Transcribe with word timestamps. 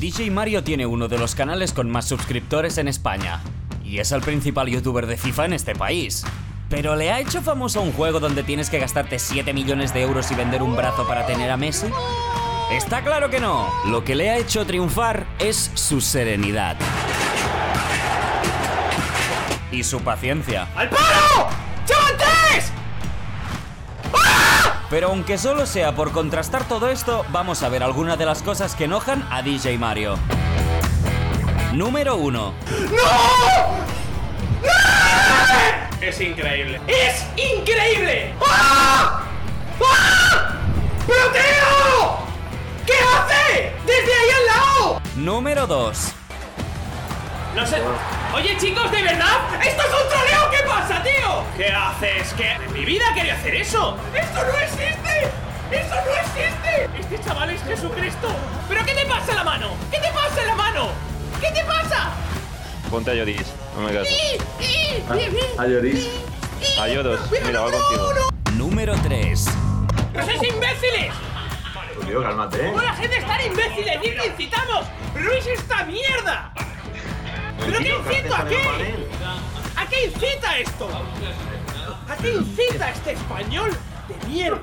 DJ 0.00 0.30
Mario 0.30 0.64
tiene 0.64 0.86
uno 0.86 1.08
de 1.08 1.18
los 1.18 1.34
canales 1.34 1.74
con 1.74 1.90
más 1.90 2.08
suscriptores 2.08 2.78
en 2.78 2.88
España. 2.88 3.42
Y 3.84 3.98
es 3.98 4.12
el 4.12 4.22
principal 4.22 4.66
youtuber 4.66 5.06
de 5.06 5.18
FIFA 5.18 5.44
en 5.44 5.52
este 5.52 5.74
país. 5.74 6.24
¿Pero 6.70 6.96
le 6.96 7.12
ha 7.12 7.20
hecho 7.20 7.42
famoso 7.42 7.82
un 7.82 7.92
juego 7.92 8.18
donde 8.18 8.42
tienes 8.42 8.70
que 8.70 8.78
gastarte 8.78 9.18
7 9.18 9.52
millones 9.52 9.92
de 9.92 10.00
euros 10.00 10.30
y 10.30 10.34
vender 10.34 10.62
un 10.62 10.74
brazo 10.74 11.06
para 11.06 11.26
tener 11.26 11.50
a 11.50 11.58
Messi? 11.58 11.88
Está 12.72 13.04
claro 13.04 13.28
que 13.28 13.40
no. 13.40 13.68
Lo 13.88 14.02
que 14.02 14.14
le 14.14 14.30
ha 14.30 14.38
hecho 14.38 14.64
triunfar 14.64 15.26
es 15.38 15.70
su 15.74 16.00
serenidad. 16.00 16.78
Y 19.70 19.84
su 19.84 20.00
paciencia. 20.00 20.66
¡Al 20.76 20.88
paro! 20.88 21.59
Pero 24.90 25.06
aunque 25.06 25.38
solo 25.38 25.66
sea 25.66 25.94
por 25.94 26.10
contrastar 26.10 26.66
todo 26.66 26.90
esto, 26.90 27.24
vamos 27.28 27.62
a 27.62 27.68
ver 27.68 27.84
algunas 27.84 28.18
de 28.18 28.26
las 28.26 28.42
cosas 28.42 28.74
que 28.74 28.84
enojan 28.84 29.24
a 29.30 29.40
DJ 29.40 29.78
Mario. 29.78 30.18
Número 31.72 32.16
1. 32.16 32.54
Es 36.00 36.20
increíble. 36.20 36.80
¡Es 36.88 37.24
increíble! 37.36 38.34
¡Ah! 38.44 39.22
¡Ah! 39.80 40.54
¡Pero 41.06 41.30
tío! 41.30 42.16
¿Qué 42.84 42.94
hace? 42.94 43.72
¡Desde 43.86 44.12
ahí 44.12 44.30
al 44.30 44.46
lado! 44.46 45.00
Número 45.14 45.66
2. 45.68 46.12
No 47.54 47.66
sé. 47.66 47.76
Oye, 48.32 48.56
chicos, 48.58 48.90
¿de 48.92 49.02
verdad? 49.02 49.38
¿Esto 49.60 49.82
es 49.82 49.88
un 49.88 50.08
troleo? 50.08 50.50
¿Qué 50.50 50.68
pasa, 50.68 51.02
tío? 51.02 51.44
¿Qué 51.56 51.66
haces? 51.66 52.32
¿Qué? 52.34 52.52
En 52.52 52.72
mi 52.72 52.84
vida 52.84 53.04
quería 53.12 53.34
hacer 53.34 53.56
eso. 53.56 53.98
¡Esto 54.14 54.40
no 54.44 54.58
existe! 54.58 55.28
¡Eso 55.72 55.94
no 55.94 56.12
existe! 56.14 56.90
Este 57.00 57.20
chaval 57.24 57.50
es 57.50 57.62
Jesucristo. 57.64 58.28
¿Pero 58.68 58.84
qué 58.84 58.94
te 58.94 59.04
pasa 59.06 59.30
en 59.32 59.36
la 59.36 59.44
mano? 59.44 59.70
¿Qué 59.90 59.98
te 59.98 60.12
pasa 60.12 60.42
en 60.42 60.46
la 60.46 60.54
mano? 60.54 60.90
¿Qué 61.40 61.50
te 61.50 61.64
pasa? 61.64 62.10
Ponte 62.88 63.10
a 63.10 63.14
Lloris, 63.14 63.52
no 63.74 63.82
me 63.82 63.92
caso. 63.92 64.08
¡Y! 64.08 64.64
¡Y! 64.64 65.04
A 65.58 65.66
Lloris. 65.66 66.08
A 66.78 66.86
mira, 67.44 67.60
va 67.60 67.70
contigo. 67.70 68.12
Número 68.54 68.94
3. 69.02 69.46
¡No 70.14 70.24
sois 70.24 70.42
imbéciles! 70.42 71.12
Pues 71.96 72.06
tío, 72.06 72.22
cálmate. 72.22 72.66
¿Cómo 72.66 72.80
la 72.80 72.94
gente 72.94 73.16
es 73.16 73.26
tan 73.26 73.44
imbécil 73.44 73.84
que 73.84 74.26
incitamos? 74.26 74.86
¡Pero 75.14 75.32
es 75.32 75.46
esta 75.46 75.84
mierda! 75.84 76.52
¿Pero 77.64 77.78
qué 77.78 77.88
incita 77.88 78.40
a 78.40 78.46
qué? 78.48 78.56
¿A 79.76 79.86
qué 79.88 80.06
incita 80.06 80.58
esto? 80.58 80.88
¿A 82.08 82.16
qué 82.16 82.32
incita 82.34 82.90
este 82.90 83.12
español 83.12 83.70
de 84.08 84.28
mierda? 84.28 84.62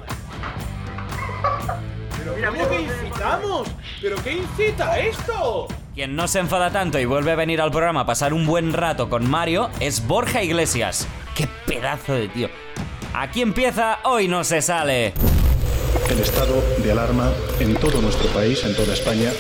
¿Pero 2.18 2.52
cómo 2.52 2.70
que 2.70 2.82
incitamos? 2.82 3.68
¿Pero 4.02 4.24
qué 4.24 4.34
incita 4.34 5.00
esto? 5.00 5.68
Quien 5.96 6.16
no 6.16 6.28
se 6.28 6.40
enfada 6.40 6.72
tanto 6.72 7.00
y 7.00 7.06
vuelve 7.06 7.32
a 7.32 7.36
venir 7.36 7.62
al 7.62 7.72
programa 7.72 8.02
a 8.02 8.06
pasar 8.06 8.34
un 8.34 8.46
buen 8.46 8.74
rato 8.74 9.10
con 9.10 9.30
Mario 9.30 9.70
es 9.80 10.06
Borja 10.06 10.44
Iglesias. 10.44 11.08
¡Qué 11.36 11.48
pedazo 11.66 12.14
de 12.14 12.28
tío! 12.28 12.50
Aquí 13.14 13.42
empieza 13.42 14.00
Hoy 14.04 14.28
no 14.28 14.44
se 14.44 14.62
sale. 14.62 15.14
el 16.10 16.20
estado 16.20 16.64
de 16.84 16.92
alarma 16.92 17.32
en 17.60 17.74
todo 17.76 18.02
nuestro 18.02 18.28
país, 18.30 18.64
en 18.64 18.76
toda 18.76 18.94
España, 18.94 19.32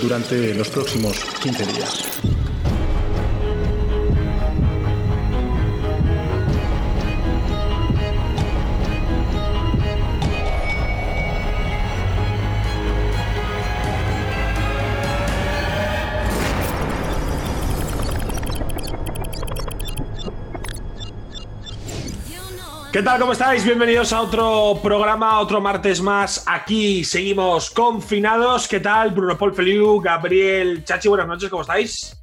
durante 0.00 0.54
los 0.54 0.68
próximos 0.68 1.18
15 1.42 1.66
días. 1.66 2.09
¿Qué 23.00 23.04
tal? 23.04 23.18
¿Cómo 23.18 23.32
estáis? 23.32 23.64
Bienvenidos 23.64 24.12
a 24.12 24.20
otro 24.20 24.78
programa, 24.82 25.40
otro 25.40 25.58
martes 25.58 26.02
más. 26.02 26.44
Aquí 26.46 27.02
seguimos 27.02 27.70
confinados. 27.70 28.68
¿Qué 28.68 28.78
tal? 28.78 29.12
Bruno 29.12 29.38
Paul 29.38 29.54
Feliu, 29.54 30.02
Gabriel 30.02 30.84
Chachi, 30.84 31.08
buenas 31.08 31.26
noches, 31.26 31.48
¿cómo 31.48 31.62
estáis? 31.62 32.14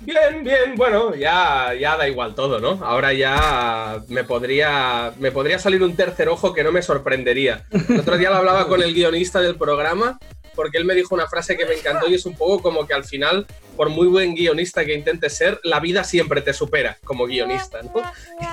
Bien, 0.00 0.44
bien, 0.44 0.74
bueno, 0.76 1.14
ya, 1.14 1.72
ya 1.72 1.96
da 1.96 2.06
igual 2.06 2.34
todo, 2.34 2.60
¿no? 2.60 2.84
Ahora 2.84 3.14
ya 3.14 4.02
me 4.08 4.22
podría, 4.22 5.14
me 5.18 5.32
podría 5.32 5.58
salir 5.58 5.82
un 5.82 5.96
tercer 5.96 6.28
ojo 6.28 6.52
que 6.52 6.62
no 6.62 6.72
me 6.72 6.82
sorprendería. 6.82 7.64
El 7.88 8.00
otro 8.00 8.18
día 8.18 8.28
lo 8.28 8.36
hablaba 8.36 8.68
con 8.68 8.82
el 8.82 8.92
guionista 8.92 9.40
del 9.40 9.56
programa 9.56 10.18
porque 10.58 10.76
él 10.76 10.84
me 10.84 10.96
dijo 10.96 11.14
una 11.14 11.28
frase 11.28 11.56
que 11.56 11.64
me 11.64 11.74
encantó 11.74 12.08
y 12.08 12.14
es 12.14 12.26
un 12.26 12.34
poco 12.34 12.60
como 12.60 12.84
que 12.84 12.92
al 12.92 13.04
final, 13.04 13.46
por 13.76 13.90
muy 13.90 14.08
buen 14.08 14.34
guionista 14.34 14.84
que 14.84 14.92
intentes 14.92 15.36
ser, 15.36 15.60
la 15.62 15.78
vida 15.78 16.02
siempre 16.02 16.42
te 16.42 16.52
supera 16.52 16.98
como 17.04 17.26
guionista, 17.26 17.80
¿no? 17.80 17.92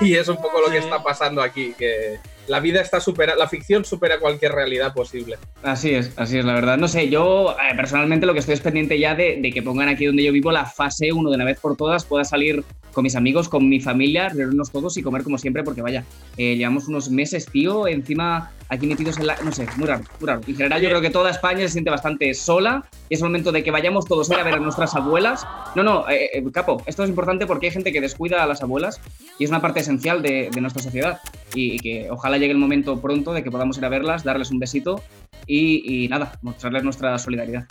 Y 0.00 0.14
es 0.14 0.28
un 0.28 0.36
poco 0.36 0.60
lo 0.60 0.70
que 0.70 0.78
está 0.78 1.02
pasando 1.02 1.42
aquí, 1.42 1.74
que 1.76 2.20
la 2.46 2.60
vida 2.60 2.80
está 2.80 3.00
supera, 3.00 3.34
la 3.34 3.48
ficción 3.48 3.84
supera 3.84 4.20
cualquier 4.20 4.52
realidad 4.52 4.94
posible. 4.94 5.36
Así 5.64 5.96
es, 5.96 6.12
así 6.14 6.38
es, 6.38 6.44
la 6.44 6.54
verdad. 6.54 6.78
No 6.78 6.86
sé, 6.86 7.08
yo 7.08 7.56
eh, 7.60 7.74
personalmente 7.74 8.24
lo 8.24 8.34
que 8.34 8.38
estoy 8.38 8.54
es 8.54 8.60
pendiente 8.60 9.00
ya 9.00 9.16
de, 9.16 9.38
de 9.40 9.50
que 9.50 9.60
pongan 9.60 9.88
aquí 9.88 10.06
donde 10.06 10.22
yo 10.22 10.30
vivo 10.30 10.52
la 10.52 10.64
fase 10.64 11.12
1 11.12 11.28
de 11.28 11.34
una 11.34 11.44
vez 11.44 11.58
por 11.58 11.76
todas, 11.76 12.04
pueda 12.04 12.22
salir 12.22 12.62
con 12.92 13.02
mis 13.02 13.16
amigos, 13.16 13.48
con 13.48 13.68
mi 13.68 13.80
familia, 13.80 14.28
reunirnos 14.28 14.70
todos 14.70 14.96
y 14.96 15.02
comer 15.02 15.24
como 15.24 15.38
siempre, 15.38 15.64
porque 15.64 15.82
vaya, 15.82 16.04
eh, 16.36 16.56
llevamos 16.56 16.86
unos 16.86 17.10
meses, 17.10 17.46
tío, 17.46 17.88
encima 17.88 18.52
aquí 18.68 18.86
metidos 18.86 19.18
en 19.18 19.26
la. 19.26 19.36
No 19.42 19.52
sé, 19.52 19.66
muy 19.76 19.86
raro, 19.86 20.04
muy 20.20 20.28
raro. 20.28 20.40
En 20.46 20.56
general, 20.56 20.80
yo 20.80 20.88
creo 20.88 21.00
que 21.00 21.10
toda 21.10 21.30
España 21.30 21.60
se 21.60 21.68
siente 21.68 21.90
bastante 21.90 22.32
sola 22.34 22.84
y 23.08 23.14
es 23.14 23.20
el 23.20 23.26
momento 23.26 23.52
de 23.52 23.62
que 23.62 23.70
vayamos 23.70 24.06
todos 24.06 24.30
a 24.30 24.34
ir 24.34 24.40
a 24.40 24.44
ver 24.44 24.54
a 24.54 24.58
nuestras 24.58 24.94
abuelas. 24.94 25.46
No, 25.74 25.82
no, 25.82 26.08
eh, 26.08 26.30
eh, 26.32 26.44
capo, 26.52 26.82
esto 26.86 27.04
es 27.04 27.10
importante 27.10 27.46
porque 27.46 27.66
hay 27.66 27.72
gente 27.72 27.92
que 27.92 28.00
descuida 28.00 28.42
a 28.42 28.46
las 28.46 28.62
abuelas 28.62 29.00
y 29.38 29.44
es 29.44 29.50
una 29.50 29.60
parte 29.60 29.80
esencial 29.80 30.22
de, 30.22 30.50
de 30.52 30.60
nuestra 30.60 30.82
sociedad. 30.82 31.20
Y, 31.54 31.74
y 31.74 31.78
que 31.78 32.10
ojalá 32.10 32.38
llegue 32.38 32.52
el 32.52 32.58
momento 32.58 33.00
pronto 33.00 33.32
de 33.32 33.42
que 33.42 33.50
podamos 33.50 33.78
ir 33.78 33.84
a 33.84 33.88
verlas, 33.88 34.24
darles 34.24 34.50
un 34.50 34.58
besito 34.58 35.02
y, 35.46 36.04
y 36.04 36.08
nada, 36.08 36.38
mostrarles 36.42 36.82
nuestra 36.82 37.18
solidaridad. 37.18 37.66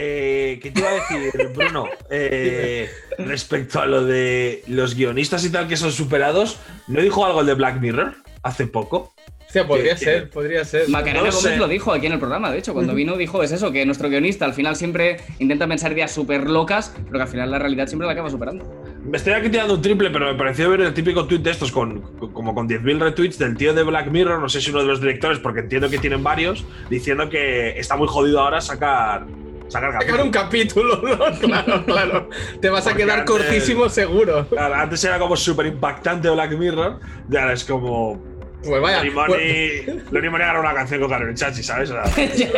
Eh, 0.00 0.60
¿Qué 0.62 0.70
te 0.70 0.80
iba 0.80 0.90
a 0.90 0.92
decir, 0.92 1.48
Bruno? 1.56 1.88
Eh, 2.10 2.88
respecto 3.18 3.80
a 3.80 3.86
lo 3.86 4.04
de 4.04 4.62
los 4.68 4.94
guionistas 4.94 5.44
y 5.44 5.50
tal 5.50 5.66
que 5.66 5.76
son 5.76 5.90
superados, 5.90 6.58
¿no 6.86 7.00
dijo 7.00 7.26
algo 7.26 7.40
el 7.40 7.46
de 7.46 7.54
Black 7.54 7.80
Mirror 7.80 8.14
hace 8.42 8.66
poco? 8.66 9.12
Hostia, 9.48 9.66
podría 9.66 9.94
Que- 9.94 10.04
ser, 10.04 10.28
podría 10.28 10.62
ser. 10.62 10.90
Macarena 10.90 11.20
No 11.20 11.26
Gómez 11.30 11.40
sé. 11.40 11.56
lo 11.56 11.68
dijo 11.68 11.90
aquí 11.92 12.04
en 12.06 12.12
el 12.12 12.18
programa, 12.18 12.50
de 12.50 12.58
hecho, 12.58 12.74
cuando 12.74 12.94
vino 12.94 13.16
dijo 13.16 13.42
es 13.42 13.50
eso, 13.50 13.72
que 13.72 13.86
nuestro 13.86 14.10
guionista 14.10 14.44
al 14.44 14.52
final 14.52 14.76
siempre 14.76 15.16
intenta 15.38 15.66
pensar 15.66 15.90
ideas 15.92 16.12
súper 16.12 16.50
locas, 16.50 16.94
pero 17.06 17.18
que 17.18 17.22
al 17.22 17.28
final 17.28 17.50
la 17.50 17.58
realidad 17.58 17.86
siempre 17.86 18.04
la 18.06 18.12
acaba 18.12 18.28
superando. 18.28 18.70
Me 19.02 19.16
estoy 19.16 19.32
aquí 19.32 19.48
tirando 19.48 19.72
un 19.74 19.80
triple, 19.80 20.10
pero 20.10 20.26
me 20.26 20.34
pareció 20.34 20.68
ver 20.68 20.82
el 20.82 20.92
típico 20.92 21.26
tweet 21.26 21.38
de 21.38 21.50
estos 21.52 21.72
con, 21.72 22.02
como 22.34 22.54
con 22.54 22.68
10.000 22.68 22.98
retweets 23.00 23.38
del 23.38 23.56
tío 23.56 23.72
de 23.72 23.84
Black 23.84 24.08
Mirror, 24.10 24.38
no 24.38 24.50
sé 24.50 24.60
si 24.60 24.68
uno 24.70 24.80
de 24.80 24.86
los 24.86 25.00
directores, 25.00 25.38
porque 25.38 25.60
entiendo 25.60 25.88
que 25.88 25.96
tienen 25.96 26.22
varios, 26.22 26.66
diciendo 26.90 27.30
que 27.30 27.70
está 27.78 27.96
muy 27.96 28.06
jodido 28.06 28.40
ahora 28.40 28.60
sacar, 28.60 29.24
sacar 29.68 29.94
Sacar 29.94 30.20
un 30.20 30.30
capítulo, 30.30 31.00
¿no? 31.02 31.38
Claro, 31.40 31.86
claro. 31.86 32.28
Te 32.60 32.68
vas 32.68 32.86
a 32.86 32.94
quedar 32.94 33.20
antes- 33.20 33.30
cortísimo 33.34 33.88
seguro. 33.88 34.46
Claro, 34.50 34.74
antes 34.74 35.02
era 35.04 35.18
como 35.18 35.36
súper 35.36 35.64
impactante 35.66 36.28
Black 36.28 36.52
Mirror, 36.52 37.00
y 37.32 37.36
ahora 37.38 37.54
es 37.54 37.64
como... 37.64 38.27
Pues 38.64 38.80
vaya. 38.82 39.02
Pues- 39.26 39.86
Money, 40.12 40.42
agarra 40.42 40.60
una 40.60 40.74
canción 40.74 41.00
con 41.00 41.10
Karen 41.10 41.34
Chachi, 41.34 41.62
¿sabes? 41.62 41.90
O 41.90 41.94
sea, 41.94 42.26
Ya, 42.34 42.46
ya, 42.46 42.50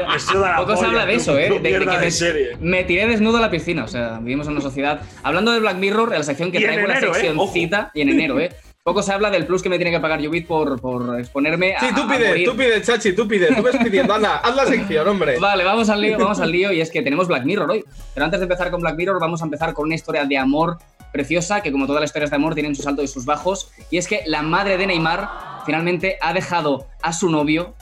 ya. 0.00 0.08
me 0.12 0.18
suda 0.18 0.50
la 0.50 0.56
Poco 0.56 0.76
se 0.76 0.86
habla 0.86 1.06
de 1.06 1.14
eso, 1.14 1.38
¿eh? 1.38 1.48
De, 1.60 1.60
de 1.78 1.78
que 1.86 1.98
me, 1.98 2.10
serie. 2.10 2.56
me 2.60 2.84
tiré 2.84 3.06
desnudo 3.06 3.38
a 3.38 3.40
la 3.40 3.50
piscina, 3.50 3.84
o 3.84 3.88
sea, 3.88 4.18
vivimos 4.18 4.46
en 4.46 4.52
una 4.54 4.62
sociedad. 4.62 5.00
Hablando 5.22 5.52
de 5.52 5.60
Black 5.60 5.76
Mirror, 5.76 6.12
en 6.12 6.18
la 6.18 6.24
sección 6.24 6.50
que 6.50 6.58
Y 6.58 6.64
en 6.64 6.70
traigo, 6.72 6.84
enero, 6.90 7.00
la 7.06 7.12
¿eh? 7.12 7.14
sección 7.14 7.38
Ojo. 7.38 7.52
cita, 7.52 7.90
y 7.94 8.00
en 8.00 8.08
enero, 8.08 8.40
¿eh? 8.40 8.50
Poco 8.82 9.02
se 9.02 9.12
habla 9.14 9.30
del 9.30 9.46
plus 9.46 9.62
que 9.62 9.70
me 9.70 9.78
tiene 9.78 9.90
que 9.90 9.98
pagar 10.00 10.22
Jubit 10.22 10.46
por, 10.46 10.78
por 10.78 11.18
exponerme 11.18 11.74
a. 11.74 11.80
Sí, 11.80 11.86
tú 11.94 12.02
a 12.02 12.08
pide, 12.08 12.28
morir. 12.28 12.48
tú 12.50 12.54
pide, 12.54 12.82
Chachi, 12.82 13.14
tú 13.14 13.26
pide. 13.26 13.46
Tú 13.54 13.62
ves 13.62 13.76
pidiendo, 13.82 14.12
anda, 14.12 14.36
haz 14.40 14.54
la 14.54 14.66
sección, 14.66 15.08
hombre. 15.08 15.38
Vale, 15.38 15.64
vamos 15.64 15.88
al 15.88 16.02
lío, 16.02 16.18
vamos 16.18 16.38
al 16.40 16.50
lío, 16.52 16.70
y 16.70 16.82
es 16.82 16.90
que 16.90 17.00
tenemos 17.00 17.26
Black 17.26 17.44
Mirror 17.44 17.70
hoy. 17.70 17.82
Pero 18.12 18.26
antes 18.26 18.40
de 18.40 18.44
empezar 18.44 18.70
con 18.70 18.82
Black 18.82 18.94
Mirror, 18.96 19.18
vamos 19.18 19.40
a 19.40 19.46
empezar 19.46 19.72
con 19.72 19.86
una 19.86 19.94
historia 19.94 20.26
de 20.26 20.36
amor 20.36 20.76
preciosa, 21.14 21.62
que 21.62 21.70
como 21.70 21.86
todas 21.86 22.00
las 22.00 22.08
historias 22.08 22.30
de 22.30 22.36
amor 22.36 22.54
tienen 22.54 22.74
sus 22.74 22.86
altos 22.86 23.04
y 23.04 23.08
sus 23.08 23.24
bajos, 23.24 23.70
y 23.88 23.98
es 23.98 24.08
que 24.08 24.22
la 24.26 24.42
madre 24.42 24.76
de 24.76 24.86
Neymar 24.88 25.30
finalmente 25.64 26.18
ha 26.20 26.32
dejado 26.34 26.88
a 27.00 27.12
su 27.12 27.30
novio, 27.30 27.74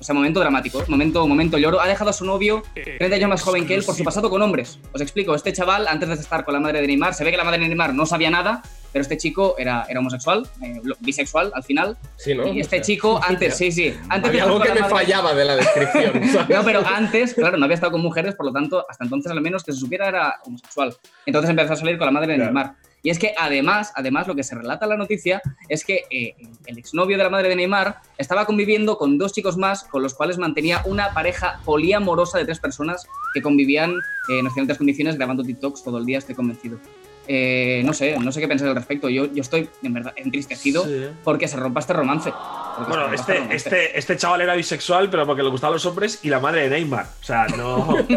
o 0.00 0.04
sea, 0.04 0.14
momento 0.14 0.38
dramático, 0.38 0.84
momento, 0.86 1.26
momento 1.26 1.58
lloro, 1.58 1.80
ha 1.80 1.88
dejado 1.88 2.10
a 2.10 2.12
su 2.12 2.24
novio 2.24 2.62
30 2.74 3.16
años 3.16 3.28
más 3.28 3.42
joven 3.42 3.66
que 3.66 3.74
él 3.74 3.82
por 3.82 3.96
su 3.96 4.04
pasado 4.04 4.30
con 4.30 4.40
hombres. 4.42 4.78
Os 4.94 5.00
explico, 5.00 5.34
este 5.34 5.52
chaval, 5.52 5.88
antes 5.88 6.08
de 6.08 6.14
estar 6.14 6.44
con 6.44 6.54
la 6.54 6.60
madre 6.60 6.80
de 6.80 6.86
Neymar, 6.86 7.14
se 7.14 7.24
ve 7.24 7.32
que 7.32 7.36
la 7.36 7.42
madre 7.42 7.58
de 7.58 7.66
Neymar 7.66 7.92
no 7.94 8.06
sabía 8.06 8.30
nada, 8.30 8.62
pero 8.98 9.02
este 9.02 9.16
chico 9.16 9.54
era, 9.58 9.86
era 9.88 10.00
homosexual, 10.00 10.44
eh, 10.60 10.80
bisexual 10.98 11.52
al 11.54 11.62
final, 11.62 11.96
Sí, 12.16 12.34
¿no? 12.34 12.48
y 12.48 12.58
O 12.58 12.60
este 12.62 12.78
sea, 12.78 12.80
chico 12.84 13.20
antes, 13.28 13.56
sí, 13.56 13.70
sí, 13.70 13.94
antes 14.08 14.28
Había 14.30 14.42
algo 14.42 14.58
que 14.60 14.70
me 14.72 14.80
madre- 14.80 14.90
fallaba 14.90 15.34
de 15.34 15.44
la 15.44 15.54
descripción. 15.56 16.12
¿sabes? 16.32 16.48
no, 16.56 16.64
pero 16.64 16.84
antes, 16.84 17.34
claro, 17.34 17.56
no 17.58 17.64
había 17.64 17.76
estado 17.76 17.92
con 17.92 18.00
mujeres, 18.02 18.34
por 18.34 18.46
lo 18.46 18.52
tanto, 18.52 18.84
hasta 18.88 19.04
entonces 19.04 19.30
al 19.30 19.40
menos 19.40 19.62
que 19.62 19.70
se 19.72 19.78
supiera 19.78 20.08
era 20.08 20.34
homosexual. 20.44 20.96
Entonces 21.26 21.48
empezó 21.50 21.74
a 21.74 21.76
salir 21.76 21.96
con 21.96 22.06
la 22.06 22.10
madre 22.12 22.32
de 22.32 22.34
Claro. 22.38 22.52
Neymar. 22.52 22.74
Y 23.00 23.10
es 23.10 23.20
que 23.20 23.32
además, 23.38 23.92
además 23.94 24.26
lo 24.26 24.34
que 24.34 24.42
se 24.42 24.56
relata 24.56 24.84
en 24.84 24.90
la 24.90 24.96
noticia 24.96 25.40
es 25.68 25.84
que 25.84 26.00
eh, 26.10 26.34
el 26.66 26.78
exnovio 26.78 27.16
de 27.16 27.22
la 27.22 27.30
madre 27.30 27.48
de 27.48 27.54
Neymar 27.54 28.00
estaba 28.18 28.44
conviviendo 28.44 28.98
con 28.98 29.18
dos 29.18 29.32
chicos 29.32 29.56
más 29.56 29.84
con 29.84 30.02
los 30.02 30.14
cuales 30.14 30.36
mantenía 30.36 30.82
una 30.84 31.14
pareja 31.14 31.60
poliamorosa 31.64 32.38
de 32.38 32.44
tres 32.44 32.58
personas 32.58 33.06
que 33.32 33.40
convivían 33.40 33.92
eh, 34.30 34.40
en 34.40 34.46
excelentes 34.46 34.78
condiciones 34.78 35.14
grabando 35.16 35.44
TikToks 35.44 35.84
todo 35.84 35.98
el 35.98 36.06
día, 36.06 36.18
estoy 36.18 36.34
convencido. 36.34 36.80
Eh, 37.30 37.82
no 37.84 37.92
sé, 37.92 38.16
no 38.18 38.32
sé 38.32 38.40
qué 38.40 38.48
pensar 38.48 38.68
al 38.68 38.74
respecto. 38.74 39.08
Yo, 39.10 39.26
yo 39.26 39.42
estoy, 39.42 39.68
en 39.82 39.92
verdad, 39.92 40.14
entristecido 40.16 40.84
Sí. 40.84 41.08
porque 41.22 41.46
se 41.46 41.56
rompa 41.58 41.80
este 41.80 41.92
romance. 41.92 42.32
Bueno, 42.88 43.12
este, 43.12 43.34
romance. 43.34 43.56
este, 43.56 43.98
este 43.98 44.16
chaval 44.16 44.40
era 44.40 44.54
bisexual, 44.54 45.10
pero 45.10 45.26
porque 45.26 45.42
le 45.42 45.50
gustaban 45.50 45.74
los 45.74 45.84
hombres 45.86 46.20
y 46.22 46.28
la 46.30 46.40
madre 46.40 46.62
de 46.62 46.70
Neymar. 46.70 47.04
O 47.20 47.24
sea, 47.24 47.46
no. 47.48 47.96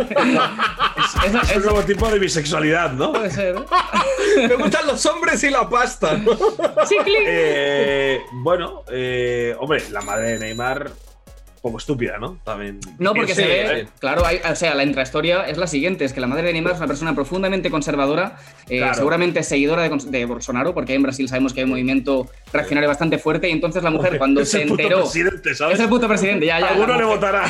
Es 1.46 1.56
un 1.56 1.64
nuevo 1.64 1.82
tipo 1.84 2.10
de 2.10 2.20
bisexualidad, 2.20 2.94
¿no? 2.94 3.12
puede 3.12 3.30
ser. 3.32 3.56
¿eh? 3.56 4.48
Me 4.48 4.56
gustan 4.56 4.88
los 4.88 5.06
hombres 5.06 5.44
y 5.44 5.50
la 5.50 5.70
pasta. 5.70 6.16
¿no? 6.18 6.32
Sí, 6.88 6.96
clic. 7.04 7.18
Eh, 7.26 8.22
bueno, 8.32 8.84
eh, 8.92 9.56
hombre, 9.60 9.84
la 9.92 10.02
madre 10.02 10.32
de 10.34 10.40
Neymar, 10.40 10.90
poco 11.62 11.78
estúpida, 11.78 12.18
¿no? 12.18 12.38
También. 12.44 12.80
No, 12.98 13.14
porque 13.14 13.36
Sí, 13.36 13.42
se 13.42 13.48
ve, 13.48 13.80
eh. 13.82 13.88
claro, 14.00 14.26
hay- 14.26 14.40
o 14.50 14.56
sea, 14.56 14.74
la 14.74 14.84
intrahistoria 14.84 15.44
es 15.48 15.58
la 15.58 15.68
siguiente, 15.68 16.06
es 16.06 16.12
que 16.14 16.20
la 16.20 16.26
madre 16.28 16.48
de 16.48 16.54
Neymar 16.54 16.74
es 16.74 16.80
una 16.80 16.88
persona 16.88 17.14
profundamente 17.14 17.70
conservadora, 17.70 18.38
eh, 18.68 18.78
Claro. 18.80 18.96
seguramente 18.96 19.44
seguidora 19.44 19.84
de, 19.88 19.96
de 20.08 20.26
Bolsonaro, 20.26 20.74
porque 20.74 20.96
en 20.96 21.04
Brasil 21.04 21.28
sabemos 21.30 21.54
que 21.54 21.60
hay 21.60 21.66
un 21.66 21.70
movimiento 21.72 22.28
reaccionario 22.52 22.90
bastante 22.90 23.20
fuerte, 23.20 23.48
y 23.48 23.52
entonces 23.52 23.84
la 23.84 23.92
mujer 23.92 24.18
cuando 24.18 24.42
es 24.42 24.50
se 24.52 24.64
el 24.64 24.70
puto 24.70 24.82
enteró... 24.82 25.02
presidente, 25.02 25.54
¿sabes? 25.56 25.76
Es 25.76 25.82
el 25.82 25.90
puto 25.90 26.08
presidente, 26.08 26.46
ya, 26.48 26.60
ya. 26.60 26.70
Alguno 26.70 26.98
le 26.98 27.06
votará. 27.06 27.44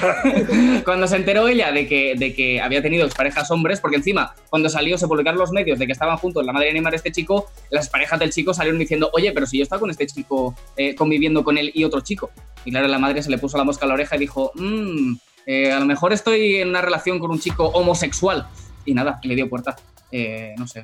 Cuando 0.83 1.07
se 1.07 1.15
enteró 1.15 1.47
ella 1.47 1.71
de 1.71 1.87
que, 1.87 2.15
de 2.17 2.33
que 2.33 2.59
había 2.61 2.81
tenido 2.81 3.07
parejas 3.09 3.49
hombres, 3.51 3.79
porque 3.79 3.97
encima, 3.97 4.33
cuando 4.49 4.67
salió, 4.69 4.97
se 4.97 5.07
publicaron 5.07 5.39
los 5.39 5.51
medios 5.51 5.79
de 5.79 5.85
que 5.85 5.91
estaban 5.93 6.17
juntos 6.17 6.45
la 6.45 6.51
madre 6.53 6.67
de 6.67 6.73
Neymar 6.73 6.93
y 6.93 6.95
este 6.97 7.11
chico, 7.11 7.49
las 7.69 7.87
parejas 7.89 8.19
del 8.19 8.31
chico 8.31 8.53
salieron 8.53 8.79
diciendo, 8.79 9.09
oye, 9.13 9.31
pero 9.31 9.45
si 9.45 9.57
yo 9.57 9.63
estaba 9.63 9.79
con 9.79 9.89
este 9.89 10.05
chico 10.07 10.55
eh, 10.75 10.95
conviviendo 10.95 11.43
con 11.43 11.57
él 11.57 11.71
y 11.73 11.83
otro 11.85 12.01
chico. 12.01 12.31
Y 12.65 12.71
claro, 12.71 12.87
la 12.87 12.99
madre 12.99 13.23
se 13.23 13.29
le 13.31 13.37
puso 13.39 13.57
la 13.57 13.63
mosca 13.63 13.85
a 13.85 13.87
la 13.87 13.95
y 14.11 14.17
dijo, 14.17 14.51
"Mm, 14.55 15.15
eh, 15.45 15.71
a 15.71 15.79
lo 15.79 15.85
mejor 15.85 16.13
estoy 16.13 16.57
en 16.57 16.69
una 16.69 16.81
relación 16.81 17.19
con 17.19 17.31
un 17.31 17.39
chico 17.39 17.65
homosexual. 17.67 18.47
Y 18.85 18.93
nada, 18.93 19.19
le 19.23 19.35
dio 19.35 19.49
puerta. 19.49 19.75
Eh, 20.11 20.53
no 20.57 20.67
sé. 20.67 20.83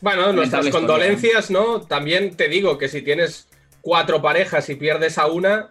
Bueno, 0.00 0.32
nuestras 0.32 0.68
condolencias, 0.68 1.50
¿no? 1.50 1.80
También 1.80 2.36
te 2.36 2.48
digo 2.48 2.76
que 2.78 2.88
si 2.88 3.02
tienes 3.02 3.48
cuatro 3.86 4.20
parejas 4.20 4.68
y 4.68 4.74
pierdes 4.74 5.16
a 5.16 5.26
una, 5.28 5.68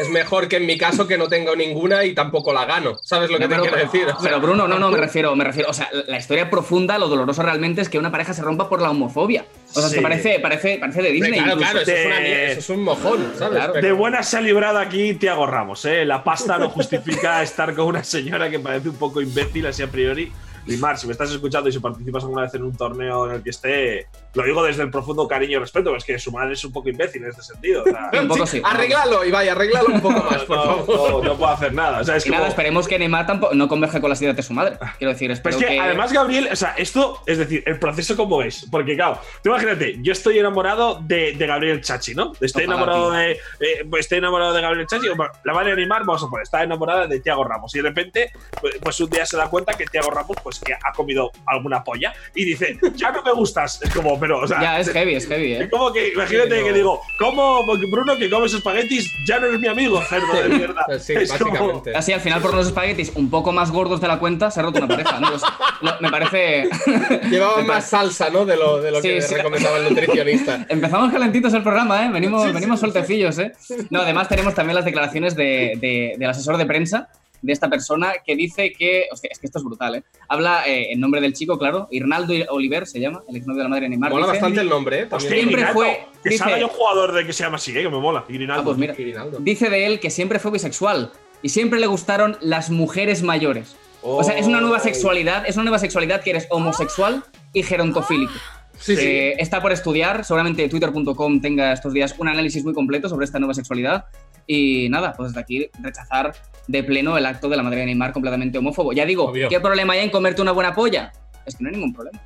es 0.00 0.08
mejor 0.08 0.48
que 0.48 0.56
en 0.56 0.64
mi 0.64 0.78
caso 0.78 1.06
que 1.06 1.18
no 1.18 1.28
tengo 1.28 1.54
ninguna 1.54 2.02
y 2.02 2.14
tampoco 2.14 2.50
la 2.54 2.64
gano. 2.64 2.96
¿Sabes 3.02 3.28
lo 3.30 3.36
que 3.36 3.42
No, 3.44 3.50
pero, 3.50 3.62
te 3.64 3.68
quiero 3.68 3.84
decir? 3.84 4.04
O 4.06 4.18
sea, 4.18 4.30
pero, 4.30 4.40
Bruno, 4.40 4.66
no, 4.66 4.78
no, 4.78 4.90
me 4.90 4.96
refiero, 4.96 5.36
me 5.36 5.44
refiero. 5.44 5.68
O 5.68 5.74
sea, 5.74 5.90
la 6.06 6.16
historia 6.16 6.48
profunda, 6.48 6.96
lo 6.96 7.08
doloroso 7.08 7.42
realmente 7.42 7.82
es 7.82 7.90
que 7.90 7.98
una 7.98 8.10
pareja 8.10 8.32
se 8.32 8.40
rompa 8.40 8.70
por 8.70 8.80
la 8.80 8.88
homofobia. 8.90 9.44
O 9.68 9.74
sea, 9.74 9.82
es 9.84 9.90
Sí. 9.90 9.96
que 9.96 10.00
parece, 10.02 10.40
parece, 10.40 10.78
parece 10.80 11.02
de 11.02 11.10
Disney. 11.12 11.32
claro, 11.42 11.56
claro, 11.58 11.80
eso 11.80 11.92
es, 11.92 12.06
una 12.06 12.14
de- 12.16 12.22
mierda, 12.22 12.42
eso 12.52 12.60
es 12.60 12.68
un 12.70 12.82
mojón, 12.84 13.32
¿sabes? 13.36 13.58
Claro. 13.58 13.72
Pero- 13.74 13.86
De 13.86 13.92
buena 13.92 14.22
se 14.22 14.38
ha 14.38 14.40
librado 14.40 14.78
aquí 14.78 15.12
Tiago 15.12 15.46
Ramos, 15.46 15.84
¿eh? 15.84 16.06
La 16.06 16.24
pasta 16.24 16.56
no 16.56 16.70
justifica 16.70 17.42
estar 17.42 17.74
con 17.74 17.84
una 17.88 18.02
señora 18.02 18.48
que 18.48 18.58
parece 18.60 18.88
un 18.88 18.96
poco 18.96 19.20
imbécil 19.20 19.66
así 19.66 19.82
a 19.82 19.88
priori. 19.88 20.32
Limar, 20.66 20.98
si 20.98 21.06
me 21.06 21.12
estás 21.12 21.30
escuchando 21.30 21.70
y 21.70 21.72
si 21.72 21.78
participas 21.78 22.22
alguna 22.24 22.42
vez 22.42 22.52
en 22.54 22.62
un 22.62 22.76
torneo 22.76 23.26
en 23.26 23.36
el 23.36 23.42
que 23.42 23.48
esté, 23.50 24.06
lo 24.34 24.44
digo 24.44 24.62
desde 24.62 24.82
el 24.82 24.90
profundo 24.90 25.26
cariño 25.26 25.56
y 25.58 25.60
respeto, 25.60 25.94
es 25.96 26.04
que 26.04 26.18
su 26.18 26.30
madre 26.32 26.52
es 26.54 26.64
un 26.64 26.72
poco 26.72 26.88
imbécil 26.88 27.22
en 27.24 27.30
este 27.30 27.42
sentido. 27.42 27.82
o 27.82 27.84
sea, 27.84 28.10
Un 28.20 28.28
poco 28.28 28.46
sí. 28.46 28.60
Arréglalo, 28.64 29.24
Ibai, 29.24 29.48
arréglalo 29.48 29.86
un 29.94 30.00
poco 30.00 30.22
más, 30.22 30.42
por 30.44 30.56
no, 30.56 30.64
favor. 30.84 31.10
no- 31.12 31.22
no 31.30 31.36
puedo 31.36 31.52
hacer 31.52 31.72
nada. 31.72 32.00
O 32.00 32.04
sea, 32.04 32.16
es 32.16 32.26
Y 32.26 32.30
nada, 32.30 32.40
como- 32.42 32.48
esperemos 32.50 32.86
que 32.88 32.98
Neymar 32.98 33.26
tampoco, 33.26 33.54
no 33.54 33.68
converge 33.68 34.00
con 34.00 34.10
las 34.10 34.20
ideas 34.22 34.36
de 34.36 34.42
su 34.42 34.52
madre. 34.52 34.76
Quiero 34.98 35.12
decir, 35.12 35.28
Pero 35.28 35.32
espero 35.34 35.58
es 35.58 35.64
que, 35.64 35.80
además, 35.80 36.12
Gabriel, 36.12 36.48
o 36.52 36.56
sea, 36.56 36.74
esto, 36.76 37.22
es 37.26 37.38
decir, 37.38 37.62
el 37.66 37.78
proceso 37.78 38.16
como 38.16 38.42
es. 38.42 38.66
Porque, 38.70 38.94
claro, 38.96 39.20
tú 39.42 39.50
imagínate, 39.50 39.96
yo 40.02 40.12
estoy 40.12 40.38
enamorado 40.38 41.00
de, 41.02 41.32
de 41.32 41.46
Gabriel 41.46 41.80
Chachi, 41.80 42.14
¿no? 42.14 42.32
Estoy 42.40 42.64
Ojalá, 42.64 42.82
enamorado 42.82 43.10
tío. 43.10 43.18
de. 43.18 43.32
eh, 43.32 43.86
estoy 43.98 44.18
enamorado 44.18 44.52
de 44.52 44.62
Gabriel 44.62 44.86
Chachi. 44.86 45.06
La 45.44 45.52
madre 45.54 45.70
de 45.70 45.76
Neymar, 45.76 46.00
vamos 46.04 46.22
a 46.22 46.28
poner, 46.28 46.42
está 46.42 46.62
enamorada 46.62 47.06
de 47.06 47.20
Tiago 47.20 47.44
Ramos. 47.44 47.74
Y 47.74 47.78
de 47.78 47.88
repente, 47.88 48.30
pues, 48.60 48.76
pues 48.82 49.00
un 49.00 49.10
día 49.10 49.24
se 49.26 49.36
da 49.36 49.48
cuenta 49.48 49.74
que 49.74 49.84
Tiago 49.86 50.10
Ramos, 50.10 50.36
pues 50.42 50.58
que 50.60 50.74
ha 50.74 50.92
comido 50.94 51.30
alguna 51.46 51.82
polla. 51.82 52.12
Y 52.34 52.44
dice, 52.44 52.78
ya 52.94 53.10
no 53.10 53.22
me 53.22 53.32
gustas. 53.32 53.80
Es 53.82 53.92
como, 53.94 54.17
pero, 54.18 54.40
o 54.40 54.46
sea. 54.46 54.60
Ya, 54.60 54.80
es 54.80 54.90
heavy, 54.90 55.14
es 55.14 55.26
heavy, 55.26 55.52
¿eh? 55.54 55.68
como 55.70 55.92
que, 55.92 56.08
imagínate 56.12 56.58
Sí, 56.58 56.64
que 56.64 56.72
digo, 56.72 57.00
¿cómo, 57.18 57.64
Bruno, 57.64 58.16
que 58.16 58.28
comes 58.30 58.52
espaguetis, 58.54 59.10
ya 59.26 59.38
no 59.40 59.46
eres 59.46 59.60
mi 59.60 59.68
amigo, 59.68 60.00
cerdo 60.08 60.32
de 60.42 60.48
mierda? 60.48 60.84
Sí, 60.98 61.14
Es 61.14 61.32
como- 61.32 61.50
básicamente. 61.52 61.96
Así, 61.96 62.12
al 62.12 62.20
final, 62.20 62.40
por 62.40 62.52
unos 62.52 62.66
espaguetis 62.68 63.12
un 63.14 63.30
poco 63.30 63.52
más 63.52 63.70
gordos 63.70 64.00
de 64.00 64.08
la 64.08 64.18
cuenta, 64.18 64.50
se 64.50 64.60
ha 64.60 64.62
roto 64.62 64.78
una 64.78 64.88
pareja, 64.88 65.20
¿no? 65.20 65.30
Los- 65.30 65.42
lo- 65.82 66.00
me 66.00 66.10
parece. 66.10 66.68
Llevaban 67.30 67.66
más 67.66 67.88
salsa, 67.88 68.30
¿no? 68.30 68.44
De 68.44 68.56
lo, 68.56 68.80
de 68.80 68.90
lo 68.90 69.00
Sí, 69.02 69.08
que 69.08 69.22
sí. 69.22 69.34
recomendaba 69.34 69.78
el 69.78 69.84
nutricionista. 69.90 70.66
Empezamos 70.68 71.12
calentitos 71.12 71.52
el 71.54 71.62
programa, 71.62 72.04
¿eh? 72.06 72.10
Venimos, 72.12 72.52
venimos 72.52 72.80
sueltecillos, 72.80 73.38
¿eh? 73.38 73.52
No, 73.90 74.02
además 74.02 74.28
tenemos 74.28 74.54
también 74.54 74.76
las 74.76 74.84
declaraciones 74.84 75.34
de- 75.36 75.74
de- 75.80 76.14
del 76.18 76.30
asesor 76.30 76.56
de 76.56 76.66
prensa 76.66 77.08
de 77.42 77.52
esta 77.52 77.68
persona 77.68 78.12
que 78.24 78.34
dice 78.36 78.72
que. 78.72 79.06
Hostia, 79.12 79.28
es 79.32 79.38
que 79.38 79.46
esto 79.46 79.58
es 79.58 79.64
brutal, 79.64 79.96
¿eh? 79.96 80.02
Habla 80.28 80.66
eh, 80.66 80.92
en 80.92 81.00
nombre 81.00 81.20
del 81.20 81.32
chico, 81.32 81.58
claro. 81.58 81.88
Irnaldo 81.90 82.34
Oliver 82.50 82.86
se 82.86 83.00
llama, 83.00 83.22
el 83.28 83.36
exnovio 83.36 83.58
de 83.58 83.62
la 83.64 83.68
madre 83.68 83.82
de 83.84 83.88
Neymar. 83.90 84.10
Mola 84.10 84.26
dice- 84.26 84.36
bastante 84.38 84.60
el 84.60 84.68
nombre, 84.68 85.00
¿eh? 85.00 85.06
También. 85.06 85.32
Hostia, 85.32 85.42
Siempre 85.42 85.66
fue- 85.72 86.06
Que 86.22 86.30
dice- 86.30 86.44
salga 86.44 86.58
yo 86.58 86.66
un 86.66 86.72
jugador 86.72 87.12
de 87.12 87.26
que 87.26 87.32
se 87.32 87.44
llama 87.44 87.56
así, 87.56 87.70
¿eh? 87.72 87.82
que 87.82 87.88
me 87.88 87.98
mola. 87.98 88.24
Grinaldo. 88.28 88.62
Ah, 88.62 88.64
pues 88.64 88.76
mira. 88.78 88.94
Dice 89.40 89.70
de 89.70 89.86
él 89.86 90.00
que 90.00 90.10
siempre 90.10 90.38
fue 90.38 90.50
bisexual 90.50 91.12
y 91.42 91.48
siempre 91.50 91.78
le 91.80 91.86
gustaron 91.86 92.36
las 92.40 92.70
mujeres 92.70 93.22
mayores. 93.22 93.76
O 94.02 94.22
sea, 94.22 94.38
es 94.38 94.46
una 94.46 94.60
nueva 94.60 94.76
Oh. 94.78 94.80
sexualidad, 94.80 95.44
es 95.48 95.56
una 95.56 95.64
nueva 95.64 95.78
sexualidad 95.78 96.22
que 96.22 96.30
eres 96.30 96.46
homosexual 96.50 97.24
y 97.52 97.62
gerontofílico. 97.64 98.32
Sí, 98.78 98.94
sí. 98.96 99.02
Eh, 99.04 99.34
está 99.40 99.60
por 99.60 99.72
estudiar, 99.72 100.24
seguramente 100.24 100.68
twitter.com 100.68 101.40
tenga 101.40 101.72
estos 101.72 101.92
días 101.92 102.14
un 102.18 102.28
análisis 102.28 102.62
muy 102.64 102.74
completo 102.74 103.08
sobre 103.08 103.24
esta 103.24 103.40
nueva 103.40 103.54
sexualidad. 103.54 104.04
Y 104.50 104.88
nada, 104.88 105.12
pues 105.12 105.28
desde 105.28 105.40
aquí 105.40 105.70
rechazar 105.82 106.32
de 106.66 106.82
pleno 106.82 107.18
el 107.18 107.26
acto 107.26 107.50
de 107.50 107.56
la 107.56 107.62
madre 107.62 107.80
de 107.80 107.86
Neymar 107.86 108.12
completamente 108.14 108.56
homófobo. 108.56 108.94
Ya 108.94 109.04
digo, 109.04 109.26
Obvio. 109.26 109.48
¿qué 109.50 109.60
problema 109.60 109.92
hay 109.92 110.00
en 110.00 110.10
comerte 110.10 110.40
una 110.40 110.52
buena 110.52 110.74
polla? 110.74 111.12
Es 111.44 111.54
que 111.54 111.62
no 111.62 111.68
hay 111.68 111.74
ningún 111.76 111.92
problema. 111.92 112.18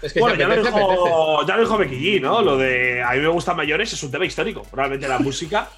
Es 0.00 0.12
que 0.12 0.20
Bueno, 0.20 0.36
ya 0.36 0.46
lo, 0.46 0.54
apetece, 0.54 0.74
apetece. 0.76 0.92
dijo, 1.04 1.46
ya 1.46 1.56
lo 1.56 1.62
dijo 1.62 1.78
Becky 1.78 1.96
G, 1.96 2.20
¿no? 2.20 2.42
Lo 2.42 2.56
de 2.56 3.02
a 3.02 3.12
mí 3.12 3.20
me 3.20 3.28
gustan 3.28 3.56
mayores 3.56 3.92
es 3.92 4.02
un 4.02 4.10
tema 4.10 4.24
histórico, 4.26 4.62
probablemente 4.70 5.08
la 5.08 5.18
música. 5.20 5.68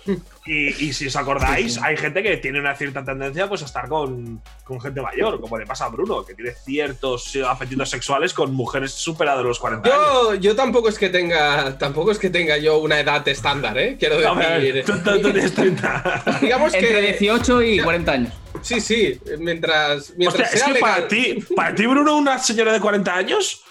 Y, 0.47 0.69
y 0.87 0.93
si 0.93 1.07
os 1.07 1.17
acordáis, 1.17 1.79
hay 1.83 1.97
gente 1.97 2.23
que 2.23 2.37
tiene 2.39 2.61
una 2.61 2.75
cierta 2.75 3.05
tendencia 3.05 3.49
pues, 3.49 3.63
a 3.63 3.67
estar 3.67 3.89
con, 3.89 4.43
con 4.65 4.81
gente 4.81 5.01
mayor, 5.01 5.41
como 5.41 5.57
le 5.59 5.67
pasa 5.67 5.87
a 5.87 5.89
Bruno, 5.89 6.25
que 6.25 6.35
tiene 6.35 6.53
ciertos 6.53 7.37
apetitos 7.47 7.89
sexuales 7.91 8.35
con 8.35 8.53
mujeres 8.55 8.93
superadas 8.93 9.43
de 9.43 9.49
los 9.49 9.59
40 9.59 9.89
años. 9.89 10.01
Yo, 10.01 10.35
yo 10.35 10.57
tampoco 10.57 10.89
es 10.89 10.99
que 10.99 11.09
tenga 11.09 11.79
tampoco 11.79 12.11
es 12.11 12.19
que 12.19 12.31
tenga 12.31 12.57
yo 12.59 12.79
una 12.79 13.01
edad 13.01 13.27
estándar, 13.29 13.77
¿eh? 13.79 13.97
Quiero 13.99 14.17
decir. 14.19 14.85
tú, 14.85 14.93
tú- 14.99 15.21
tú 15.21 15.33
tienes 15.33 15.55
30. 15.55 16.25
Digamos 16.41 16.75
Entre 16.75 16.91
que 16.91 17.01
18 17.19 17.63
y 17.63 17.79
40 17.83 18.13
años. 18.13 18.33
sí, 18.63 18.81
sí, 18.81 19.19
mientras 19.39 20.13
mientras 20.17 20.43
Hostia, 20.53 20.59
es 20.59 20.65
sea 20.65 20.75
que 20.75 20.81
para 20.81 20.95
legal. 20.97 21.09
ti, 21.09 21.45
para 21.55 21.75
ti, 21.75 21.87
Bruno, 21.87 22.17
una 22.17 22.39
señora 22.39 22.73
de 22.73 22.81
40 22.81 23.15
años 23.15 23.63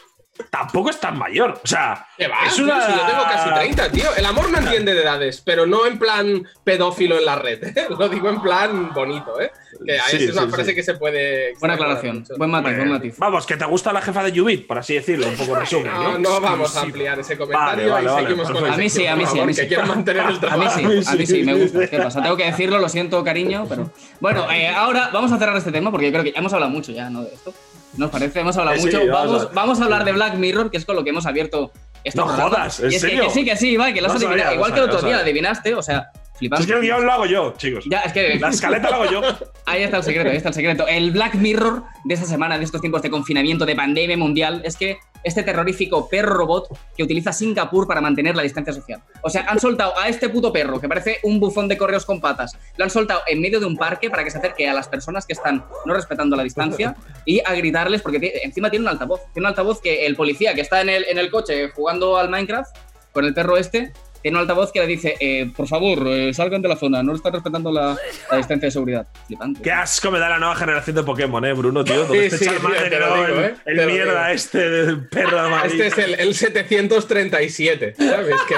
tampoco 0.49 0.89
es 0.89 0.99
tan 0.99 1.17
mayor. 1.17 1.59
O 1.63 1.67
sea, 1.67 2.05
¿Qué 2.17 2.27
va? 2.27 2.37
es 2.45 2.55
tío? 2.55 2.63
una. 2.65 2.85
Si 2.85 2.91
yo 2.91 3.05
tengo 3.05 3.23
casi 3.23 3.53
30, 3.53 3.91
tío. 3.91 4.15
El 4.15 4.25
amor 4.25 4.49
no 4.49 4.57
entiende 4.57 4.93
de 4.93 5.01
edades, 5.01 5.41
pero 5.45 5.65
no 5.65 5.85
en 5.85 5.99
plan 5.99 6.47
pedófilo 6.63 7.17
en 7.17 7.25
la 7.25 7.35
red. 7.35 7.63
¿eh? 7.63 7.87
Lo 7.97 8.09
digo 8.09 8.29
en 8.29 8.41
plan 8.41 8.93
bonito, 8.93 9.39
¿eh? 9.41 9.51
Que 9.85 9.99
Sí, 10.09 10.25
es 10.25 10.33
una 10.33 10.43
sí, 10.43 10.49
frase 10.49 10.69
sí. 10.71 10.75
que 10.75 10.83
se 10.83 10.95
puede. 10.95 11.53
Buena 11.59 11.75
aclaración. 11.75 12.25
Buen 12.37 12.49
matiz, 12.49 12.75
buen 12.75 12.89
matiz. 12.89 13.15
Vamos, 13.17 13.45
que 13.45 13.55
te 13.57 13.65
gusta 13.65 13.93
la 13.93 14.01
jefa 14.01 14.23
de 14.23 14.37
Jubit, 14.37 14.65
por 14.67 14.77
así 14.79 14.95
decirlo, 14.95 15.27
un 15.27 15.35
poco 15.35 15.55
resumen, 15.55 15.91
No, 15.93 16.03
¿no? 16.13 16.17
no 16.19 16.41
vamos 16.41 16.75
a 16.75 16.81
ampliar 16.81 17.19
ese 17.19 17.37
comentario 17.37 17.89
Vale, 17.89 17.89
vale, 17.89 18.05
y 18.05 18.07
vale, 18.09 18.27
seguimos 18.27 18.51
con 18.51 18.63
la 18.67 18.73
A 18.73 18.77
mí 18.77 18.89
sí, 18.89 19.05
a 19.07 19.15
mí 19.15 19.25
sí, 19.25 19.39
a 19.39 19.45
mí 19.45 19.53
sí. 19.53 19.67
quiero 19.67 19.85
mantener 19.85 20.25
el 20.25 20.49
A 20.49 20.57
mí 20.57 20.65
sí, 20.75 20.83
a 21.07 21.15
mí 21.15 21.25
sí, 21.25 21.43
me 21.43 21.53
gusta. 21.53 21.87
¿Qué 21.87 21.97
pasa? 21.97 22.21
Tengo 22.21 22.35
que 22.37 22.45
decirlo, 22.45 22.79
lo 22.79 22.89
siento, 22.89 23.23
cariño, 23.23 23.65
pero. 23.69 23.91
Bueno, 24.19 24.49
eh, 24.51 24.67
ahora 24.69 25.09
vamos 25.13 25.31
a 25.31 25.37
cerrar 25.37 25.55
este 25.57 25.71
tema 25.71 25.91
porque 25.91 26.07
yo 26.07 26.11
creo 26.11 26.23
que 26.23 26.31
ya 26.31 26.39
hemos 26.39 26.51
hablado 26.53 26.71
mucho 26.71 26.91
ya, 26.91 27.09
¿no? 27.09 27.23
De 27.23 27.33
esto. 27.33 27.53
¿Nos 27.97 28.09
parece? 28.11 28.39
Hemos 28.41 28.55
hablado 28.57 28.77
sí, 28.77 28.85
mucho. 28.85 28.99
vamos 29.07 29.11
Vamos, 29.11 29.43
a- 29.43 29.53
vamos 29.53 29.81
a 29.81 29.83
hablar 29.85 30.05
de 30.05 30.11
Black 30.13 30.35
Mirror, 30.35 30.71
que 30.71 30.77
es 30.77 30.85
con 30.85 30.95
lo 30.95 31.03
que 31.03 31.09
hemos 31.09 31.25
abierto 31.25 31.71
este 32.03 32.17
No 32.19 32.27
programa. 32.27 32.49
jodas, 32.49 32.79
¿en 32.79 32.91
y 32.91 32.95
es 32.95 33.01
serio? 33.01 33.21
Que, 33.21 33.27
que 33.27 33.33
sí, 33.33 33.45
que 33.45 33.55
sí, 33.57 33.69
Ibai, 33.71 33.93
que 33.93 34.01
lo 34.01 34.07
has 34.07 34.13
No 34.13 34.19
sabía, 34.19 34.29
adivinado. 34.45 34.51
no 34.51 34.55
Igual 34.55 34.73
que 34.73 34.79
el 34.79 34.85
otro 34.89 35.01
día, 35.07 35.17
adivinaste, 35.17 35.73
o 35.75 35.81
sea, 35.81 36.09
flipando. 36.37 36.61
Es 36.61 36.67
que 36.67 36.73
el 36.77 36.81
guion 36.81 37.05
lo 37.05 37.11
hago 37.11 37.25
yo, 37.25 37.53
chicos. 37.57 37.83
Ya, 37.89 37.99
es 38.01 38.13
que. 38.13 38.39
La 38.39 38.49
escaleta 38.49 38.89
la 38.89 38.95
hago 38.97 39.11
yo. 39.11 39.21
Ahí 39.65 39.83
está 39.83 39.97
el 39.97 40.03
secreto, 40.03 40.29
ahí 40.29 40.37
está 40.37 40.49
el 40.49 40.55
secreto. 40.55 40.87
El 40.87 41.11
Black 41.11 41.35
Mirror 41.35 41.83
de 42.05 42.13
esta 42.13 42.25
semana, 42.25 42.57
de 42.57 42.63
estos 42.63 42.81
tiempos 42.81 43.01
de 43.03 43.09
confinamiento, 43.11 43.65
de 43.65 43.75
pandemia 43.75 44.17
mundial, 44.17 44.61
es 44.65 44.75
que 44.77 44.97
este 45.23 45.43
terrorífico 45.43 46.07
perro 46.07 46.33
robot 46.33 46.77
que 46.95 47.03
utiliza 47.03 47.33
Singapur 47.33 47.87
para 47.87 48.01
mantener 48.01 48.35
la 48.35 48.43
distancia 48.43 48.73
social. 48.73 49.01
O 49.21 49.29
sea, 49.29 49.45
han 49.47 49.59
soltado 49.59 49.97
a 49.97 50.07
este 50.07 50.29
puto 50.29 50.51
perro, 50.51 50.79
que 50.79 50.87
parece 50.87 51.19
un 51.23 51.39
bufón 51.39 51.67
de 51.67 51.77
correos 51.77 52.05
con 52.05 52.21
patas, 52.21 52.57
lo 52.77 52.83
han 52.83 52.89
soltado 52.89 53.21
en 53.27 53.41
medio 53.41 53.59
de 53.59 53.65
un 53.65 53.77
parque 53.77 54.09
para 54.09 54.23
que 54.23 54.31
se 54.31 54.37
acerque 54.37 54.67
a 54.67 54.73
las 54.73 54.87
personas 54.87 55.25
que 55.25 55.33
están 55.33 55.65
no 55.85 55.93
respetando 55.93 56.35
la 56.35 56.43
distancia 56.43 56.95
y 57.25 57.41
a 57.45 57.53
gritarles, 57.53 58.01
porque 58.01 58.41
encima 58.43 58.69
tiene 58.69 58.83
un 58.85 58.89
altavoz. 58.89 59.21
Tiene 59.33 59.45
un 59.45 59.47
altavoz 59.47 59.81
que 59.81 60.05
el 60.05 60.15
policía 60.15 60.53
que 60.53 60.61
está 60.61 60.81
en 60.81 60.89
el, 60.89 61.05
en 61.09 61.17
el 61.17 61.29
coche 61.29 61.69
jugando 61.69 62.17
al 62.17 62.29
Minecraft 62.29 62.75
con 63.11 63.25
el 63.25 63.33
perro 63.33 63.57
este, 63.57 63.91
tiene 64.21 64.37
un 64.37 64.41
altavoz 64.41 64.71
que 64.71 64.79
le 64.79 64.87
dice, 64.87 65.15
eh, 65.19 65.51
por 65.55 65.67
favor, 65.67 66.07
eh, 66.07 66.33
salgan 66.33 66.61
de 66.61 66.67
la 66.69 66.75
zona, 66.75 67.01
no 67.03 67.15
están 67.15 67.33
respetando 67.33 67.71
la, 67.71 67.95
la 68.31 68.37
distancia 68.37 68.67
de 68.67 68.71
seguridad. 68.71 69.07
Flipante. 69.27 69.61
Qué 69.61 69.71
asco 69.71 70.11
me 70.11 70.19
da 70.19 70.29
la 70.29 70.39
nueva 70.39 70.55
generación 70.55 70.95
de 70.95 71.03
Pokémon, 71.03 71.43
eh, 71.45 71.53
Bruno, 71.53 71.83
tío. 71.83 72.07
Sí, 72.11 72.17
este 72.17 72.37
sí, 72.37 72.45
te 72.45 72.53
lo 72.59 72.59
luego 72.69 73.25
digo, 73.27 73.39
el, 73.39 73.45
eh, 73.45 73.55
el 73.65 73.75
te 73.77 73.85
lo 73.85 73.91
mierda 73.91 74.23
digo. 74.27 74.35
este 74.35 74.69
del 74.69 75.07
perro 75.07 75.39
amarillo. 75.41 75.83
Este 75.83 76.01
es 76.01 76.07
el, 76.07 76.19
el 76.19 76.35
737, 76.35 77.95
¿sabes? 77.97 78.35
Que 78.47 78.55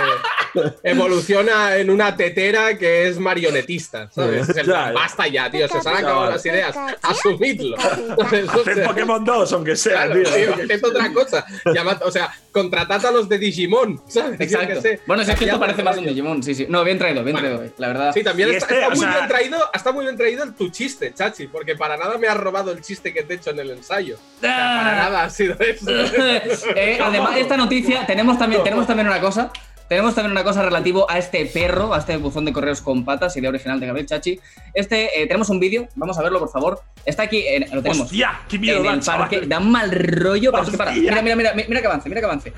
evoluciona 0.83 1.77
en 1.77 1.89
una 1.89 2.15
tetera 2.15 2.77
que 2.77 3.07
es 3.07 3.19
marionetista, 3.19 4.09
¿sabes? 4.11 4.49
Es 4.49 4.57
el- 4.57 4.67
basta 4.93 5.27
ya, 5.27 5.49
tío, 5.49 5.67
se 5.67 5.77
os 5.77 5.85
han 5.87 5.97
acabado 5.97 6.31
las 6.31 6.45
ideas. 6.45 6.75
Asumidlo. 7.01 7.77
Hacer 8.19 8.83
Pokémon 8.85 9.23
2, 9.23 9.53
aunque 9.53 9.75
sea, 9.75 10.05
Claro, 10.05 10.21
tío. 10.23 10.33
tío, 10.53 10.65
es 10.69 10.83
otra 10.83 11.11
cosa. 11.13 11.45
Llamad- 11.65 12.01
o 12.03 12.11
sea, 12.11 12.31
contratad 12.51 13.05
a 13.05 13.11
los 13.11 13.29
de 13.29 13.37
Digimon, 13.37 14.01
¿sabes? 14.07 14.39
Exacto. 14.41 14.81
Bueno, 15.05 15.23
es 15.23 15.29
que 15.35 15.45
Ya, 15.53 15.59
parece 15.59 15.83
más 15.83 15.97
un. 15.97 16.05
Digimon, 16.05 16.43
sí, 16.43 16.55
sí. 16.55 16.65
No, 16.69 16.83
bien 16.83 16.97
traído, 16.97 17.23
bien 17.23 17.37
traído, 17.37 17.63
eh, 17.63 17.71
la 17.77 17.87
verdad. 17.87 18.13
Sí, 18.13 18.23
también 18.23 18.49
está, 18.51 18.65
este, 18.65 18.75
está 18.81 18.89
muy 18.89 18.99
sea- 18.99 19.11
bien 19.17 19.27
traído, 19.27 19.57
está 19.73 19.91
muy 19.91 20.05
bien 20.05 20.17
traído 20.17 20.43
el 20.43 20.53
tu 20.53 20.69
chiste, 20.69 21.13
Chachi, 21.13 21.47
porque 21.47 21.75
para 21.75 21.97
nada 21.97 22.17
me 22.17 22.27
has 22.27 22.37
robado 22.37 22.71
el 22.71 22.81
chiste 22.81 23.13
que 23.13 23.23
te 23.23 23.33
he 23.33 23.37
hecho 23.37 23.51
en 23.51 23.59
el 23.59 23.71
ensayo. 23.71 24.15
O 24.37 24.41
sea, 24.41 24.81
para 24.83 24.95
nada 24.95 25.23
ha 25.23 25.29
sido 25.29 25.55
eso. 25.59 25.85
Eh, 26.75 26.99
además 27.01 27.35
de 27.35 27.41
esta 27.41 27.57
noticia, 27.57 28.05
tenemos 28.05 28.37
también, 28.37 28.63
tenemos 28.63 28.87
también 28.87 29.07
una 29.07 29.19
cosa. 29.19 29.51
Tenemos 29.87 30.15
también 30.15 30.31
una 30.31 30.45
cosa 30.45 30.63
relativo 30.63 31.05
a 31.11 31.17
este 31.17 31.45
perro, 31.47 31.93
a 31.93 31.97
este 31.97 32.15
buzón 32.15 32.45
de 32.45 32.53
correos 32.53 32.79
con 32.79 33.03
patas, 33.03 33.35
idea 33.35 33.49
original 33.49 33.77
de 33.77 33.87
Gabriel 33.87 34.07
Chachi. 34.07 34.39
Este, 34.73 35.21
eh, 35.21 35.27
tenemos 35.27 35.49
un 35.49 35.59
vídeo, 35.59 35.89
vamos 35.95 36.17
a 36.17 36.21
verlo, 36.23 36.39
por 36.39 36.49
favor. 36.49 36.81
Está 37.05 37.23
aquí, 37.23 37.39
eh, 37.39 37.67
lo 37.73 37.81
tenemos. 37.83 38.05
Hostia, 38.05 38.39
qué 38.47 38.57
miedo 38.57 38.77
en 38.77 38.83
da, 38.85 38.93
el 38.93 38.99
parque, 39.01 39.41
da 39.41 39.59
un 39.59 39.69
mal 39.69 39.91
rollo, 39.91 40.51
pero 40.53 40.63
es 40.63 40.69
que 40.69 40.77
para. 40.77 40.91
Hostia. 40.91 41.21
Mira, 41.21 41.35
mira, 41.35 41.35
mira, 41.53 41.65
mira 41.67 41.81
que 41.81 41.87
avance, 41.87 42.07
mira 42.07 42.21
que 42.21 42.25
avance. 42.25 42.53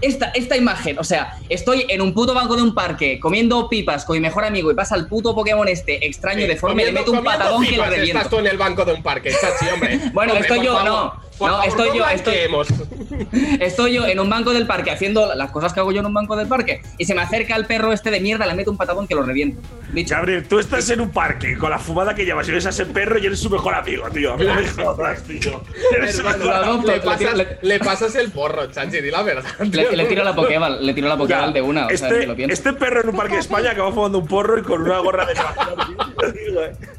Esta, 0.00 0.26
esta 0.26 0.56
imagen, 0.56 0.98
o 0.98 1.04
sea, 1.04 1.36
estoy 1.48 1.84
en 1.88 2.00
un 2.00 2.14
puto 2.14 2.32
banco 2.32 2.54
de 2.56 2.62
un 2.62 2.72
parque 2.74 3.18
comiendo 3.18 3.68
pipas 3.68 4.04
con 4.04 4.14
mi 4.14 4.20
mejor 4.20 4.44
amigo 4.44 4.70
y 4.70 4.74
pasa 4.74 4.94
el 4.94 5.06
puto 5.08 5.34
Pokémon 5.34 5.66
este 5.66 6.06
extraño, 6.06 6.46
deforme, 6.46 6.84
le 6.84 6.92
Comiendo- 6.92 7.00
meto 7.12 7.18
un 7.18 7.24
patadón 7.24 7.64
que 7.66 7.76
lo 7.76 7.84
reviento. 7.84 8.16
Estás 8.18 8.30
tú 8.30 8.38
en 8.38 8.46
el 8.46 8.56
banco 8.58 8.84
de 8.84 8.92
un 8.94 9.02
parque, 9.02 9.30
Chachi, 9.30 9.72
hombre. 9.72 9.98
Bueno, 10.12 10.32
Hombre, 10.34 10.48
estoy 10.48 10.64
yo, 10.64 10.76
favor. 10.76 10.88
no. 10.88 11.27
Por 11.38 11.48
No, 11.50 11.56
favor, 11.58 11.68
estoy 11.68 11.98
yo, 11.98 12.04
estoy- 12.08 12.34
blanqueemos. 12.34 12.68
Estoy 13.60 13.94
yo 13.94 14.06
en 14.06 14.20
un 14.20 14.28
banco 14.30 14.52
del 14.52 14.66
parque 14.66 14.90
haciendo 14.90 15.34
las 15.34 15.50
cosas 15.50 15.72
que 15.72 15.80
hago 15.80 15.90
yo 15.92 16.00
en 16.00 16.06
un 16.06 16.14
banco 16.14 16.36
del 16.36 16.46
parque 16.46 16.82
y 16.98 17.04
se 17.04 17.14
me 17.14 17.22
acerca 17.22 17.56
el 17.56 17.66
perro 17.66 17.92
este 17.92 18.10
de 18.10 18.20
mierda, 18.20 18.46
le 18.46 18.54
meto 18.54 18.70
un 18.70 18.76
patadón 18.76 19.06
que 19.08 19.14
lo 19.14 19.22
reviento. 19.22 19.60
Dicho. 19.92 20.14
Gabriel, 20.14 20.46
tú 20.46 20.58
estás 20.58 20.88
en 20.90 21.00
un 21.00 21.10
parque 21.10 21.56
con 21.58 21.70
la 21.70 21.78
fumada 21.78 22.14
que 22.14 22.24
llevas 22.24 22.48
y 22.48 22.52
ves 22.52 22.66
a 22.66 22.70
ese 22.70 22.86
perro 22.86 23.18
y 23.18 23.26
eres 23.26 23.40
su 23.40 23.50
mejor 23.50 23.74
amigo, 23.74 24.08
tío. 24.10 24.34
A 24.34 24.36
mí 24.36 24.44
me 24.44 24.68
jodas, 24.68 25.22
tío. 25.24 25.62
Eres 25.96 26.18
Hermano, 26.18 26.38
mejor 26.38 26.54
adopto, 26.54 26.86
le, 26.92 27.00
pasas, 27.00 27.18
tiro- 27.18 27.34
le- 27.34 27.58
le 27.62 27.78
pasas 27.80 28.14
el 28.14 28.30
porro, 28.30 28.66
Chachi, 28.70 29.00
di 29.00 29.10
la 29.10 29.22
verdad. 29.22 29.44
Le, 29.60 29.68
tío. 29.70 29.92
le 29.92 30.04
tiro 30.06 30.24
la 30.24 30.34
Pokéball, 30.34 30.84
le 30.86 30.94
tiro 30.94 31.08
la 31.08 31.16
Pokéball 31.16 31.52
de 31.52 31.62
una, 31.62 31.86
o 31.86 31.96
sea, 31.96 32.08
este, 32.08 32.26
lo 32.26 32.34
este 32.34 32.72
perro 32.74 33.00
en 33.02 33.08
un 33.08 33.16
parque 33.16 33.34
de 33.34 33.40
España 33.40 33.70
acaba 33.72 33.92
fumando 33.92 34.18
un 34.18 34.26
porro 34.26 34.58
y 34.58 34.62
con 34.62 34.82
una 34.82 34.98
gorra 34.98 35.26
de 35.26 35.34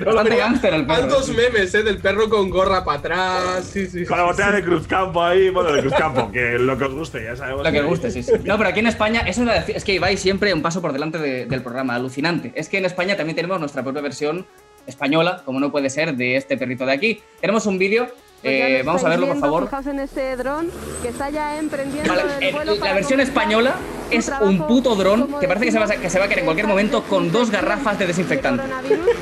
lo 0.00 0.06
Bastante 0.06 0.30
veas. 0.30 0.40
gángster 0.48 0.74
el 0.74 0.86
perro. 0.86 1.00
Tantos 1.00 1.28
memes, 1.30 1.74
¿eh? 1.74 1.82
Del 1.82 1.98
perro 1.98 2.28
con 2.28 2.50
gorra 2.50 2.84
para 2.84 2.98
atrás. 2.98 3.64
Sí, 3.72 3.86
sí. 3.86 4.04
Con 4.04 4.18
la 4.18 4.24
botella 4.24 4.50
sí. 4.50 4.56
de 4.56 4.62
Cruzcampo 4.64 5.22
ahí, 5.22 5.50
bueno, 5.50 5.72
de 5.72 5.80
Cruzcampo, 5.80 6.30
que 6.32 6.58
lo 6.58 6.76
que 6.78 6.84
os 6.84 6.94
guste, 6.94 7.24
ya 7.24 7.36
sabemos. 7.36 7.64
Lo 7.64 7.70
que 7.72 7.80
os 7.80 7.86
guste, 7.86 8.10
sí, 8.10 8.22
sí. 8.22 8.32
No, 8.44 8.56
pero 8.58 8.70
aquí 8.70 8.80
en 8.80 8.86
España, 8.86 9.20
eso 9.26 9.42
iba 9.42 9.52
a 9.52 9.58
decir, 9.60 9.76
es 9.76 9.84
que 9.84 9.98
vais 9.98 10.20
siempre 10.20 10.52
un 10.54 10.62
paso 10.62 10.80
por 10.82 10.92
delante 10.92 11.18
de- 11.18 11.46
del 11.46 11.62
programa, 11.62 11.94
alucinante. 11.94 12.52
Es 12.54 12.68
que 12.68 12.78
en 12.78 12.84
España 12.84 13.16
también 13.16 13.36
tenemos 13.36 13.58
nuestra 13.60 13.82
propia 13.82 14.02
versión 14.02 14.46
española, 14.86 15.42
como 15.44 15.60
no 15.60 15.70
puede 15.70 15.90
ser, 15.90 16.16
de 16.16 16.36
este 16.36 16.56
perrito 16.56 16.84
de 16.86 16.92
aquí. 16.92 17.22
Tenemos 17.40 17.66
un 17.66 17.78
vídeo, 17.78 18.08
eh, 18.42 18.78
lo 18.80 18.84
vamos 18.84 19.04
a 19.04 19.08
verlo, 19.08 19.26
por 19.28 19.38
favor. 19.38 19.64
Fijaos 19.64 19.86
en 19.86 20.00
este 20.00 20.36
dron 20.36 20.68
que 21.02 21.08
está 21.08 21.30
ya 21.30 21.58
emprendiendo 21.58 22.08
Vale, 22.12 22.22
el 22.38 22.42
el- 22.44 22.54
vuelo 22.54 22.74
la 22.76 22.92
versión 22.92 23.20
española 23.20 23.74
es 24.10 24.26
trabajo, 24.26 24.50
un 24.50 24.66
puto 24.66 24.94
dron 24.94 25.28
que 25.40 25.46
parece 25.48 25.66
que 25.66 25.72
se 25.72 25.78
va, 25.78 25.84
a- 25.86 25.88
que 25.96 26.10
se 26.10 26.18
va 26.18 26.24
a 26.24 26.28
caer 26.28 26.40
en 26.40 26.44
cualquier 26.44 26.66
momento 26.66 27.02
con 27.04 27.30
dos 27.32 27.50
garrafas 27.50 27.98
de 27.98 28.06
desinfectante. 28.06 28.62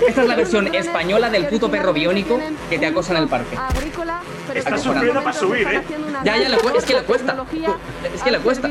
Esta 0.08 0.22
es 0.22 0.28
la 0.28 0.36
versión 0.36 0.74
española 0.74 1.30
del 1.30 1.46
puto 1.46 1.70
perro 1.70 1.92
biónico 1.92 2.40
que 2.68 2.78
te 2.78 2.86
acosa 2.86 3.12
en 3.16 3.22
el 3.22 3.28
parque. 3.28 3.56
Agrícola, 3.56 4.20
pero 4.48 4.58
Está 4.58 4.78
sufriendo 4.78 5.22
para 5.22 5.36
subir, 5.36 5.66
¿eh? 5.68 5.82
Ya, 6.24 6.36
ya, 6.36 6.48
es 6.76 6.84
que 6.84 6.94
le 6.94 7.02
cuesta. 7.02 7.36
Es 8.14 8.22
que 8.22 8.30
le 8.30 8.38
cuesta. 8.38 8.68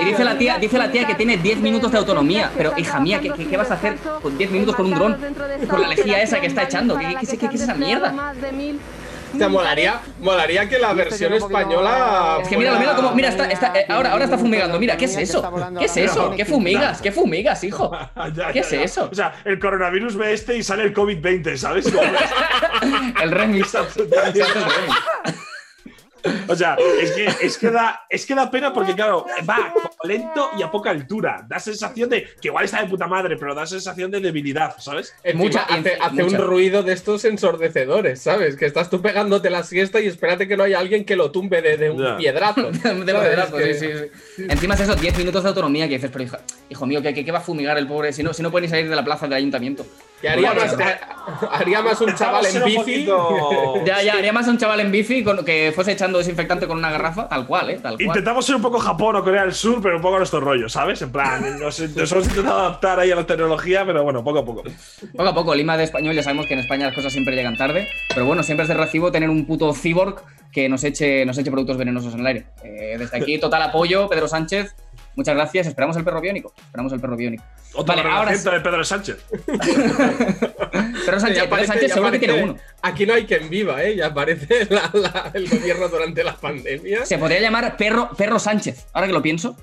Y 0.00 0.04
dice 0.04 0.24
la 0.24 0.36
tía, 0.36 0.58
dice 0.58 0.76
la 0.78 0.90
tía 0.90 1.06
que 1.06 1.14
tiene 1.14 1.36
10 1.38 1.56
de 1.56 1.62
minutos 1.62 1.92
de 1.92 1.98
autonomía. 1.98 2.50
Pero 2.56 2.72
hija 2.76 3.00
mía, 3.00 3.20
¿qué, 3.20 3.56
vas 3.56 3.70
a 3.70 3.74
hacer 3.74 3.96
con 4.22 4.36
10 4.36 4.50
minutos 4.50 4.76
con 4.76 4.86
un 4.86 4.94
dron? 4.94 5.16
Con 5.68 5.80
la 5.80 5.88
lejía 5.88 6.20
esa 6.22 6.40
que 6.40 6.46
está 6.48 6.64
echando. 6.64 6.96
¿Qué, 6.98 7.06
qué, 7.20 7.26
que 7.26 7.38
qué- 7.38 7.48
qué 7.48 7.56
es 7.56 7.62
esa 7.62 7.74
mierda? 7.74 8.12
O 9.34 9.38
sea, 9.38 9.48
molaría, 9.48 10.00
molaría 10.20 10.68
que 10.68 10.78
la 10.78 10.92
versión 10.92 11.32
española. 11.32 12.38
Es 12.42 12.48
que 12.48 12.56
míralo, 12.56 12.78
mira 12.78 12.94
cómo, 12.94 13.12
mira, 13.14 13.28
está, 13.28 13.46
está- 13.50 13.72
eh, 13.78 13.86
ahora, 13.88 14.12
ahora 14.12 14.24
está 14.24 14.38
fumigando. 14.38 14.78
Mira, 14.78 14.96
¿qué 14.96 15.06
es 15.06 15.16
eso? 15.16 15.42
¿Qué 15.78 15.86
es 15.86 15.96
eso? 15.96 16.32
¿Qué 16.36 16.44
fumigas? 16.44 17.00
¿Qué 17.00 17.12
fumigas, 17.12 17.64
hijo? 17.64 17.90
¿Qué 18.52 18.60
es 18.60 18.72
eso? 18.72 19.08
O 19.10 19.14
sea, 19.14 19.34
el 19.44 19.58
coronavirus 19.58 20.16
ve 20.16 20.32
este 20.34 20.56
y 20.56 20.62
sale 20.62 20.84
el 20.84 20.94
COVID-20, 20.94 21.56
¿sabes? 21.56 21.86
El 23.22 23.30
remix. 23.30 23.76
O 26.48 26.54
sea, 26.54 26.76
es 27.00 27.10
que, 27.12 27.24
es, 27.40 27.58
que 27.58 27.70
da, 27.70 28.02
es 28.08 28.24
que 28.24 28.34
da 28.34 28.48
pena 28.48 28.72
porque, 28.72 28.94
claro, 28.94 29.26
va 29.48 29.72
lento 30.04 30.50
y 30.58 30.62
a 30.62 30.70
poca 30.70 30.90
altura. 30.90 31.44
Da 31.48 31.58
sensación 31.60 32.08
de 32.10 32.24
que 32.40 32.48
igual 32.48 32.64
está 32.64 32.82
de 32.82 32.88
puta 32.88 33.06
madre, 33.06 33.36
pero 33.36 33.54
da 33.54 33.66
sensación 33.66 34.10
de 34.10 34.20
debilidad, 34.20 34.74
¿sabes? 34.78 35.14
Encima 35.22 35.62
hace, 35.68 35.96
hace 36.00 36.22
mucha. 36.22 36.36
un 36.38 36.42
ruido 36.46 36.82
de 36.82 36.92
estos 36.92 37.24
ensordecedores, 37.24 38.20
¿sabes? 38.20 38.56
Que 38.56 38.66
estás 38.66 38.90
tú 38.90 39.00
pegándote 39.02 39.50
la 39.50 39.62
siesta 39.62 40.00
y 40.00 40.06
espérate 40.06 40.46
que 40.48 40.56
no 40.56 40.64
haya 40.64 40.78
alguien 40.78 41.04
que 41.04 41.16
lo 41.16 41.30
tumbe 41.30 41.62
de, 41.62 41.76
de 41.76 41.90
un 41.90 42.16
piedrazo. 42.16 42.70
De 42.72 42.78
¿sabes? 42.80 43.04
pedazo, 43.28 43.56
Que- 43.56 43.74
sí, 43.74 43.86
sí, 43.86 44.10
sí. 44.36 44.42
Encima 44.48 44.74
es 44.74 44.80
eso, 44.80 44.94
10 44.94 45.18
minutos 45.18 45.42
de 45.42 45.48
autonomía 45.48 45.88
que 45.88 45.94
dices, 45.94 46.10
pero 46.12 46.24
hija- 46.24 46.40
hijo 46.68 46.86
mío, 46.86 47.02
¿qué, 47.02 47.12
qué, 47.14 47.24
qué 47.24 47.32
va 47.32 47.38
a 47.38 47.42
fumigar 47.42 47.76
el 47.78 47.86
pobre? 47.86 48.12
Si 48.12 48.22
no, 48.22 48.32
si 48.32 48.42
no 48.42 48.50
puede 48.50 48.66
ni 48.66 48.70
salir 48.70 48.88
de 48.88 48.96
la 48.96 49.04
plaza 49.04 49.26
del 49.26 49.34
ayuntamiento. 49.34 49.86
Que 50.22 50.28
haría, 50.28 50.52
Bueno, 50.52 50.66
más, 50.76 50.80
ha- 50.80 51.46
haría 51.58 51.82
más 51.82 52.00
un 52.00 52.14
chaval 52.14 52.46
en 52.46 52.64
bici. 52.64 52.76
poquito- 52.76 53.74
Ya, 53.84 54.02
ya, 54.02 54.14
haría 54.14 54.32
más 54.32 54.46
un 54.46 54.56
chaval 54.56 54.80
en 54.80 54.92
bici 54.92 55.24
con, 55.24 55.44
que 55.44 55.72
fuese 55.74 55.92
echando 55.92 56.18
desinfectante 56.18 56.66
con 56.68 56.78
una 56.78 56.90
garrafa, 56.90 57.28
tal 57.28 57.46
cual, 57.46 57.70
¿eh? 57.70 57.78
Tal 57.82 57.94
cual. 57.94 58.02
Intentamos 58.06 58.46
ser 58.46 58.54
un 58.56 58.62
poco 58.62 58.78
Japón 58.78 59.16
o 59.16 59.24
Corea 59.24 59.42
del 59.42 59.52
Sur, 59.52 59.82
pero 59.82 59.96
un 59.96 60.02
poco 60.02 60.18
nuestro 60.18 60.38
rollo, 60.40 60.68
¿sabes? 60.68 61.02
En 61.02 61.10
plan, 61.12 61.42
nos, 61.60 61.80
nos 61.80 62.12
hemos 62.12 62.26
intentado 62.28 62.60
adaptar 62.60 63.00
ahí 63.00 63.10
a 63.10 63.16
la 63.16 63.26
tecnología, 63.26 63.84
pero 63.84 64.04
bueno, 64.04 64.22
poco 64.22 64.38
a 64.38 64.44
poco. 64.44 64.62
Poco 65.16 65.28
a 65.28 65.34
poco, 65.34 65.54
Lima 65.56 65.76
de 65.76 65.84
español, 65.84 66.14
ya 66.14 66.22
sabemos 66.22 66.46
que 66.46 66.54
en 66.54 66.60
España 66.60 66.86
las 66.86 66.94
cosas 66.94 67.12
siempre 67.12 67.34
llegan 67.34 67.56
tarde, 67.56 67.88
pero 68.14 68.24
bueno, 68.24 68.42
siempre 68.44 68.62
es 68.62 68.68
de 68.68 68.74
recibo 68.74 69.10
tener 69.10 69.28
un 69.28 69.44
puto 69.44 69.74
cyborg 69.74 70.22
que 70.52 70.68
nos 70.68 70.84
eche, 70.84 71.24
nos 71.26 71.36
eche 71.38 71.50
productos 71.50 71.78
venenosos 71.78 72.14
en 72.14 72.20
el 72.20 72.26
aire. 72.26 72.46
Eh, 72.62 72.96
desde 72.98 73.16
aquí, 73.16 73.38
total 73.38 73.62
apoyo, 73.62 74.08
Pedro 74.08 74.28
Sánchez. 74.28 74.74
Muchas 75.14 75.34
gracias, 75.34 75.66
esperamos 75.66 75.96
el 75.96 76.04
perro 76.04 76.20
biónico. 76.20 76.52
Esperamos 76.58 76.92
el 76.92 77.00
perro 77.00 77.16
biónico. 77.16 77.44
Otra 77.74 77.96
Vale, 77.96 78.08
ahora 78.10 78.32
de 78.32 78.60
Pedro 78.60 78.84
Sánchez. 78.84 79.16
Pedro 81.04 81.20
Sánchez, 81.20 81.44
Pedro 81.44 81.64
Sánchez 81.66 81.92
seguro 81.92 82.10
que 82.12 82.18
tiene 82.18 82.42
uno. 82.42 82.56
Aquí 82.82 83.06
no 83.06 83.14
hay 83.14 83.26
quien 83.26 83.48
viva, 83.50 83.82
¿eh? 83.82 83.96
Ya 83.96 84.06
aparece 84.06 84.66
la- 84.70 84.90
la- 84.92 85.30
el 85.34 85.48
gobierno 85.48 85.88
durante 85.88 86.22
la 86.24 86.36
pandemia. 86.36 87.04
Se 87.06 87.18
podría 87.18 87.40
llamar 87.40 87.76
perro, 87.76 88.10
perro 88.16 88.38
Sánchez, 88.38 88.86
ahora 88.92 89.06
que 89.06 89.12
lo 89.12 89.22
pienso. 89.22 89.56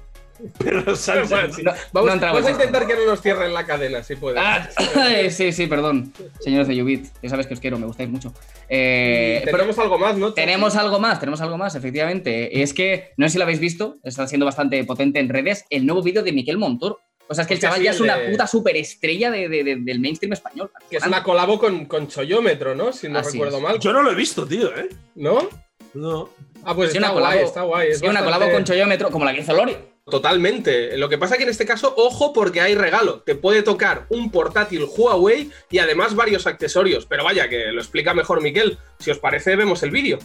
Pedro 0.58 0.96
Sánchez. 0.96 1.30
Bueno, 1.30 1.54
sí. 1.54 1.64
No- 1.64 1.72
vamos, 1.94 2.08
no 2.08 2.14
entramos 2.14 2.42
vamos 2.44 2.48
a 2.60 2.64
intentar 2.64 2.88
que 2.88 2.96
no 2.96 3.06
nos 3.06 3.22
cierren 3.22 3.54
la 3.54 3.66
cadena, 3.66 4.04
si 4.04 4.16
puede. 4.16 4.40
Ah, 4.40 4.70
sí, 5.30 5.52
sí, 5.52 5.68
perdón. 5.68 6.14
Señores 6.40 6.68
de 6.68 6.76
Yubit, 6.76 7.08
ya 7.22 7.30
sabes 7.30 7.48
que 7.48 7.54
os 7.54 7.60
quiero, 7.60 7.78
me 7.78 7.86
gustáis 7.86 8.10
mucho. 8.10 8.34
Eh, 8.70 9.42
pero- 9.46 9.58
tenemos 9.58 9.78
algo 9.80 9.98
más, 9.98 10.18
¿no? 10.18 10.34
Tenemos 10.34 10.76
algo 10.76 11.00
más, 11.00 11.20
tenemos 11.20 11.42
algo 11.42 11.58
más, 11.58 11.76
efectivamente. 11.76 12.62
Es 12.62 12.74
que, 12.74 13.12
no 13.18 13.28
sé 13.28 13.34
si 13.34 13.38
lo 13.38 13.44
habéis 13.44 13.60
visto, 13.60 13.98
está 14.04 14.28
siendo 14.28 14.46
bastante 14.46 14.84
potente 14.84 15.20
en 15.20 15.30
redes, 15.30 15.66
el 15.70 15.86
nuevo 15.86 16.02
vídeo 16.02 16.24
de 16.24 16.32
Miquel 16.32 16.58
Montor. 16.58 17.00
O 17.32 17.36
sea, 17.36 17.44
es 17.44 17.48
que 17.48 17.54
el 17.54 17.60
chaval 17.60 17.84
ya 17.84 17.92
es 17.92 18.00
una 18.00 18.18
de- 18.18 18.30
puta 18.32 18.48
superestrella 18.48 19.30
de, 19.30 19.48
de- 19.50 19.64
de- 19.64 19.76
del 19.76 20.00
mainstream 20.00 20.34
español. 20.34 20.72
Que 20.90 20.98
es 20.98 21.06
una 21.06 21.22
colabo 21.22 21.60
con, 21.60 21.86
con 21.86 22.08
Choyómetro, 22.08 22.74
¿no? 22.74 22.92
Si 22.92 23.08
no 23.08 23.20
Así 23.20 23.34
recuerdo 23.34 23.58
es. 23.58 23.64
mal. 23.64 23.80
Yo 23.80 23.94
no 23.94 24.02
lo 24.02 24.12
he 24.12 24.16
visto, 24.16 24.48
tío, 24.48 24.76
¿eh? 24.76 24.90
¿No? 25.16 25.48
No. 25.94 26.30
Ah, 26.64 26.74
pues 26.76 26.92
Sí, 26.92 26.98
está 26.98 27.12
una 27.12 27.20
guay, 27.20 27.34
colabo- 27.38 27.48
está 27.48 27.62
guay. 27.62 27.88
es 27.90 28.00
sí, 28.00 28.06
una 28.06 28.22
bastante- 28.22 28.34
colabo 28.40 28.52
con 28.56 28.64
chollómetro, 28.64 29.12
como 29.12 29.26
la 29.26 29.34
que 29.34 29.42
hizo 29.42 29.54
Lori. 29.54 29.78
Totalmente. 30.10 30.98
Lo 30.98 31.10
que 31.10 31.18
pasa 31.18 31.38
que 31.38 31.44
en 31.44 31.50
este 31.50 31.66
caso, 31.66 31.94
ojo, 31.98 32.34
porque 32.34 32.62
hay 32.62 32.76
regalo. 32.76 33.22
Te 33.22 33.36
puede 33.36 33.64
tocar 33.64 34.06
un 34.10 34.32
portátil 34.32 34.86
Huawei 34.86 35.52
y 35.70 35.80
además 35.80 36.16
varios 36.16 36.48
accesorios. 36.48 37.06
Pero 37.06 37.24
vaya, 37.24 37.50
que 37.50 37.72
lo 37.72 37.82
explica 37.82 38.14
mejor 38.14 38.42
Miquel. 38.42 38.78
Si 39.00 39.12
os 39.12 39.20
parece, 39.20 39.56
vemos 39.56 39.84
el 39.84 39.92
vídeo. 39.92 40.20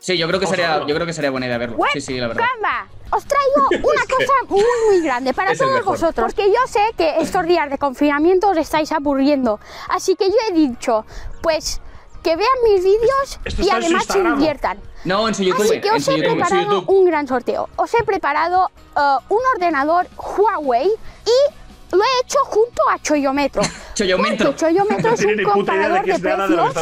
Sí, 0.00 0.16
yo 0.16 0.26
creo 0.26 0.40
que 0.40 0.46
sería, 0.46 0.86
yo 0.86 0.94
creo 0.94 1.06
que 1.06 1.12
sería 1.12 1.30
buena 1.30 1.46
idea 1.46 1.58
verlo. 1.58 1.76
Sí, 1.92 2.00
sí, 2.00 2.18
la 2.18 2.28
verdad. 2.28 2.42
Caramba, 2.42 2.88
os 3.10 3.24
traigo 3.26 3.68
una 3.86 4.02
cosa 4.08 4.32
muy, 4.48 4.62
muy 4.88 5.02
grande 5.02 5.34
para 5.34 5.52
Es 5.52 5.58
todos 5.58 5.84
vosotros, 5.84 6.32
porque 6.32 6.50
yo 6.50 6.66
sé 6.66 6.80
que 6.96 7.18
estos 7.20 7.44
días 7.46 7.68
de 7.68 7.76
confinamiento 7.76 8.48
os 8.48 8.56
estáis 8.56 8.92
aburriendo. 8.92 9.60
Así 9.88 10.16
que 10.16 10.28
yo 10.28 10.36
he 10.48 10.52
dicho, 10.52 11.04
pues, 11.42 11.82
que 12.22 12.34
vean 12.34 12.48
mis 12.64 12.82
vídeos 12.82 13.40
y 13.58 13.68
además 13.68 14.06
se 14.06 14.18
Instagram. 14.18 14.80
No, 15.04 15.26
en 15.28 15.34
su 15.34 15.42
YouTube. 15.42 15.64
Así 15.64 15.80
que 15.80 15.88
en 15.88 15.94
os 15.94 16.08
he 16.08 16.16
YouTube. 16.16 16.36
preparado 16.36 16.82
un 16.86 17.04
gran 17.06 17.26
sorteo. 17.26 17.68
Os 17.76 17.92
he 17.94 18.02
preparado 18.04 18.70
eh, 18.96 19.00
un 19.28 19.40
ordenador 19.54 20.06
Huawei 20.16 20.86
y 20.88 21.96
lo 21.96 22.02
he 22.02 22.20
hecho 22.24 22.38
junto 22.44 22.82
a 22.92 22.98
Choyometro. 22.98 23.62
Choyometro. 23.94 24.46
Porque 24.50 24.66
Choyometro 24.66 25.10
No 25.10 25.14
es 25.14 25.24
un 25.24 25.42
comparador 25.44 25.92
de 25.92 26.12
de 26.12 26.12
que 26.12 26.18
precios 26.18 26.74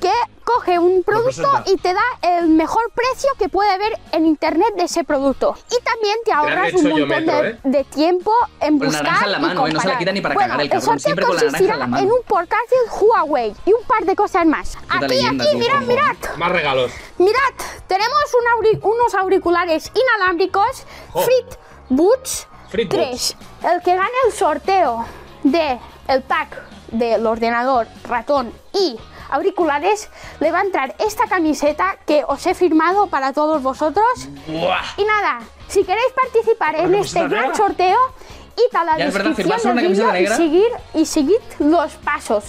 que 0.00 0.12
coge 0.44 0.78
un 0.78 1.02
producto 1.02 1.62
y 1.66 1.76
te 1.78 1.94
da 1.94 2.02
el 2.22 2.48
mejor 2.48 2.90
precio 2.94 3.30
que 3.38 3.48
puede 3.48 3.70
haber 3.70 3.98
en 4.12 4.26
internet 4.26 4.74
de 4.76 4.84
ese 4.84 5.02
producto. 5.04 5.56
Y 5.70 5.82
también 5.82 6.16
te 6.24 6.32
ahorras 6.32 6.72
un 6.74 6.88
montón 6.90 7.08
metro, 7.08 7.42
de, 7.42 7.48
¿eh? 7.50 7.58
de 7.64 7.84
tiempo 7.84 8.32
en 8.60 8.78
Con 8.78 8.86
la 8.92 8.98
buscar 8.98 9.02
naranja 9.04 9.24
en 9.26 9.32
la 9.32 9.38
y 9.38 9.40
mano, 9.40 9.66
¿eh? 9.66 9.72
No 9.72 9.80
se 9.80 9.88
la 9.88 9.98
quita 9.98 10.12
ni 10.12 10.20
para 10.20 10.34
bueno, 10.34 10.48
cagar 10.50 10.60
el 10.64 10.70
cabrón, 10.70 10.84
sorteo 10.84 10.98
siempre 11.00 11.26
con 11.26 11.36
la 11.36 11.42
naranja 11.42 11.58
en 11.58 11.66
consistirá 11.66 11.76
la 11.78 11.86
mano. 11.86 12.02
en 12.06 12.12
un 12.12 12.22
portátil 12.28 12.78
Huawei 13.00 13.54
y 13.66 13.72
un 13.72 13.82
par 13.86 14.04
de 14.04 14.14
cosas 14.16 14.46
más. 14.46 14.76
Aquí, 14.88 15.06
leyenda, 15.08 15.44
aquí, 15.44 15.56
mirad, 15.56 15.80
mirad. 15.82 16.16
Más 16.36 16.52
regalos. 16.52 16.92
Mirad, 17.18 17.40
tenemos 17.86 18.24
un 18.38 18.64
auri- 18.64 18.80
unos 18.82 19.14
auriculares 19.14 19.90
inalámbricos 19.94 20.84
Oh. 21.12 21.22
Frit 21.22 21.46
Boots 21.88 22.46
Frit 22.68 22.90
3. 22.90 23.36
El 23.72 23.82
que 23.82 23.94
gane 23.94 24.10
el 24.26 24.32
sorteo 24.32 25.04
de 25.42 25.78
el 26.08 26.22
pack 26.22 26.48
del 26.90 27.26
ordenador, 27.26 27.86
ratón 28.08 28.52
y 28.72 28.98
auriculares 29.30 30.10
le 30.40 30.50
va 30.52 30.60
a 30.60 30.62
entrar 30.62 30.94
esta 30.98 31.26
camiseta 31.26 31.96
que 32.06 32.24
os 32.26 32.46
he 32.46 32.54
firmado 32.54 33.08
para 33.08 33.32
todos 33.32 33.62
vosotros. 33.62 34.06
Y 34.48 35.04
nada, 35.04 35.40
si 35.68 35.84
queréis 35.84 36.12
participar 36.14 36.76
en 36.76 36.86
¿Una 36.86 37.00
este 37.00 37.20
gran 37.28 37.30
negra? 37.42 37.54
sorteo, 37.54 37.98
id 38.56 38.76
a 38.76 38.84
la 38.84 38.98
Ya, 38.98 39.04
descripción 39.06 39.34
¿firmaste 39.36 39.68
una 39.68 39.82
del 39.82 39.92
vídeo 39.92 40.16
y 40.20 40.26
seguir 40.26 40.68
y 40.94 41.06
seguid 41.06 41.40
los 41.58 41.92
pasos. 41.96 42.44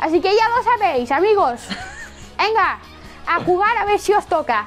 Así 0.00 0.20
que 0.20 0.34
ya 0.34 0.48
lo 0.48 0.62
sabéis, 0.62 1.10
amigos. 1.12 1.60
Venga, 2.38 2.78
a 3.26 3.40
jugar 3.44 3.76
a 3.78 3.84
ver 3.84 3.98
si 4.00 4.12
os 4.12 4.26
toca. 4.26 4.66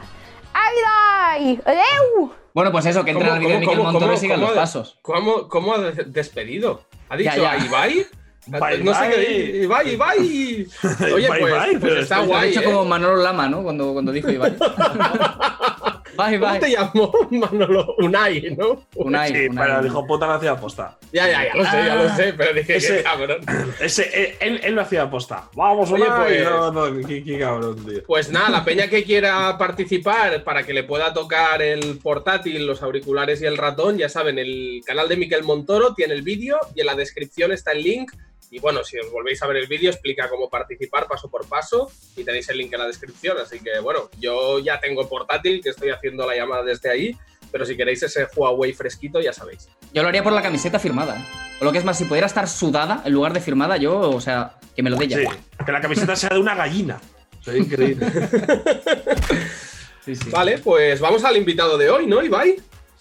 ¡Ay, 0.53 0.75
ay! 0.87 1.61
¡Adeu! 1.65 2.31
Bueno, 2.53 2.71
pues 2.71 2.85
eso, 2.85 3.03
que 3.03 3.11
entren 3.11 3.29
al 3.33 3.39
vídeo 3.39 3.55
de 3.55 3.59
Miquel 3.59 3.79
Montoro 3.79 4.13
y 4.13 4.17
sigan 4.17 4.39
los 4.39 4.51
pasos. 4.51 4.97
¿Cómo, 5.01 5.49
cómo 5.49 5.73
ha 5.73 5.79
de- 5.79 6.05
despedido? 6.05 6.85
¿Ha 7.09 7.17
dicho 7.17 7.31
Ya, 7.35 7.41
ya. 7.41 7.51
a 7.51 7.57
Ibai? 7.57 8.07
Bye, 8.47 8.77
no 8.83 8.93
sé 8.93 9.07
bye. 9.07 9.15
qué 9.15 9.57
Ibai, 9.63 9.89
Ibai. 9.93 10.19
Oye, 11.13 11.29
Bye, 11.29 11.39
pues, 11.39 11.53
bye, 11.53 11.71
pues 11.71 11.79
pero 11.81 11.99
está 12.01 12.19
guay. 12.19 12.49
hecho 12.51 12.61
¿eh? 12.61 12.63
como 12.65 12.85
Manolo 12.85 13.15
Lama, 13.23 13.47
¿no? 13.49 13.63
Cuando, 13.63 13.93
cuando 13.93 14.11
dijo 14.11 14.29
Ibai. 14.29 14.55
bye, 16.17 16.39
¿Cómo 16.39 16.59
te 16.59 16.69
llamó 16.71 17.11
Manolo? 17.31 17.95
Unai, 17.97 18.55
¿no? 18.57 18.85
Unai, 18.95 19.31
Sí, 19.31 19.47
Unai. 19.47 19.65
pero 19.67 19.79
el 19.79 19.85
hijo 19.87 20.05
puta 20.07 20.27
lo 20.27 20.33
hacía 20.33 20.51
aposta. 20.51 20.97
Ya, 21.11 21.27
ya, 21.29 21.43
ya 21.47 21.55
lo 21.55 21.65
sé, 21.65 21.85
ya 21.85 21.95
lo 21.95 22.09
sé, 22.15 22.33
pero 22.33 22.53
dije 22.53 22.75
Ese- 22.77 22.97
que 22.97 23.03
cabrón. 23.03 23.37
Ese, 23.79 24.03
eh, 24.13 24.37
él, 24.39 24.61
él 24.63 24.75
lo 24.75 24.81
hacía 24.81 25.03
aposta. 25.03 25.49
Vamos, 25.55 25.91
Oye, 25.91 26.03
Unai. 26.03 26.23
pues- 26.37 26.43
No, 26.45 26.71
no, 26.71 27.07
qué, 27.07 27.23
qué 27.23 27.39
cabrón, 27.39 27.85
tío. 27.85 28.03
Pues 28.05 28.29
nada, 28.31 28.49
la 28.49 28.63
peña 28.65 28.87
que 28.87 29.03
quiera 29.05 29.57
participar 29.57 30.43
para 30.43 30.63
que 30.63 30.73
le 30.73 30.83
pueda 30.83 31.13
tocar 31.13 31.61
el 31.61 31.97
portátil, 32.01 32.65
los 32.65 32.81
auriculares 32.81 33.41
y 33.41 33.45
el 33.45 33.57
ratón, 33.57 33.97
ya 33.97 34.07
saben, 34.09 34.39
el 34.39 34.81
canal 34.85 35.09
de 35.09 35.17
Miquel 35.17 35.43
Montoro 35.43 35.93
tiene 35.93 36.13
el 36.13 36.21
vídeo 36.21 36.57
y 36.75 36.81
en 36.81 36.87
la 36.87 36.95
descripción 36.95 37.51
está 37.51 37.71
el 37.71 37.83
link. 37.83 38.11
Y 38.51 38.59
bueno, 38.59 38.83
si 38.83 38.97
os 38.97 39.11
volvéis 39.11 39.41
a 39.41 39.47
ver 39.47 39.57
el 39.57 39.67
vídeo, 39.67 39.89
explica 39.89 40.29
cómo 40.29 40.49
participar 40.49 41.07
paso 41.07 41.29
por 41.29 41.47
paso 41.47 41.91
y 42.15 42.23
tenéis 42.23 42.47
el 42.49 42.57
link 42.57 42.71
en 42.73 42.79
la 42.79 42.87
descripción. 42.87 43.37
Así 43.37 43.59
que 43.59 43.79
bueno, 43.79 44.09
yo 44.19 44.59
ya 44.59 44.79
tengo 44.79 45.01
el 45.01 45.07
portátil, 45.07 45.61
que 45.61 45.69
estoy 45.69 45.89
haciendo 45.89 46.25
la 46.25 46.35
llamada 46.35 46.63
desde 46.63 46.89
ahí, 46.89 47.17
pero 47.51 47.65
si 47.65 47.75
queréis 47.75 48.03
ese 48.03 48.27
Huawei 48.35 48.73
fresquito, 48.73 49.19
ya 49.19 49.33
sabéis. 49.33 49.69
Yo 49.93 50.01
lo 50.01 50.09
haría 50.09 50.23
por 50.23 50.33
la 50.33 50.41
camiseta 50.41 50.79
firmada. 50.79 51.17
¿eh? 51.17 51.23
O 51.61 51.65
lo 51.65 51.71
que 51.71 51.77
es 51.77 51.85
más, 51.85 51.97
si 51.97 52.05
pudiera 52.05 52.27
estar 52.27 52.47
sudada 52.47 53.01
en 53.05 53.13
lugar 53.13 53.33
de 53.33 53.39
firmada, 53.39 53.77
yo, 53.77 53.97
o 53.99 54.21
sea, 54.21 54.57
que 54.75 54.83
me 54.83 54.89
lo 54.89 54.97
dé 54.97 55.07
ya. 55.07 55.17
Sí, 55.17 55.25
que 55.65 55.71
la 55.71 55.81
camiseta 55.81 56.15
sea 56.15 56.29
de 56.29 56.39
una 56.39 56.55
gallina. 56.55 56.99
Sería 57.41 57.61
increíble. 57.61 58.07
Sí, 60.05 60.15
sí. 60.15 60.29
Vale, 60.29 60.59
pues 60.59 60.99
vamos 60.99 61.23
al 61.23 61.35
invitado 61.35 61.79
de 61.79 61.89
hoy, 61.89 62.05
¿no, 62.05 62.23
Ibai? 62.23 62.57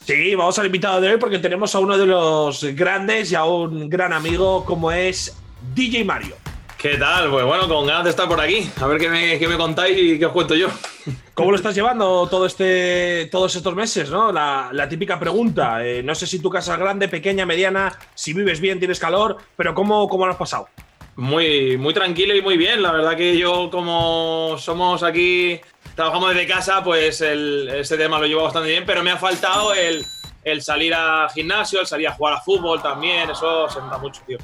Sí, 0.06 0.34
vamos 0.34 0.58
al 0.58 0.66
invitado 0.66 1.00
de 1.00 1.12
hoy 1.12 1.16
porque 1.18 1.38
tenemos 1.38 1.74
a 1.74 1.78
uno 1.78 1.96
de 1.96 2.04
los 2.06 2.62
grandes 2.74 3.32
y 3.32 3.34
a 3.34 3.44
un 3.44 3.88
gran 3.88 4.12
amigo 4.12 4.64
como 4.64 4.92
es 4.92 5.34
DJ 5.74 6.04
Mario. 6.04 6.36
¿Qué 6.76 6.98
tal? 6.98 7.30
Pues 7.30 7.46
bueno, 7.46 7.66
con 7.66 7.86
ganas 7.86 8.04
de 8.04 8.10
estar 8.10 8.28
por 8.28 8.38
aquí. 8.38 8.70
A 8.78 8.86
ver 8.86 9.00
qué 9.00 9.08
me, 9.08 9.38
qué 9.38 9.48
me 9.48 9.56
contáis 9.56 9.96
y 9.98 10.18
qué 10.18 10.26
os 10.26 10.32
cuento 10.32 10.54
yo. 10.54 10.68
¿Cómo 11.34 11.50
lo 11.50 11.56
estás 11.56 11.74
llevando 11.74 12.26
todo 12.28 12.44
este, 12.44 13.26
todos 13.32 13.56
estos 13.56 13.74
meses? 13.74 14.10
¿no? 14.10 14.30
La, 14.30 14.68
la 14.72 14.86
típica 14.86 15.18
pregunta. 15.18 15.82
eh, 15.84 16.02
no 16.02 16.14
sé 16.14 16.26
si 16.26 16.38
tu 16.40 16.50
casa 16.50 16.74
es 16.74 16.80
grande, 16.80 17.08
pequeña, 17.08 17.46
mediana, 17.46 17.98
si 18.14 18.34
vives 18.34 18.60
bien, 18.60 18.78
tienes 18.78 19.00
calor, 19.00 19.38
pero 19.56 19.74
¿cómo, 19.74 20.06
cómo 20.08 20.26
lo 20.26 20.32
has 20.32 20.38
pasado? 20.38 20.68
Muy, 21.16 21.76
muy 21.76 21.94
tranquilo 21.94 22.34
y 22.34 22.42
muy 22.42 22.56
bien. 22.56 22.82
La 22.82 22.92
verdad 22.92 23.16
que 23.16 23.36
yo, 23.36 23.70
como 23.70 24.56
somos 24.58 25.02
aquí, 25.02 25.60
trabajamos 25.94 26.34
desde 26.34 26.46
casa, 26.46 26.82
pues 26.82 27.20
el, 27.20 27.68
ese 27.68 27.96
tema 27.96 28.18
lo 28.18 28.26
llevo 28.26 28.42
bastante 28.42 28.68
bien, 28.68 28.84
pero 28.84 29.02
me 29.02 29.10
ha 29.10 29.16
faltado 29.16 29.74
el, 29.74 30.04
el 30.42 30.62
salir 30.62 30.94
al 30.94 31.30
gimnasio, 31.30 31.80
el 31.80 31.86
salir 31.86 32.08
a 32.08 32.12
jugar 32.12 32.34
a 32.34 32.40
fútbol 32.40 32.82
también. 32.82 33.30
Eso 33.30 33.68
se 33.68 33.80
nota 33.80 33.98
mucho, 33.98 34.22
tío. 34.26 34.38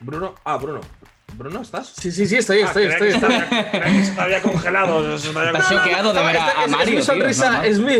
Bruno, 0.00 0.34
ah, 0.44 0.56
Bruno. 0.56 0.80
¿Bruno 1.36 1.62
estás? 1.62 1.88
Sí, 2.00 2.12
sí, 2.12 2.26
sí, 2.26 2.36
estoy, 2.36 2.60
Ah, 2.62 2.66
estoy, 2.66 2.86
que 2.88 3.08
estoy. 3.08 3.08
que 3.10 4.04
se 4.04 4.20
había 4.20 4.40
congelado. 4.42 5.18
se 5.18 5.28
había 5.28 5.52
congelado. 5.52 5.78
choqueado 5.82 6.12
de 6.12 6.22
ver 6.22 6.36
a, 6.36 6.46
a 6.46 6.52
es, 6.52 6.64
es 6.66 6.70
Mario. 6.70 6.86
mi 6.86 6.92
tío, 6.96 7.04
sonrisa, 7.04 7.66
es, 7.66 7.78
mi, 7.78 7.94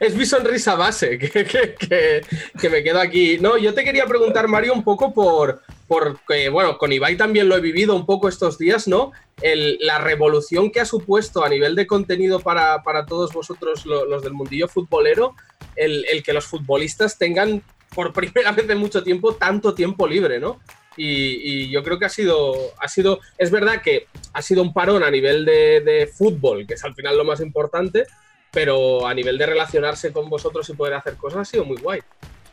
es 0.00 0.14
mi 0.16 0.26
sonrisa 0.26 0.74
base 0.74 1.18
que, 1.18 1.30
que- 1.30 1.74
que- 1.74 2.20
que 2.60 2.68
me 2.70 2.82
quedo 2.82 3.00
aquí. 3.00 3.38
No, 3.38 3.56
yo 3.56 3.72
te 3.72 3.84
quería 3.84 4.06
preguntar, 4.06 4.48
Mario, 4.48 4.72
un 4.74 4.82
poco 4.82 5.14
por, 5.14 5.62
por 5.86 6.18
que, 6.26 6.48
bueno, 6.48 6.76
con 6.76 6.92
Ibai 6.92 7.16
también 7.16 7.48
lo 7.48 7.56
he 7.56 7.60
vivido 7.60 7.94
un 7.94 8.04
poco 8.04 8.28
estos 8.28 8.58
días, 8.58 8.88
¿no? 8.88 9.12
El- 9.40 9.78
la 9.80 9.98
revolución 9.98 10.70
que 10.70 10.80
ha 10.80 10.84
supuesto 10.84 11.44
a 11.44 11.48
nivel 11.48 11.74
de 11.76 11.86
contenido 11.86 12.40
para, 12.40 12.82
para 12.82 13.06
todos 13.06 13.32
vosotros, 13.32 13.86
lo- 13.86 14.06
los 14.06 14.22
del 14.22 14.32
mundillo 14.32 14.66
futbolero, 14.68 15.34
el, 15.76 16.04
el 16.10 16.22
que 16.22 16.32
los 16.32 16.46
futbolistas 16.46 17.16
tengan 17.16 17.62
por 17.94 18.12
primera 18.14 18.50
vez 18.52 18.68
en 18.68 18.78
mucho 18.78 19.02
tiempo 19.04 19.34
tanto 19.34 19.72
tiempo 19.74 20.06
libre, 20.08 20.40
¿no? 20.40 20.60
Y, 20.96 21.70
yo 21.70 21.82
creo 21.82 21.98
que 21.98 22.04
ha 22.04 22.10
sido, 22.10 22.54
ha 22.78 22.88
sido, 22.88 23.20
es 23.38 23.50
verdad 23.50 23.82
que 23.82 24.06
ha 24.32 24.42
sido 24.42 24.62
un 24.62 24.72
parón 24.72 25.02
a 25.02 25.10
nivel 25.10 25.44
de, 25.44 26.10
fútbol, 26.12 26.66
que 26.66 26.74
es 26.74 26.84
al 26.84 26.94
final 26.94 27.16
lo 27.16 27.24
más 27.24 27.40
importante, 27.40 28.06
pero 28.50 29.06
a 29.06 29.14
nivel 29.14 29.38
de 29.38 29.46
relacionarse 29.46 30.12
con 30.12 30.28
vosotros 30.28 30.68
y 30.68 30.74
poder 30.74 30.94
hacer 30.94 31.16
cosas 31.16 31.40
ha 31.40 31.44
sido 31.44 31.64
muy 31.64 31.76
guay. 31.78 32.00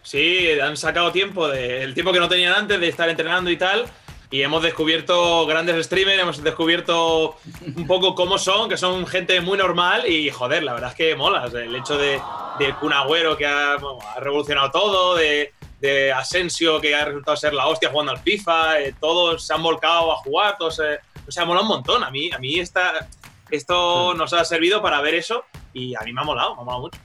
Sí, 0.01 0.49
han 0.59 0.77
sacado 0.77 1.11
tiempo, 1.11 1.47
de- 1.47 1.83
el 1.83 1.93
tiempo 1.93 2.13
que 2.13 2.19
no 2.19 2.29
tenían 2.29 2.53
antes 2.53 2.79
de 2.79 2.87
estar 2.87 3.09
entrenando 3.09 3.49
y 3.49 3.57
tal. 3.57 3.85
Y 4.31 4.43
hemos 4.43 4.61
descubierto 4.61 5.47
grandes 5.47 5.83
streamers, 5.87 6.21
hemos 6.21 6.43
descubierto 6.43 7.37
un 7.75 7.87
poco 7.87 8.13
cómo 8.13 8.37
son, 8.37 8.69
que 8.69 8.77
son 8.77 9.07
gente 9.07 9.41
muy 9.41 9.57
normal 9.57 10.07
y 10.07 10.29
joder, 10.29 10.61
la 10.61 10.73
verdad 10.73 10.91
es 10.91 10.95
que 10.95 11.15
molas. 11.15 11.51
El 11.55 11.75
hecho 11.75 11.97
de, 11.97 12.21
de 12.59 12.75
Kun 12.79 12.93
Agüero 12.93 13.35
que 13.35 13.47
ha, 13.47 13.73
ha 13.73 14.19
revolucionado 14.19 14.69
todo, 14.69 15.15
de, 15.15 15.51
de 15.79 16.11
Asensio 16.11 16.79
que 16.81 16.93
ha 16.93 17.05
resultado 17.05 17.37
ser 17.37 17.53
la 17.53 17.67
hostia 17.67 17.89
jugando 17.89 18.11
al 18.11 18.19
FIFA, 18.19 18.81
eh, 18.81 18.95
todos 18.99 19.45
se 19.45 19.53
han 19.53 19.63
volcado 19.63 20.11
a 20.11 20.17
jugar, 20.17 20.57
todos, 20.57 20.79
eh, 20.79 20.99
o 21.27 21.31
sea, 21.31 21.45
mola 21.45 21.61
un 21.61 21.67
montón. 21.67 22.03
A 22.03 22.11
mí, 22.11 22.29
a 22.31 22.39
mí 22.39 22.59
esta, 22.59 23.07
esto 23.49 24.13
nos 24.13 24.33
ha 24.33 24.43
servido 24.45 24.81
para 24.81 25.01
ver 25.01 25.15
eso 25.15 25.45
y 25.73 25.95
a 25.95 26.01
mí 26.01 26.13
me 26.13 26.21
ha 26.21 26.25
molado, 26.25 26.55
me 26.55 26.61
ha 26.61 26.65
molado 26.65 26.81
mucho. 26.81 26.99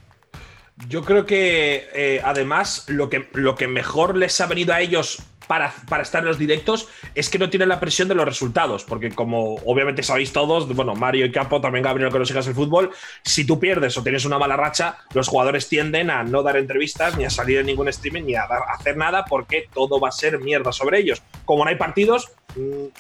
Yo 0.89 1.05
creo 1.05 1.25
que 1.25 1.89
eh, 1.93 2.21
además 2.25 2.87
lo 2.89 3.09
que, 3.09 3.29
lo 3.33 3.55
que 3.55 3.69
mejor 3.69 4.17
les 4.17 4.41
ha 4.41 4.47
venido 4.47 4.75
a 4.75 4.81
ellos 4.81 5.23
para, 5.47 5.73
para 5.89 6.03
estar 6.03 6.23
en 6.23 6.29
los 6.29 6.39
directos 6.39 6.89
es 7.15 7.29
que 7.29 7.39
no 7.39 7.51
tienen 7.51 7.69
la 7.69 7.81
presión 7.81 8.09
de 8.09 8.15
los 8.15 8.25
resultados, 8.25 8.85
porque 8.85 9.11
como 9.11 9.55
obviamente 9.67 10.03
sabéis 10.03 10.33
todos, 10.33 10.73
bueno, 10.75 10.95
Mario 10.95 11.27
y 11.27 11.33
Capo, 11.33 11.61
también 11.61 11.85
Gabriel 11.85 12.13
que 12.13 12.19
nos 12.19 12.29
sigas 12.29 12.47
el 12.47 12.55
fútbol, 12.55 12.91
si 13.23 13.47
tú 13.47 13.59
pierdes 13.59 13.97
o 13.97 14.03
tienes 14.03 14.25
una 14.25 14.39
mala 14.39 14.57
racha, 14.57 14.99
los 15.13 15.29
jugadores 15.29 15.69
tienden 15.69 16.11
a 16.11 16.23
no 16.23 16.43
dar 16.43 16.57
entrevistas, 16.57 17.17
ni 17.17 17.25
a 17.25 17.31
salir 17.31 17.59
en 17.59 17.67
ningún 17.67 17.89
streaming, 17.89 18.25
ni 18.25 18.35
a, 18.35 18.45
hacer 18.45 18.97
nada, 18.97 19.25
porque 19.25 19.69
todo 19.73 20.01
va 20.01 20.09
a 20.09 20.13
ser 20.13 20.39
mierda 20.39 20.73
sobre 20.73 20.99
ellos. 20.99 21.23
Como 21.45 21.65
no 21.65 21.71
hay 21.71 21.77
partidos, 21.77 22.33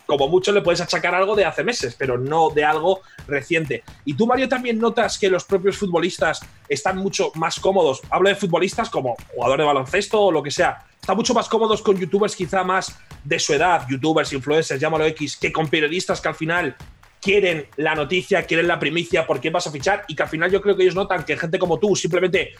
como 0.06 0.28
mucho 0.28 0.52
le 0.52 0.62
puedes 0.62 0.80
achacar 0.80 1.14
algo 1.14 1.36
de 1.36 1.44
hace 1.44 1.62
meses, 1.62 1.94
pero 1.98 2.18
no 2.18 2.50
de 2.50 2.64
algo 2.64 3.00
reciente. 3.26 3.84
Y 4.04 4.14
tú, 4.14 4.26
Mario, 4.26 4.48
también 4.48 4.78
notas 4.78 5.18
que 5.18 5.30
los 5.30 5.44
propios 5.44 5.76
futbolistas 5.76 6.40
están 6.68 6.98
mucho 6.98 7.30
más 7.34 7.60
cómodos. 7.60 8.02
Hablo 8.10 8.28
de 8.28 8.34
futbolistas 8.34 8.90
como 8.90 9.16
jugador 9.34 9.58
de 9.58 9.64
baloncesto 9.64 10.20
o 10.20 10.32
lo 10.32 10.42
que 10.42 10.50
sea. 10.50 10.84
Están 11.00 11.16
mucho 11.16 11.34
más 11.34 11.48
cómodos 11.48 11.82
con 11.82 11.98
youtubers 11.98 12.34
quizá 12.34 12.64
más 12.64 12.98
de 13.22 13.38
su 13.38 13.52
edad, 13.52 13.86
youtubers, 13.88 14.32
influencers, 14.32 14.80
llámalo 14.80 15.04
X, 15.06 15.36
que 15.36 15.52
con 15.52 15.68
periodistas 15.68 16.20
que 16.20 16.28
al 16.28 16.34
final 16.34 16.76
quieren 17.24 17.66
la 17.76 17.94
noticia, 17.94 18.44
quieren 18.44 18.68
la 18.68 18.78
primicia, 18.78 19.26
por 19.26 19.40
quién 19.40 19.52
vas 19.52 19.66
a 19.66 19.70
fichar 19.70 20.04
y 20.08 20.14
que 20.14 20.22
al 20.22 20.28
final 20.28 20.50
yo 20.50 20.60
creo 20.60 20.76
que 20.76 20.82
ellos 20.82 20.94
notan 20.94 21.24
que 21.24 21.38
gente 21.38 21.58
como 21.58 21.78
tú 21.78 21.96
simplemente 21.96 22.52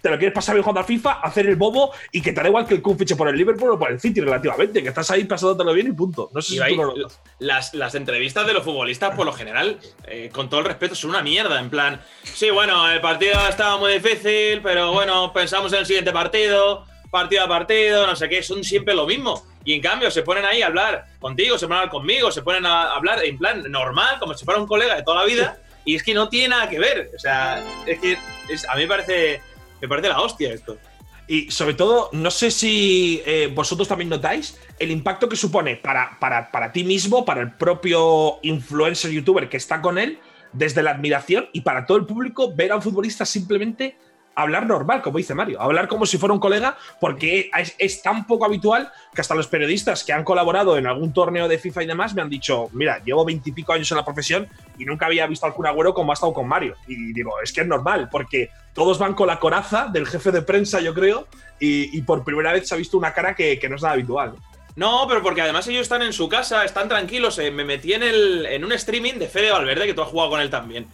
te 0.00 0.08
lo 0.10 0.18
quieres 0.18 0.34
pasar 0.34 0.54
bien 0.54 0.62
jugando 0.62 0.80
al 0.80 0.86
FIFA, 0.86 1.12
hacer 1.20 1.46
el 1.46 1.56
bobo 1.56 1.92
y 2.12 2.20
que 2.22 2.32
te 2.32 2.40
da 2.42 2.48
igual 2.48 2.66
que 2.66 2.74
el 2.74 2.82
Kun 2.82 2.98
fiche 2.98 3.16
por 3.16 3.28
el 3.28 3.36
Liverpool 3.36 3.70
o 3.72 3.78
por 3.78 3.90
el 3.90 4.00
City 4.00 4.20
relativamente, 4.20 4.82
que 4.82 4.88
estás 4.88 5.10
ahí 5.10 5.24
pasándotelo 5.24 5.72
bien 5.72 5.88
y 5.88 5.92
punto. 5.92 6.30
No 6.32 6.40
sé 6.42 6.48
si 6.50 6.56
Ibai, 6.56 6.74
tú 6.76 6.82
lo 6.82 6.96
notas. 6.96 7.20
las, 7.38 7.74
las 7.74 7.94
entrevistas 7.94 8.46
de 8.46 8.52
los 8.52 8.62
futbolistas, 8.64 9.14
por 9.16 9.26
lo 9.26 9.32
general, 9.32 9.78
eh, 10.06 10.30
con 10.32 10.48
todo 10.48 10.60
el 10.60 10.66
respeto, 10.66 10.94
son 10.94 11.10
una 11.10 11.22
mierda. 11.22 11.58
En 11.60 11.70
plan, 11.70 12.00
sí, 12.22 12.50
bueno, 12.50 12.90
el 12.90 13.00
partido 13.00 13.34
estaba 13.48 13.76
muy 13.78 13.92
difícil, 13.94 14.60
pero 14.62 14.92
bueno, 14.92 15.32
pensamos 15.32 15.72
en 15.72 15.80
el 15.80 15.86
siguiente 15.86 16.12
partido, 16.12 16.84
partido 17.10 17.44
a 17.44 17.48
partido, 17.48 18.06
no 18.06 18.14
sé 18.16 18.28
qué, 18.28 18.42
son 18.42 18.62
siempre 18.64 18.94
lo 18.94 19.06
mismo. 19.06 19.44
Y 19.64 19.74
en 19.74 19.82
cambio, 19.82 20.10
se 20.10 20.22
ponen 20.22 20.44
ahí 20.44 20.62
a 20.62 20.66
hablar 20.68 21.04
contigo, 21.18 21.58
se 21.58 21.66
ponen 21.66 21.76
a 21.76 21.80
hablar 21.80 21.90
conmigo, 21.92 22.32
se 22.32 22.42
ponen 22.42 22.64
a 22.64 22.92
hablar 22.92 23.22
en 23.24 23.36
plan 23.36 23.62
normal, 23.70 24.16
como 24.18 24.32
si 24.34 24.44
fuera 24.44 24.58
un 24.60 24.66
colega 24.66 24.94
de 24.96 25.02
toda 25.02 25.20
la 25.20 25.26
vida, 25.26 25.58
y 25.84 25.96
es 25.96 26.02
que 26.02 26.14
no 26.14 26.28
tiene 26.28 26.48
nada 26.48 26.68
que 26.70 26.78
ver. 26.78 27.10
O 27.14 27.18
sea, 27.18 27.62
es 27.86 27.98
que 28.00 28.16
es- 28.48 28.66
a 28.68 28.74
mí 28.74 28.82
me 28.82 28.88
parece, 28.88 29.42
me 29.80 29.88
parece 29.88 30.08
la 30.08 30.20
hostia 30.20 30.52
esto. 30.52 30.78
Y 31.26 31.50
sobre 31.50 31.74
todo, 31.74 32.10
no 32.12 32.30
sé 32.30 32.50
si 32.50 33.22
eh, 33.24 33.52
vosotros 33.54 33.86
también 33.86 34.08
notáis 34.08 34.58
el 34.80 34.90
impacto 34.90 35.28
que 35.28 35.36
supone 35.36 35.76
para, 35.76 36.18
para, 36.18 36.50
para 36.50 36.72
ti 36.72 36.82
mismo, 36.82 37.24
para 37.24 37.40
el 37.40 37.52
propio 37.52 38.40
influencer 38.42 39.12
youtuber 39.12 39.48
que 39.48 39.56
está 39.56 39.80
con 39.80 39.96
él, 39.96 40.18
desde 40.52 40.82
la 40.82 40.90
admiración 40.90 41.48
y 41.52 41.60
para 41.60 41.86
todo 41.86 41.98
el 41.98 42.06
público 42.06 42.52
ver 42.54 42.72
a 42.72 42.76
un 42.76 42.82
futbolista 42.82 43.24
simplemente 43.24 43.96
hablar 44.34 44.66
normal, 44.66 45.02
como 45.02 45.18
dice 45.18 45.34
Mario, 45.34 45.60
hablar 45.60 45.88
como 45.88 46.06
si 46.06 46.18
fuera 46.18 46.32
un 46.32 46.40
colega, 46.40 46.76
porque 47.00 47.50
es, 47.78 48.02
tan 48.02 48.26
poco 48.26 48.44
habitual 48.44 48.90
que 49.14 49.20
hasta 49.20 49.34
los 49.34 49.46
periodistas 49.46 50.04
que 50.04 50.12
han 50.12 50.24
colaborado 50.24 50.76
en 50.78 50.86
algún 50.86 51.12
torneo 51.12 51.48
de 51.48 51.58
FIFA 51.58 51.82
y 51.82 51.86
demás 51.86 52.14
me 52.14 52.22
han 52.22 52.30
dicho, 52.30 52.68
mira, 52.72 53.02
llevo 53.04 53.24
veintipico 53.24 53.72
años 53.72 53.90
en 53.90 53.96
la 53.96 54.04
profesión 54.04 54.48
y 54.78 54.84
nunca 54.84 55.06
había 55.06 55.26
visto 55.26 55.46
al 55.46 55.54
Kun 55.54 55.66
Agüero 55.66 55.94
como 55.94 56.12
ha 56.12 56.14
estado 56.14 56.32
con 56.32 56.48
Mario. 56.48 56.74
Y 56.86 57.12
digo, 57.12 57.32
es 57.42 57.52
que 57.52 57.62
es 57.62 57.66
normal, 57.66 58.08
porque 58.10 58.50
todos 58.72 58.98
van 58.98 59.14
con 59.14 59.26
la 59.26 59.38
coraza 59.38 59.88
del 59.92 60.06
jefe 60.06 60.30
de 60.30 60.42
prensa, 60.42 60.80
yo 60.80 60.94
creo, 60.94 61.26
y, 61.58 62.00
por 62.02 62.24
primera 62.24 62.52
vez 62.52 62.66
se 62.66 62.74
ha 62.74 62.78
visto 62.78 62.96
una 62.96 63.12
cara 63.12 63.34
que, 63.34 63.58
que 63.58 63.68
no 63.68 63.76
es 63.76 63.82
nada 63.82 63.94
habitual. 63.94 64.34
No, 64.76 65.04
pero 65.08 65.22
porque 65.22 65.42
además 65.42 65.66
ellos 65.68 65.82
están 65.82 66.02
en 66.02 66.12
su 66.12 66.28
casa, 66.28 66.64
están 66.64 66.88
tranquilos. 66.88 67.38
eh, 67.38 67.50
me 67.50 67.64
metí 67.64 67.92
en, 67.92 68.02
el, 68.02 68.46
en 68.46 68.64
un 68.64 68.72
streaming 68.72 69.14
de 69.14 69.28
Fede 69.28 69.50
Valverde, 69.50 69.86
que 69.86 69.94
tú 69.94 70.02
has 70.02 70.08
jugado 70.08 70.30
con 70.30 70.40
él 70.40 70.48
también. 70.48 70.86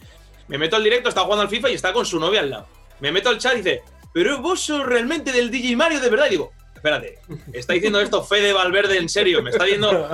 Me 0.47 0.57
meto 0.57 0.75
al 0.75 0.83
directo, 0.83 1.09
está 1.09 1.21
jugando 1.21 1.43
al 1.43 1.49
FIFA 1.49 1.69
y 1.69 1.73
está 1.75 1.93
con 1.93 2.05
su 2.05 2.19
novia 2.19 2.41
al 2.41 2.49
lado. 2.49 2.67
Me 2.99 3.11
meto 3.11 3.29
al 3.29 3.37
chat 3.37 3.53
y 3.53 3.57
dice, 3.57 3.83
pero 4.13 4.41
vos 4.41 4.59
sos 4.59 4.85
realmente 4.85 5.31
del 5.31 5.51
DJ 5.51 5.75
Mario 5.75 5.99
de 5.99 6.09
verdad. 6.09 6.27
Y 6.27 6.31
digo, 6.31 6.51
espérate, 6.73 7.19
está 7.53 7.73
diciendo 7.73 7.99
esto 7.99 8.23
Fede 8.23 8.53
Valverde 8.53 8.97
en 8.97 9.09
serio, 9.09 9.41
me 9.41 9.51
está 9.51 9.65
viendo. 9.65 10.09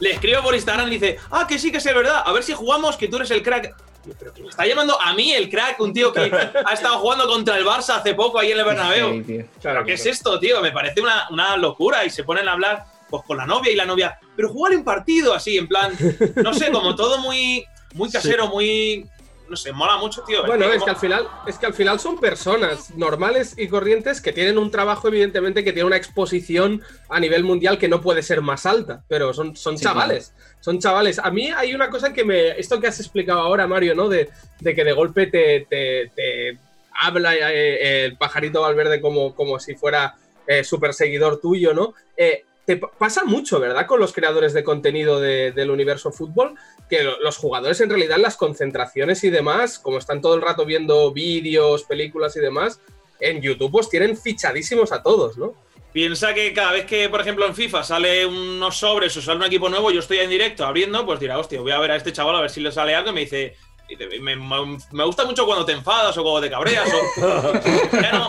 Le 0.00 0.10
escribo 0.10 0.42
por 0.42 0.54
Instagram 0.54 0.88
y 0.88 0.92
dice, 0.92 1.18
ah, 1.30 1.46
que 1.48 1.58
sí 1.58 1.72
que 1.72 1.78
es 1.78 1.84
verdad, 1.84 2.22
a 2.24 2.32
ver 2.32 2.42
si 2.42 2.52
jugamos, 2.52 2.96
que 2.96 3.08
tú 3.08 3.16
eres 3.16 3.30
el 3.30 3.42
crack. 3.42 3.74
Pero 4.18 4.32
que 4.32 4.42
me 4.42 4.48
está 4.48 4.64
llamando 4.64 4.98
a 5.00 5.12
mí 5.12 5.32
el 5.32 5.50
crack, 5.50 5.80
un 5.80 5.92
tío 5.92 6.12
que 6.12 6.20
ha 6.20 6.72
estado 6.72 6.98
jugando 6.98 7.26
contra 7.26 7.58
el 7.58 7.64
Barça 7.64 7.96
hace 7.96 8.14
poco 8.14 8.38
ahí 8.38 8.52
en 8.52 8.58
el 8.58 8.64
Bernabéu. 8.64 9.48
Claro, 9.60 9.84
¿qué 9.84 9.94
es 9.94 10.06
esto, 10.06 10.38
tío? 10.38 10.60
Me 10.62 10.72
parece 10.72 11.00
una, 11.00 11.28
una 11.30 11.56
locura 11.56 12.04
y 12.04 12.10
se 12.10 12.24
ponen 12.24 12.48
a 12.48 12.52
hablar 12.52 12.86
pues 13.08 13.22
con 13.24 13.36
la 13.36 13.46
novia 13.46 13.72
y 13.72 13.76
la 13.76 13.86
novia, 13.86 14.18
pero 14.36 14.50
jugar 14.50 14.76
un 14.76 14.84
partido 14.84 15.32
así, 15.34 15.56
en 15.56 15.66
plan, 15.66 15.92
no 16.36 16.52
sé, 16.52 16.70
como 16.70 16.94
todo 16.94 17.18
muy, 17.18 17.64
muy 17.94 18.10
casero, 18.10 18.48
muy. 18.48 19.06
No 19.48 19.56
sé, 19.56 19.72
mola 19.72 19.96
mucho, 19.96 20.22
tío. 20.22 20.44
Bueno, 20.44 20.66
es 20.66 20.82
que 20.82 20.90
al 20.90 20.96
final, 20.96 21.26
es 21.46 21.56
que 21.58 21.66
al 21.66 21.72
final 21.74 21.98
son 21.98 22.18
personas 22.20 22.94
normales 22.96 23.54
y 23.56 23.66
corrientes 23.68 24.20
que 24.20 24.32
tienen 24.32 24.58
un 24.58 24.70
trabajo, 24.70 25.08
evidentemente, 25.08 25.64
que 25.64 25.72
tiene 25.72 25.86
una 25.86 25.96
exposición 25.96 26.82
a 27.08 27.18
nivel 27.18 27.44
mundial 27.44 27.78
que 27.78 27.88
no 27.88 28.00
puede 28.02 28.22
ser 28.22 28.42
más 28.42 28.66
alta, 28.66 29.04
pero 29.08 29.32
son, 29.32 29.56
son 29.56 29.78
Sí, 29.78 29.84
chavales. 29.84 30.34
Son 30.60 30.78
chavales. 30.78 31.18
A 31.18 31.30
mí 31.30 31.50
hay 31.50 31.74
una 31.74 31.88
cosa 31.88 32.12
que 32.12 32.24
me. 32.24 32.58
Esto 32.58 32.78
que 32.80 32.88
has 32.88 33.00
explicado 33.00 33.40
ahora, 33.40 33.66
Mario, 33.66 33.94
¿no? 33.94 34.08
De, 34.08 34.28
de 34.60 34.74
que 34.74 34.84
de 34.84 34.92
golpe 34.92 35.26
te, 35.28 35.66
te- 35.70 36.10
te 36.14 36.58
habla 37.00 37.34
eh, 37.36 38.04
el 38.06 38.16
pajarito 38.16 38.60
Valverde 38.62 39.00
como, 39.00 39.34
como 39.34 39.58
si 39.60 39.76
fuera 39.76 40.16
eh, 40.46 40.64
súper 40.64 40.92
seguidor 40.94 41.40
tuyo, 41.40 41.72
¿no? 41.72 41.94
Eh, 42.16 42.44
te 42.68 42.76
pa- 42.76 42.90
pasa 42.90 43.24
mucho, 43.24 43.58
¿verdad? 43.58 43.86
Con 43.86 43.98
los 43.98 44.12
creadores 44.12 44.52
de 44.52 44.62
contenido 44.62 45.18
de- 45.20 45.52
del 45.52 45.70
universo 45.70 46.12
fútbol, 46.12 46.54
que 46.90 47.02
lo- 47.02 47.18
los 47.20 47.38
jugadores 47.38 47.80
en 47.80 47.88
realidad 47.88 48.18
las 48.18 48.36
concentraciones 48.36 49.24
y 49.24 49.30
demás, 49.30 49.78
como 49.78 49.96
están 49.96 50.20
todo 50.20 50.34
el 50.34 50.42
rato 50.42 50.66
viendo 50.66 51.10
vídeos, 51.10 51.84
películas 51.84 52.36
y 52.36 52.40
demás, 52.40 52.80
en 53.20 53.40
YouTube 53.40 53.72
pues 53.72 53.88
tienen 53.88 54.18
fichadísimos 54.18 54.92
a 54.92 55.02
todos, 55.02 55.38
¿no? 55.38 55.54
Piensa 55.94 56.34
que 56.34 56.52
cada 56.52 56.72
vez 56.72 56.84
que, 56.84 57.08
por 57.08 57.22
ejemplo, 57.22 57.46
en 57.46 57.54
FIFA 57.54 57.82
sale 57.82 58.26
unos 58.26 58.76
sobres 58.78 59.16
o 59.16 59.22
sale 59.22 59.38
un 59.38 59.46
equipo 59.46 59.70
nuevo, 59.70 59.90
yo 59.90 60.00
estoy 60.00 60.18
en 60.18 60.28
directo 60.28 60.66
abriendo, 60.66 61.06
pues 61.06 61.18
dirá, 61.20 61.38
hostia, 61.38 61.62
voy 61.62 61.72
a 61.72 61.78
ver 61.78 61.92
a 61.92 61.96
este 61.96 62.12
chaval 62.12 62.36
a 62.36 62.42
ver 62.42 62.50
si 62.50 62.60
le 62.60 62.70
sale 62.70 62.94
algo 62.94 63.10
y 63.10 63.14
me 63.14 63.20
dice. 63.20 63.56
Me, 64.20 65.04
gusta 65.04 65.24
mucho 65.24 65.46
cuando 65.46 65.64
te 65.64 65.72
enfadas 65.72 66.16
o 66.18 66.22
cuando 66.22 66.40
te 66.40 66.50
cabreas. 66.50 66.88
O, 66.92 67.52
ya 67.92 68.12
no, 68.12 68.28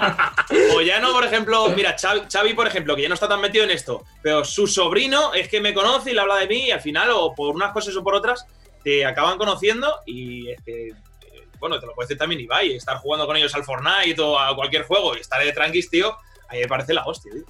o 0.75 0.81
ya 0.81 0.99
no, 0.99 1.11
por 1.11 1.25
ejemplo, 1.25 1.69
mira, 1.69 1.95
Xavi, 1.97 2.53
por 2.53 2.67
ejemplo, 2.67 2.95
que 2.95 3.01
ya 3.03 3.09
no 3.09 3.15
está 3.15 3.27
tan 3.27 3.41
metido 3.41 3.65
en 3.65 3.71
esto, 3.71 4.05
pero 4.21 4.45
su 4.45 4.67
sobrino 4.67 5.33
es 5.33 5.47
que 5.49 5.61
me 5.61 5.73
conoce 5.73 6.11
y 6.11 6.13
le 6.13 6.21
habla 6.21 6.37
de 6.37 6.47
mí 6.47 6.67
y 6.67 6.71
al 6.71 6.81
final, 6.81 7.09
o 7.11 7.35
por 7.35 7.53
unas 7.53 7.73
cosas 7.73 7.95
o 7.95 8.03
por 8.03 8.15
otras, 8.15 8.45
te 8.83 9.05
acaban 9.05 9.37
conociendo 9.37 9.93
y 10.05 10.49
es 10.49 10.61
que. 10.63 10.87
eh, 10.87 10.93
Bueno, 11.59 11.79
te 11.79 11.85
lo 11.85 11.93
puede 11.93 12.07
decir 12.07 12.17
también 12.17 12.39
Ibai, 12.41 12.75
estar 12.75 12.97
jugando 12.97 13.25
con 13.27 13.35
ellos 13.35 13.53
al 13.53 13.65
Fortnite 13.65 14.21
o 14.21 14.39
a 14.39 14.55
cualquier 14.55 14.83
juego 14.83 15.15
y 15.15 15.19
estar 15.19 15.43
de 15.43 15.51
tranquis, 15.51 15.89
tío, 15.89 16.15
a 16.47 16.53
me 16.53 16.67
parece 16.67 16.93
la 16.93 17.05
hostia, 17.05 17.31
tío. 17.33 17.43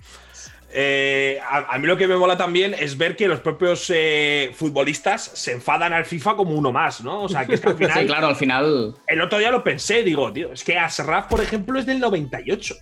Eh, 0.71 1.39
a, 1.41 1.73
a 1.73 1.79
mí 1.79 1.87
lo 1.87 1.97
que 1.97 2.07
me 2.07 2.15
mola 2.15 2.37
también 2.37 2.75
es 2.77 2.97
ver 2.97 3.15
que 3.15 3.27
los 3.27 3.39
propios 3.39 3.91
eh, 3.93 4.51
futbolistas 4.53 5.23
se 5.33 5.53
enfadan 5.53 5.93
al 5.93 6.05
FIFA 6.05 6.35
como 6.35 6.51
uno 6.55 6.71
más, 6.71 7.01
¿no? 7.03 7.23
O 7.23 7.29
sea, 7.29 7.45
que 7.45 7.55
es 7.55 7.61
que 7.61 7.69
al 7.69 7.77
final. 7.77 7.99
Sí, 7.99 8.05
claro, 8.05 8.27
al 8.27 8.35
final. 8.35 8.95
El 9.07 9.21
otro 9.21 9.39
día 9.39 9.51
lo 9.51 9.63
pensé, 9.63 10.03
digo, 10.03 10.31
tío, 10.31 10.53
es 10.53 10.63
que 10.63 10.77
Asraf, 10.77 11.27
por 11.27 11.41
ejemplo, 11.41 11.79
es 11.79 11.85
del 11.85 11.99
98. 11.99 12.75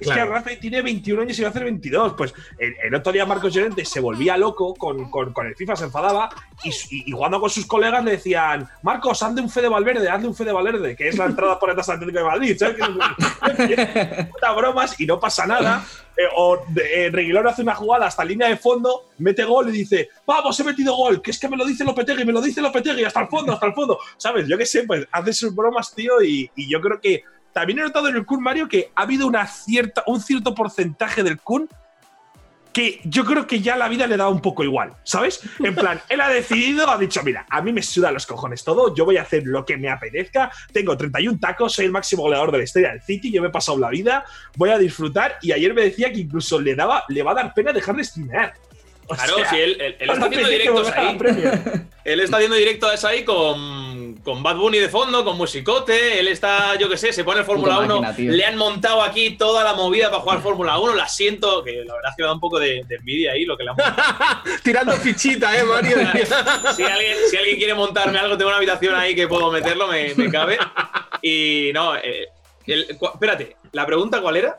Es 0.00 0.08
Claro. 0.08 0.32
que 0.32 0.36
Asraf 0.38 0.58
tiene 0.60 0.82
21 0.82 1.22
años 1.22 1.38
y 1.38 1.42
va 1.42 1.48
a 1.48 1.50
hacer 1.50 1.64
22. 1.64 2.14
Pues 2.14 2.34
el, 2.58 2.74
el 2.84 2.94
otro 2.94 3.12
día 3.12 3.24
Marcos 3.26 3.52
Llorente 3.54 3.84
se 3.84 4.00
volvía 4.00 4.36
loco 4.36 4.74
con, 4.74 5.10
con- 5.10 5.32
con 5.32 5.46
el 5.46 5.54
FIFA, 5.54 5.76
se 5.76 5.84
enfadaba 5.84 6.28
y, 6.64 6.70
y- 6.70 7.04
y 7.06 7.12
jugando 7.12 7.40
con 7.40 7.48
sus 7.50 7.64
colegas 7.66 8.04
le 8.04 8.12
decían: 8.12 8.68
Marcos, 8.82 9.22
hazle 9.22 9.40
un 9.40 9.48
fe 9.50 9.62
de 9.62 9.68
Valverde, 9.68 10.08
hazle 10.08 10.28
un 10.28 10.34
fe 10.34 10.44
de 10.44 10.52
Valverde, 10.52 10.96
que 10.96 11.08
es 11.08 11.16
la 11.16 11.26
entrada 11.26 11.58
por 11.58 11.70
del 11.70 11.78
Atlético 11.80 12.18
de 12.18 12.24
Madrid. 12.24 12.56
¿sabes? 12.58 12.76
Puta 14.32 14.52
bromas 14.52 14.98
y 15.00 15.06
no 15.06 15.18
pasa 15.20 15.46
nada. 15.46 15.84
Eh, 16.16 16.22
o 16.36 16.58
eh, 16.76 17.10
Reguilón 17.12 17.46
hace 17.48 17.62
una 17.62 17.74
jugada 17.74 18.06
hasta 18.06 18.24
línea 18.24 18.48
de 18.48 18.56
fondo, 18.56 19.10
mete 19.18 19.44
gol 19.44 19.68
y 19.70 19.72
dice: 19.72 20.08
Vamos, 20.26 20.58
he 20.60 20.64
metido 20.64 20.94
gol, 20.94 21.20
que 21.20 21.30
es 21.32 21.38
que 21.40 21.48
me 21.48 21.56
lo 21.56 21.64
dice 21.64 21.84
Lopetegui, 21.84 22.24
me 22.24 22.32
lo 22.32 22.40
dice 22.40 22.60
Lopetegui, 22.60 23.04
hasta 23.04 23.22
el 23.22 23.28
fondo, 23.28 23.52
hasta 23.52 23.66
el 23.66 23.74
fondo. 23.74 23.98
¿Sabes? 24.16 24.46
Yo 24.46 24.56
qué 24.56 24.66
sé, 24.66 24.84
pues 24.84 25.06
hace 25.10 25.32
sus 25.32 25.54
bromas, 25.54 25.92
tío, 25.94 26.22
y, 26.22 26.50
y 26.54 26.70
yo 26.70 26.80
creo 26.80 27.00
que 27.00 27.22
también 27.54 27.78
he 27.78 27.82
notado 27.82 28.08
en 28.08 28.16
el 28.16 28.26
Kun 28.26 28.42
Mario 28.42 28.68
que 28.68 28.90
ha 28.94 29.02
habido 29.02 29.26
una 29.26 29.46
cierta, 29.46 30.02
un 30.06 30.20
cierto 30.20 30.54
porcentaje 30.54 31.22
del 31.22 31.38
Kun 31.40 31.68
que 32.72 33.00
yo 33.04 33.24
creo 33.24 33.46
que 33.46 33.60
ya 33.60 33.76
la 33.76 33.86
vida 33.88 34.04
le 34.08 34.16
da 34.16 34.28
un 34.28 34.40
poco 34.40 34.64
igual, 34.64 34.94
¿sabes? 35.04 35.40
En 35.60 35.76
plan, 35.76 36.00
él 36.08 36.20
ha 36.20 36.28
decidido, 36.28 36.90
ha 36.90 36.98
dicho, 36.98 37.22
mira, 37.22 37.46
a 37.48 37.62
mí 37.62 37.72
me 37.72 37.80
suda 37.84 38.10
los 38.10 38.26
cojones 38.26 38.64
todo, 38.64 38.92
yo 38.96 39.04
voy 39.04 39.16
a 39.16 39.22
hacer 39.22 39.44
lo 39.46 39.64
que 39.64 39.76
me 39.76 39.88
apetezca, 39.88 40.50
tengo 40.72 40.96
31 40.96 41.38
tacos, 41.38 41.72
soy 41.72 41.84
el 41.84 41.92
máximo 41.92 42.22
goleador 42.24 42.50
de 42.50 42.58
la 42.58 42.64
historia 42.64 42.90
del 42.90 43.00
City, 43.00 43.30
yo 43.30 43.40
me 43.42 43.46
he 43.46 43.50
pasado 43.52 43.78
la 43.78 43.90
vida, 43.90 44.24
voy 44.56 44.70
a 44.70 44.78
disfrutar 44.78 45.36
y 45.40 45.52
ayer 45.52 45.72
me 45.72 45.82
decía 45.82 46.12
que 46.12 46.18
incluso 46.18 46.60
le, 46.60 46.74
daba, 46.74 47.04
le 47.08 47.22
va 47.22 47.30
a 47.30 47.34
dar 47.34 47.54
pena 47.54 47.72
dejar 47.72 47.94
de 47.94 48.02
streamear. 48.02 48.54
O 49.06 49.14
Claro, 49.14 49.36
sea, 49.36 49.50
si 49.50 49.56
él, 49.60 49.76
él- 49.80 49.96
él 50.00 50.10
está 50.10 50.26
haciendo 50.26 50.48
directos 50.48 50.92
ahí. 50.96 51.18
Él 52.04 52.20
está 52.20 52.36
haciendo 52.38 52.56
directos 52.56 53.04
ahí 53.04 53.22
con, 53.24 53.93
con 54.24 54.42
Bad 54.42 54.56
Bunny 54.56 54.78
de 54.78 54.88
fondo, 54.88 55.24
con 55.24 55.36
musicote. 55.36 56.18
Él 56.18 56.28
está, 56.28 56.74
yo 56.76 56.88
qué 56.88 56.96
sé, 56.96 57.12
se 57.12 57.22
pone 57.22 57.40
el 57.40 57.46
Fórmula 57.46 57.74
Puta 57.74 57.84
1. 57.84 57.94
máquina, 58.00 58.16
tío. 58.16 58.32
Le 58.32 58.44
han 58.44 58.56
montado 58.56 59.02
aquí 59.02 59.36
toda 59.36 59.62
la 59.62 59.74
movida 59.74 60.10
para 60.10 60.22
jugar 60.22 60.40
Fórmula 60.40 60.78
1. 60.78 60.94
La 60.94 61.06
siento, 61.06 61.62
que 61.62 61.84
la 61.84 61.94
verdad 61.94 62.10
es 62.10 62.16
que 62.16 62.22
me 62.22 62.26
da 62.28 62.32
un 62.34 62.40
poco 62.40 62.58
de, 62.58 62.82
de 62.88 62.94
envidia 62.96 63.32
ahí 63.32 63.44
lo 63.44 63.56
que 63.56 63.64
le 63.64 63.70
han 63.70 63.76
montado. 63.76 64.40
Tirando 64.64 64.92
fichita, 64.94 65.56
¿eh, 65.56 65.62
Mario? 65.64 65.96
si, 66.74 66.82
alguien, 66.82 67.16
si 67.30 67.36
alguien 67.36 67.56
quiere 67.58 67.74
montarme 67.74 68.18
algo, 68.18 68.36
tengo 68.38 68.48
una 68.48 68.56
habitación 68.56 68.94
ahí 68.94 69.14
que 69.14 69.28
puedo 69.28 69.50
meterlo, 69.52 69.86
me, 69.88 70.14
me 70.16 70.30
cabe. 70.30 70.58
Y 71.22 71.70
no, 71.74 71.94
eh, 71.96 72.28
el- 72.66 72.86
espérate, 72.90 73.56
¿la 73.72 73.84
pregunta 73.86 74.20
cuál 74.22 74.36
era? 74.38 74.58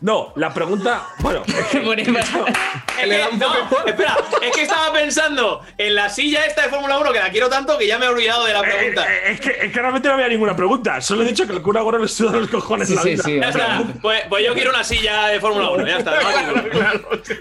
No, 0.00 0.32
la 0.36 0.52
pregunta, 0.52 1.06
bueno, 1.20 1.42
Es 1.46 1.66
que, 1.66 1.80
no, 3.38 3.46
espera, 3.86 4.16
es 4.42 4.52
que 4.52 4.62
estaba 4.62 4.92
pensando 4.92 5.62
en 5.76 5.94
la 5.94 6.08
silla 6.08 6.44
esta 6.46 6.62
de 6.62 6.68
Fórmula 6.68 6.98
1 6.98 7.12
que 7.12 7.18
la 7.18 7.30
quiero 7.30 7.48
tanto 7.48 7.76
que 7.78 7.86
ya 7.86 7.98
me 7.98 8.06
he 8.06 8.08
olvidado 8.08 8.44
de 8.46 8.52
la 8.54 8.62
pregunta. 8.62 9.04
Eh, 9.06 9.32
es, 9.32 9.40
que, 9.40 9.50
es 9.50 9.72
que 9.72 9.78
realmente 9.80 10.08
no 10.08 10.14
había 10.14 10.28
ninguna 10.28 10.56
pregunta, 10.56 11.00
solo 11.00 11.22
he 11.22 11.26
dicho 11.26 11.46
que 11.46 11.52
el 11.52 11.62
Kun 11.62 11.76
Agüero 11.76 11.98
le 11.98 12.08
suda 12.08 12.32
los 12.38 12.48
cojones 12.48 12.88
la 12.90 13.02
vida. 13.02 13.22
Ya 13.26 13.48
está. 13.50 13.82
Pues, 14.00 14.22
pues 14.28 14.44
yo 14.46 14.54
quiero 14.54 14.70
una 14.70 14.82
silla 14.84 15.26
de 15.28 15.40
Fórmula 15.40 15.70
1, 15.70 15.86
ya 15.86 15.98
está. 15.98 16.14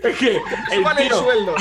Es 0.04 0.18
que 0.18 0.36
el 0.72 0.78
Suban 0.80 0.98
el 1.00 1.08
tío- 1.08 1.18
sueldo. 1.20 1.56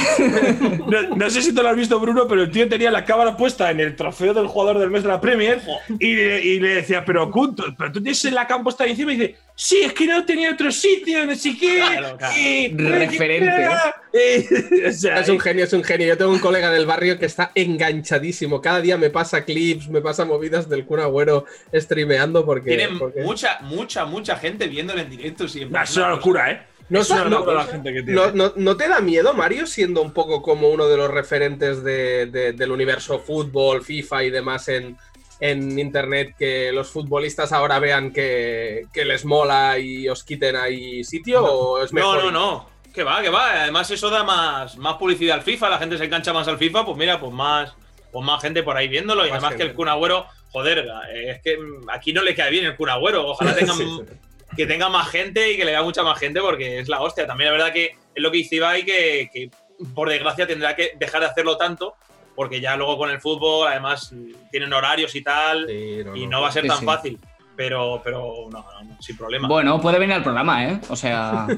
No, 0.86 1.16
no 1.16 1.30
sé 1.30 1.42
si 1.42 1.54
te 1.54 1.62
lo 1.62 1.68
has 1.68 1.76
visto, 1.76 1.98
Bruno, 2.00 2.26
pero 2.28 2.42
el 2.42 2.50
tío 2.50 2.68
tenía 2.68 2.90
la 2.90 3.04
cámara 3.04 3.36
puesta 3.36 3.70
en 3.70 3.80
el 3.80 3.94
trofeo 3.96 4.34
del 4.34 4.46
jugador 4.46 4.78
del 4.78 4.90
mes 4.90 5.02
de 5.02 5.08
la 5.08 5.20
Premier 5.20 5.60
y, 5.98 6.14
le- 6.14 6.40
y 6.42 6.60
le 6.60 6.68
decía, 6.76 7.04
pero 7.04 7.30
Kun, 7.30 7.54
tú- 7.54 7.74
pero 7.76 7.92
tú 7.92 8.02
tienes 8.02 8.22
la 8.24 8.46
cámara 8.46 8.64
puesta 8.64 8.84
ahí 8.84 8.90
encima 8.90 9.12
y 9.12 9.16
dice, 9.16 9.36
sí, 9.54 9.80
es 9.82 9.92
que 9.92 10.06
no 10.06 10.24
tenía 10.24 10.50
otro 10.52 10.70
sitio, 10.72 10.93
no 11.26 11.34
sé 11.34 11.56
qué. 11.58 11.76
Claro, 11.76 12.16
claro. 12.16 12.34
y- 12.38 12.68
Referente. 12.76 13.68
Eh, 14.12 14.46
o 14.88 14.92
sea, 14.92 15.20
Es 15.20 15.28
un 15.28 15.40
genio, 15.40 15.64
es 15.64 15.72
un 15.72 15.82
genio. 15.84 16.06
Yo 16.06 16.16
tengo 16.16 16.30
un 16.30 16.38
colega 16.38 16.70
del 16.70 16.86
barrio 16.86 17.18
que 17.18 17.26
está 17.26 17.50
enganchadísimo. 17.54 18.60
Cada 18.60 18.80
día 18.80 18.96
me 18.96 19.10
pasa 19.10 19.44
clips, 19.44 19.88
me 19.88 20.00
pasa 20.00 20.24
movidas 20.24 20.68
del 20.68 20.84
Kun 20.84 21.00
Agüero 21.00 21.46
streameando 21.74 22.44
porque. 22.44 22.76
Tiene 22.76 22.98
porque- 22.98 23.22
mucha, 23.22 23.58
mucha, 23.62 24.04
mucha 24.04 24.36
gente 24.36 24.68
viéndole 24.68 25.02
en 25.02 25.10
directo 25.10 25.48
siempre. 25.48 25.82
es 25.82 25.96
una 25.96 26.10
locura, 26.10 26.50
¿eh? 26.50 26.62
No, 26.90 27.00
es 27.00 27.08
una 27.10 27.20
sa- 27.22 27.24
no- 27.30 27.38
locura 27.38 27.54
la 27.54 27.64
gente 27.64 27.92
que 27.92 28.02
tiene. 28.02 28.12
no- 28.12 28.30
no- 28.32 28.52
¿no 28.56 28.76
te 28.76 28.88
da 28.88 29.00
miedo, 29.00 29.32
Mario, 29.32 29.66
siendo 29.66 30.02
un 30.02 30.12
poco 30.12 30.42
como 30.42 30.68
uno 30.68 30.86
de 30.86 30.96
los 30.98 31.10
referentes 31.10 31.82
de- 31.82 32.26
de- 32.26 32.52
del 32.52 32.70
universo 32.72 33.18
fútbol, 33.20 33.82
FIFA 33.82 34.24
y 34.24 34.30
demás 34.30 34.68
en, 34.68 34.96
en 35.40 35.78
internet, 35.78 36.34
que 36.38 36.70
los 36.72 36.88
futbolistas 36.90 37.52
ahora 37.52 37.78
vean 37.78 38.12
que, 38.12 38.86
que 38.92 39.04
les 39.04 39.24
mola 39.24 39.78
y 39.78 40.08
os 40.08 40.22
quiten 40.24 40.56
ahí 40.56 41.02
sitio? 41.04 41.44
¿O 41.44 41.82
es 41.82 41.92
No, 41.92 41.96
mejor? 42.12 42.24
no, 42.24 42.30
no. 42.30 42.70
Que 42.94 43.02
va, 43.02 43.20
que 43.22 43.28
va. 43.30 43.62
Además, 43.62 43.90
eso 43.90 44.08
da 44.08 44.22
más, 44.22 44.76
más 44.76 44.94
publicidad 44.94 45.36
al 45.36 45.42
FIFA. 45.42 45.70
La 45.70 45.78
gente 45.78 45.98
se 45.98 46.04
engancha 46.04 46.32
más 46.32 46.46
al 46.46 46.58
FIFA. 46.58 46.84
Pues 46.84 46.96
mira, 46.96 47.18
pues 47.18 47.32
más, 47.32 47.74
pues 48.12 48.24
más 48.24 48.40
gente 48.40 48.62
por 48.62 48.76
ahí 48.76 48.86
viéndolo. 48.86 49.26
Y 49.26 49.30
Más 49.30 49.38
además 49.42 49.56
que 49.56 49.64
el 49.64 49.74
Kun 49.74 49.88
Agüero, 49.88 50.26
joder, 50.52 50.86
eh, 51.12 51.30
es 51.32 51.42
que 51.42 51.58
mm, 51.58 51.90
aquí 51.90 52.12
no 52.12 52.22
le 52.22 52.34
queda 52.36 52.48
bien 52.50 52.64
el 52.66 52.76
Kun 52.76 52.88
Agüero. 52.90 53.26
Ojalá 53.26 53.52
tengan 53.54 53.76
Sí, 53.76 53.84
sí. 53.84 54.14
que 54.56 54.66
tenga 54.66 54.88
más 54.88 55.08
gente 55.10 55.50
y 55.50 55.56
que 55.56 55.64
le 55.64 55.72
vea 55.72 55.82
mucha 55.82 56.04
más 56.04 56.20
gente 56.20 56.40
porque 56.40 56.78
es 56.78 56.88
la 56.88 57.00
hostia. 57.02 57.26
También 57.26 57.50
es 57.52 57.58
verdad 57.58 57.72
que 57.72 57.96
es 58.14 58.22
lo 58.22 58.30
que 58.30 58.36
dice 58.38 58.54
Ibai, 58.56 58.84
que, 58.84 59.28
que 59.32 59.50
por 59.92 60.08
desgracia 60.08 60.46
tendrá 60.46 60.76
que 60.76 60.92
dejar 60.96 61.20
de 61.22 61.26
hacerlo 61.26 61.56
tanto 61.56 61.96
porque 62.34 62.60
ya 62.60 62.76
luego 62.76 62.98
con 62.98 63.10
el 63.10 63.20
fútbol 63.20 63.68
además 63.68 64.12
tienen 64.50 64.72
horarios 64.72 65.14
y 65.14 65.22
tal 65.22 65.68
y 65.70 66.26
no 66.26 66.40
va 66.40 66.48
a 66.48 66.52
ser 66.52 66.66
tan 66.66 66.84
fácil. 66.84 67.18
Pero, 67.56 68.00
pero 68.02 68.48
no, 68.50 68.58
no, 68.62 68.82
no, 68.82 68.96
sin 69.00 69.16
problema. 69.16 69.46
Bueno, 69.46 69.80
puede 69.80 69.98
venir 70.00 70.16
al 70.16 70.22
programa, 70.24 70.64
¿eh? 70.66 70.80
O 70.88 70.96
sea, 70.96 71.46
yo 71.48 71.56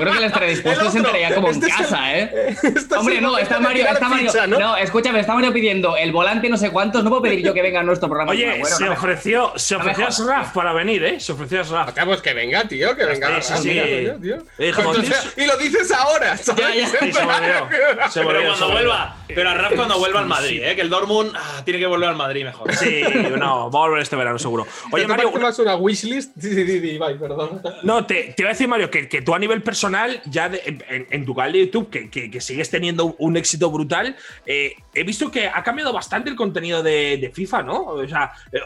creo 0.00 0.12
que 0.12 0.18
él 0.18 0.24
estará 0.24 0.46
dispuesto, 0.46 0.90
se 0.90 0.98
entraría 0.98 1.34
como 1.34 1.48
en 1.50 1.54
Este 1.54 1.68
casa, 1.68 2.18
¿eh? 2.18 2.56
Esto 2.62 2.98
Hombre, 2.98 3.20
no, 3.20 3.38
está 3.38 3.60
Mario, 3.60 3.86
está 3.86 4.08
Mario. 4.08 4.32
ficha, 4.32 4.46
¿no? 4.46 4.58
¿no? 4.58 4.76
escúchame, 4.76 5.20
está 5.20 5.34
Mario 5.34 5.52
pidiendo 5.52 5.96
el 5.96 6.10
volante 6.12 6.48
no 6.48 6.56
sé 6.56 6.70
cuántos. 6.70 7.04
No 7.04 7.10
puedo 7.10 7.22
pedir 7.22 7.44
yo 7.44 7.54
que 7.54 7.62
venga 7.62 7.80
a 7.80 7.82
nuestro 7.84 8.08
programa. 8.08 8.32
Oye, 8.32 8.58
Bueno, 8.60 8.76
se 8.76 8.84
no 8.86 8.92
ofreció, 8.92 9.52
se 9.56 9.76
ofreció 9.76 10.04
a 10.04 10.10
jodas. 10.10 10.16
Sraf 10.16 10.52
para 10.52 10.72
venir, 10.72 11.04
¿eh? 11.04 11.20
Se 11.20 11.32
ofreció 11.32 11.60
a 11.60 11.64
Sraf. 11.64 11.88
Acá, 11.90 12.04
pues 12.04 12.20
que 12.22 12.34
venga, 12.34 12.64
tío, 12.64 12.96
que 12.96 13.04
venga. 13.04 13.40
Sí, 13.40 13.54
sí, 13.62 13.70
tío. 14.20 14.38
Eh, 14.58 14.72
Pues, 14.74 14.98
o 14.98 15.02
sea, 15.02 15.18
y 15.36 15.46
lo 15.46 15.56
dices 15.58 15.92
ahora, 15.92 16.36
¿sabes? 16.36 16.60
Ya, 16.60 16.74
ya. 16.74 16.86
Se 16.88 17.22
volvió. 17.24 18.08
Se 18.10 18.20
pero 18.20 18.24
volvió, 18.24 18.40
cuando 18.48 18.56
se 18.56 18.62
volvió. 18.64 18.72
vuelva, 18.72 19.16
pero 19.28 19.50
a 19.50 19.54
Raf 19.54 19.74
cuando 19.74 19.98
vuelva 19.98 20.20
al 20.20 20.26
Madrid, 20.26 20.62
¿eh? 20.64 20.74
que 20.74 20.82
el 20.82 20.90
Dortmund 20.90 21.32
ah, 21.36 21.62
tiene 21.64 21.78
que 21.80 21.86
volver 21.86 22.08
al 22.08 22.16
Madrid 22.16 22.44
mejor. 22.44 22.74
Sí, 22.74 23.02
no, 23.38 23.70
va 23.70 23.78
a 23.80 23.82
volver 23.82 24.02
este 24.02 24.16
verano 24.16 24.38
seguro. 24.38 24.66
Oye, 24.92 25.02
¿Te 25.04 25.08
Mario, 25.08 25.30
más 25.40 25.58
una 25.58 25.76
wishlist? 25.76 26.32
Sí, 26.40 26.54
sí, 26.54 26.66
sí, 26.66 26.80
sí, 26.80 26.90
Ibai, 26.92 27.18
perdón. 27.18 27.62
No, 27.82 28.06
te, 28.06 28.34
te 28.36 28.42
iba 28.42 28.50
a 28.50 28.52
decir, 28.52 28.68
Mario, 28.68 28.90
que, 28.90 29.08
que 29.08 29.22
tú 29.22 29.34
a 29.34 29.38
nivel 29.38 29.62
personal, 29.62 30.20
ya 30.26 30.48
de- 30.48 30.62
en, 30.88 31.06
en 31.10 31.24
tu 31.24 31.34
canal 31.34 31.52
de 31.52 31.66
YouTube, 31.66 31.90
que, 31.90 32.10
que- 32.10 32.30
que 32.30 32.40
sigues 32.40 32.70
teniendo 32.70 33.14
un 33.18 33.36
éxito 33.36 33.70
brutal, 33.70 34.16
eh, 34.46 34.74
he 34.94 35.02
visto 35.04 35.30
que 35.30 35.46
ha 35.48 35.62
cambiado 35.62 35.92
bastante 35.92 36.30
el 36.30 36.36
contenido 36.36 36.82
de, 36.82 37.18
de 37.18 37.30
FIFA, 37.30 37.62
¿no? 37.62 37.82
O 37.84 38.08
sea, 38.08 38.32
eh, 38.52 38.58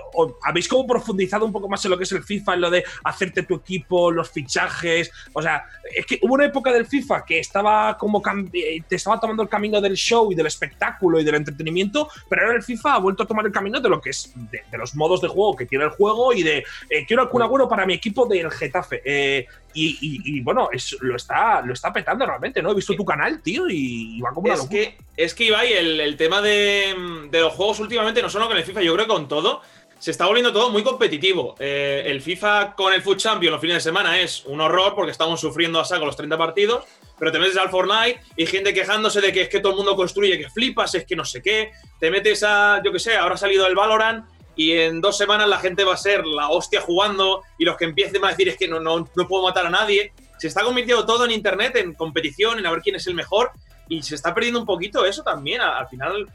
¿habéis 0.45 0.69
como 0.69 0.87
profundizado 0.87 1.45
un 1.45 1.53
poco 1.53 1.69
más 1.69 1.85
en 1.85 1.91
lo 1.91 1.99
que 1.99 2.05
es 2.05 2.13
el 2.13 2.23
FIFA, 2.23 2.55
en 2.55 2.61
lo 2.61 2.71
de 2.71 2.85
hacerte 3.05 3.43
tu 3.43 3.57
equipo, 3.57 4.11
los 4.11 4.31
fichajes? 4.31 5.11
O 5.33 5.43
sea, 5.43 5.65
es 5.95 6.07
que 6.07 6.19
hubo 6.23 6.35
una 6.35 6.47
época 6.47 6.73
del 6.73 6.87
FIFA 6.87 7.25
que 7.25 7.39
estaba 7.41 7.97
como 7.99 8.23
eh, 8.53 8.81
te 8.89 8.97
estaba 8.97 9.19
tomando 9.19 9.43
el 9.43 9.49
camino 9.49 9.81
del 9.81 9.95
show 9.97 10.31
y 10.31 10.35
del 10.35 10.47
espectáculo 10.47 11.21
y 11.21 11.25
del 11.25 11.35
entretenimiento, 11.37 12.09
pero 12.29 12.43
ahora 12.43 12.57
el 12.57 12.63
FIFA 12.63 12.95
ha 12.95 12.99
vuelto 12.99 13.23
a 13.23 13.27
tomar 13.27 13.45
el 13.47 13.53
camino 13.53 13.81
de 13.81 13.89
lo 13.89 14.01
que 14.01 14.11
es 14.11 14.33
de, 14.51 14.63
de 14.71 14.79
los 14.79 14.95
modos 14.95 15.21
de 15.21 15.29
juego 15.29 15.57
que 15.57 15.67
tiene 15.67 15.85
el 15.85 15.91
juego 15.91 16.33
y 16.33 16.43
de 16.43 16.60
eh, 16.89 17.05
quiero 17.07 17.23
al 17.23 17.29
Kun 17.29 17.43
Agüero 17.43 17.69
para 17.69 17.87
mi 17.87 17.95
equipo 17.95 18.27
del 18.27 18.51
Getafe. 18.51 19.03
Eh, 19.05 19.47
y, 19.75 19.87
y- 20.01 20.39
y, 20.39 20.41
bueno, 20.41 20.69
es- 20.73 20.97
lo, 21.01 21.17
está, 21.17 21.61
lo 21.63 21.73
está 21.73 21.93
petando 21.93 22.27
realmente, 22.27 22.61
¿no? 22.63 22.73
He 22.73 22.75
visto 22.75 22.95
tu 22.95 23.05
canal, 23.05 23.41
tío, 23.43 23.69
y, 23.69 24.17
y 24.17 24.21
va 24.21 24.31
como 24.31 24.47
una 24.47 24.55
Es 24.55 24.61
locura. 24.61 24.81
que, 24.81 24.97
es 25.17 25.35
que 25.35 25.45
Ibai, 25.45 25.73
el, 25.73 26.01
el 26.01 26.17
tema 26.17 26.41
de, 26.43 26.95
de 27.31 27.41
los 27.41 27.53
juegos 27.55 27.79
últimamente, 27.81 28.21
no 28.23 28.29
solo 28.31 28.49
con 28.49 28.57
el 28.57 28.65
FIFA, 28.65 28.83
yo 28.83 28.95
creo 28.95 29.07
que 29.07 29.13
con 29.13 29.29
todo, 29.29 29.63
se 29.99 30.11
está 30.11 30.27
volviendo 30.27 30.51
todo 30.53 30.71
muy 30.71 30.83
competitivo. 30.83 31.55
Eh, 31.61 32.03
el 32.07 32.21
FIFA 32.23 32.75
con 32.75 32.93
el 32.95 33.03
Foot 33.03 33.19
Champion 33.19 33.53
los 33.53 33.61
fines 33.61 33.77
de 33.77 33.81
semana 33.83 34.19
es 34.19 34.45
un 34.47 34.61
horror 34.61 34.95
porque 34.95 35.13
estamos 35.13 35.39
sufriendo 35.41 35.79
a 35.79 35.85
saco 35.85 36.07
los 36.07 36.17
30 36.17 36.39
partidos, 36.39 36.85
pero 37.19 37.31
te 37.31 37.39
metes 37.39 37.59
al 37.59 37.69
Fortnite 37.69 38.19
y 38.35 38.47
gente 38.47 38.73
quejándose 38.73 39.21
de 39.21 39.31
que 39.31 39.43
es 39.43 39.49
que 39.51 39.61
todo 39.61 39.73
el 39.73 39.77
mundo 39.77 39.95
construye, 39.95 40.39
que 40.39 40.49
flipas, 40.49 40.95
es 40.95 41.05
que 41.05 41.15
no 41.17 41.25
sé 41.27 41.43
qué. 41.43 41.71
Te 42.01 42.11
metes 42.11 42.43
a, 42.43 42.81
yo 42.83 42.91
qué 42.93 42.99
sé, 42.99 43.15
ahora 43.15 43.35
ha 43.35 43.39
salido 43.39 43.67
el 43.67 43.75
Valorant 43.75 44.25
y 44.63 44.73
en 44.73 45.01
dos 45.01 45.17
semanas 45.17 45.49
la 45.49 45.59
gente 45.59 45.85
va 45.85 45.95
a 45.95 45.97
ser 45.97 46.27
la 46.27 46.49
hostia 46.51 46.81
jugando 46.81 47.43
y 47.59 47.65
los 47.65 47.77
que 47.77 47.85
empiecen 47.87 48.25
a 48.25 48.29
decir 48.29 48.49
es 48.49 48.57
que 48.57 48.69
no, 48.69 48.79
no, 48.81 49.09
no 49.15 49.29
puedo 49.29 49.45
matar 49.45 49.67
a 49.67 49.71
nadie. 49.71 50.13
Se 50.39 50.49
está 50.49 50.63
convirtiendo 50.63 51.07
todo 51.07 51.25
en 51.25 51.31
internet, 51.31 51.77
en 51.77 51.95
competición, 51.95 52.59
en 52.59 52.67
a 52.67 52.71
ver 52.71 52.81
quién 52.83 52.97
es 52.97 53.07
el 53.07 53.15
mejor 53.15 53.51
y 53.89 54.03
se 54.03 54.15
está 54.15 54.35
perdiendo 54.35 54.61
un 54.61 54.67
poquito 54.67 55.05
eso 55.07 55.23
también. 55.23 55.61
Al, 55.61 55.73
al 55.75 55.89
final, 55.89 56.27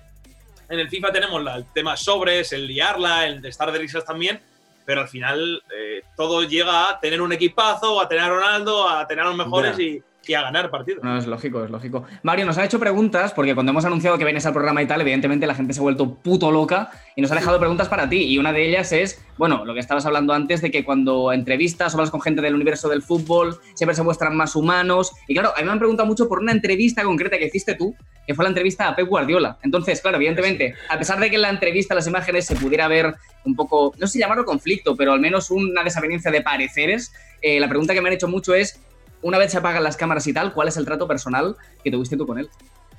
en 0.69 0.79
el 0.79 0.89
FIFA 0.89 1.11
tenemos 1.11 1.43
la- 1.43 1.55
el 1.57 1.65
tema 1.73 1.95
sobres, 1.97 2.51
el 2.53 2.65
liarla, 2.67 3.27
el 3.27 3.41
de 3.41 3.49
estar 3.49 3.71
de 3.71 3.77
risas 3.79 4.03
también, 4.05 4.41
pero 4.85 5.01
al 5.01 5.07
final 5.07 5.61
eh, 5.75 6.01
todo 6.17 6.43
llega 6.43 6.89
a 6.89 6.99
tener 6.99 7.21
un 7.21 7.31
equipazo, 7.33 7.99
a 8.01 8.07
tener 8.07 8.23
a 8.23 8.29
Ronaldo, 8.29 8.87
a 8.89 9.07
tener 9.07 9.23
a 9.25 9.27
los 9.27 9.37
mejores 9.37 9.77
Ya. 9.77 9.83
y, 9.83 10.03
y 10.27 10.33
a 10.33 10.41
ganar 10.41 10.69
partidos. 10.69 11.03
No, 11.03 11.17
es 11.17 11.27
lógico, 11.27 11.63
es 11.63 11.69
lógico. 11.69 12.05
Mario, 12.23 12.45
nos 12.45 12.57
han 12.57 12.65
hecho 12.65 12.79
preguntas, 12.79 13.33
porque 13.33 13.53
cuando 13.53 13.71
hemos 13.71 13.85
anunciado 13.85 14.17
que 14.17 14.25
vienes 14.25 14.45
al 14.45 14.53
programa 14.53 14.81
y 14.81 14.87
tal, 14.87 15.01
evidentemente 15.01 15.47
la 15.47 15.55
gente 15.55 15.73
se 15.73 15.79
ha 15.79 15.83
vuelto 15.83 16.15
puto 16.15 16.51
loca 16.51 16.91
y 17.15 17.21
nos 17.21 17.31
ha 17.31 17.35
dejado 17.35 17.59
preguntas 17.59 17.87
para 17.87 18.09
ti. 18.09 18.23
Y 18.23 18.37
una 18.37 18.51
de 18.51 18.67
ellas 18.67 18.91
es, 18.91 19.23
bueno, 19.37 19.65
lo 19.65 19.73
que 19.73 19.79
estabas 19.79 20.05
hablando 20.05 20.33
antes 20.33 20.61
de 20.61 20.71
que 20.71 20.83
cuando 20.83 21.31
entrevistas 21.31 21.93
o 21.93 21.97
hablas 21.97 22.11
con 22.11 22.21
gente 22.21 22.41
del 22.41 22.55
universo 22.55 22.89
del 22.89 23.01
fútbol, 23.01 23.57
siempre 23.73 23.95
se 23.95 24.03
muestran 24.03 24.35
más 24.35 24.55
humanos. 24.55 25.11
Y 25.27 25.33
claro, 25.33 25.53
a 25.55 25.59
mí 25.59 25.65
me 25.65 25.71
han 25.71 25.79
preguntado 25.79 26.07
mucho 26.07 26.27
por 26.27 26.39
una 26.39 26.51
entrevista 26.51 27.03
concreta 27.03 27.37
que 27.37 27.45
hiciste 27.45 27.75
tú, 27.75 27.95
que 28.25 28.33
fue 28.33 28.43
la 28.43 28.49
entrevista 28.49 28.87
a 28.87 28.95
Pep 28.95 29.07
Guardiola. 29.07 29.57
Entonces, 29.63 30.01
claro, 30.01 30.17
evidentemente, 30.17 30.73
a 30.89 30.97
pesar 30.97 31.19
de 31.19 31.29
que 31.29 31.35
en 31.35 31.43
la 31.43 31.49
entrevista, 31.49 31.95
las 31.95 32.07
imágenes, 32.07 32.45
se 32.45 32.55
pudiera 32.55 32.87
ver 32.87 33.15
un 33.45 33.55
poco, 33.55 33.93
no 33.97 34.07
sé 34.07 34.19
llamarlo 34.19 34.45
conflicto, 34.45 34.95
pero 34.95 35.13
al 35.13 35.19
menos 35.19 35.51
una 35.51 35.83
desavenencia 35.83 36.31
de 36.31 36.41
pareceres, 36.41 37.13
eh, 37.41 37.59
la 37.59 37.69
pregunta 37.69 37.93
que 37.93 38.01
me 38.01 38.09
han 38.09 38.15
hecho 38.15 38.27
mucho 38.27 38.53
es, 38.53 38.79
una 39.25 39.39
vez 39.39 39.51
se 39.51 39.57
apagan 39.57 39.83
las 39.83 39.97
cámaras 39.97 40.27
y 40.27 40.33
tal, 40.33 40.53
¿cuál 40.53 40.67
es 40.67 40.77
el 40.77 40.85
trato 40.85 41.07
personal 41.07 41.55
que 41.83 41.89
tuviste 41.89 42.15
tú 42.15 42.27
con 42.27 42.37
él? 42.37 42.47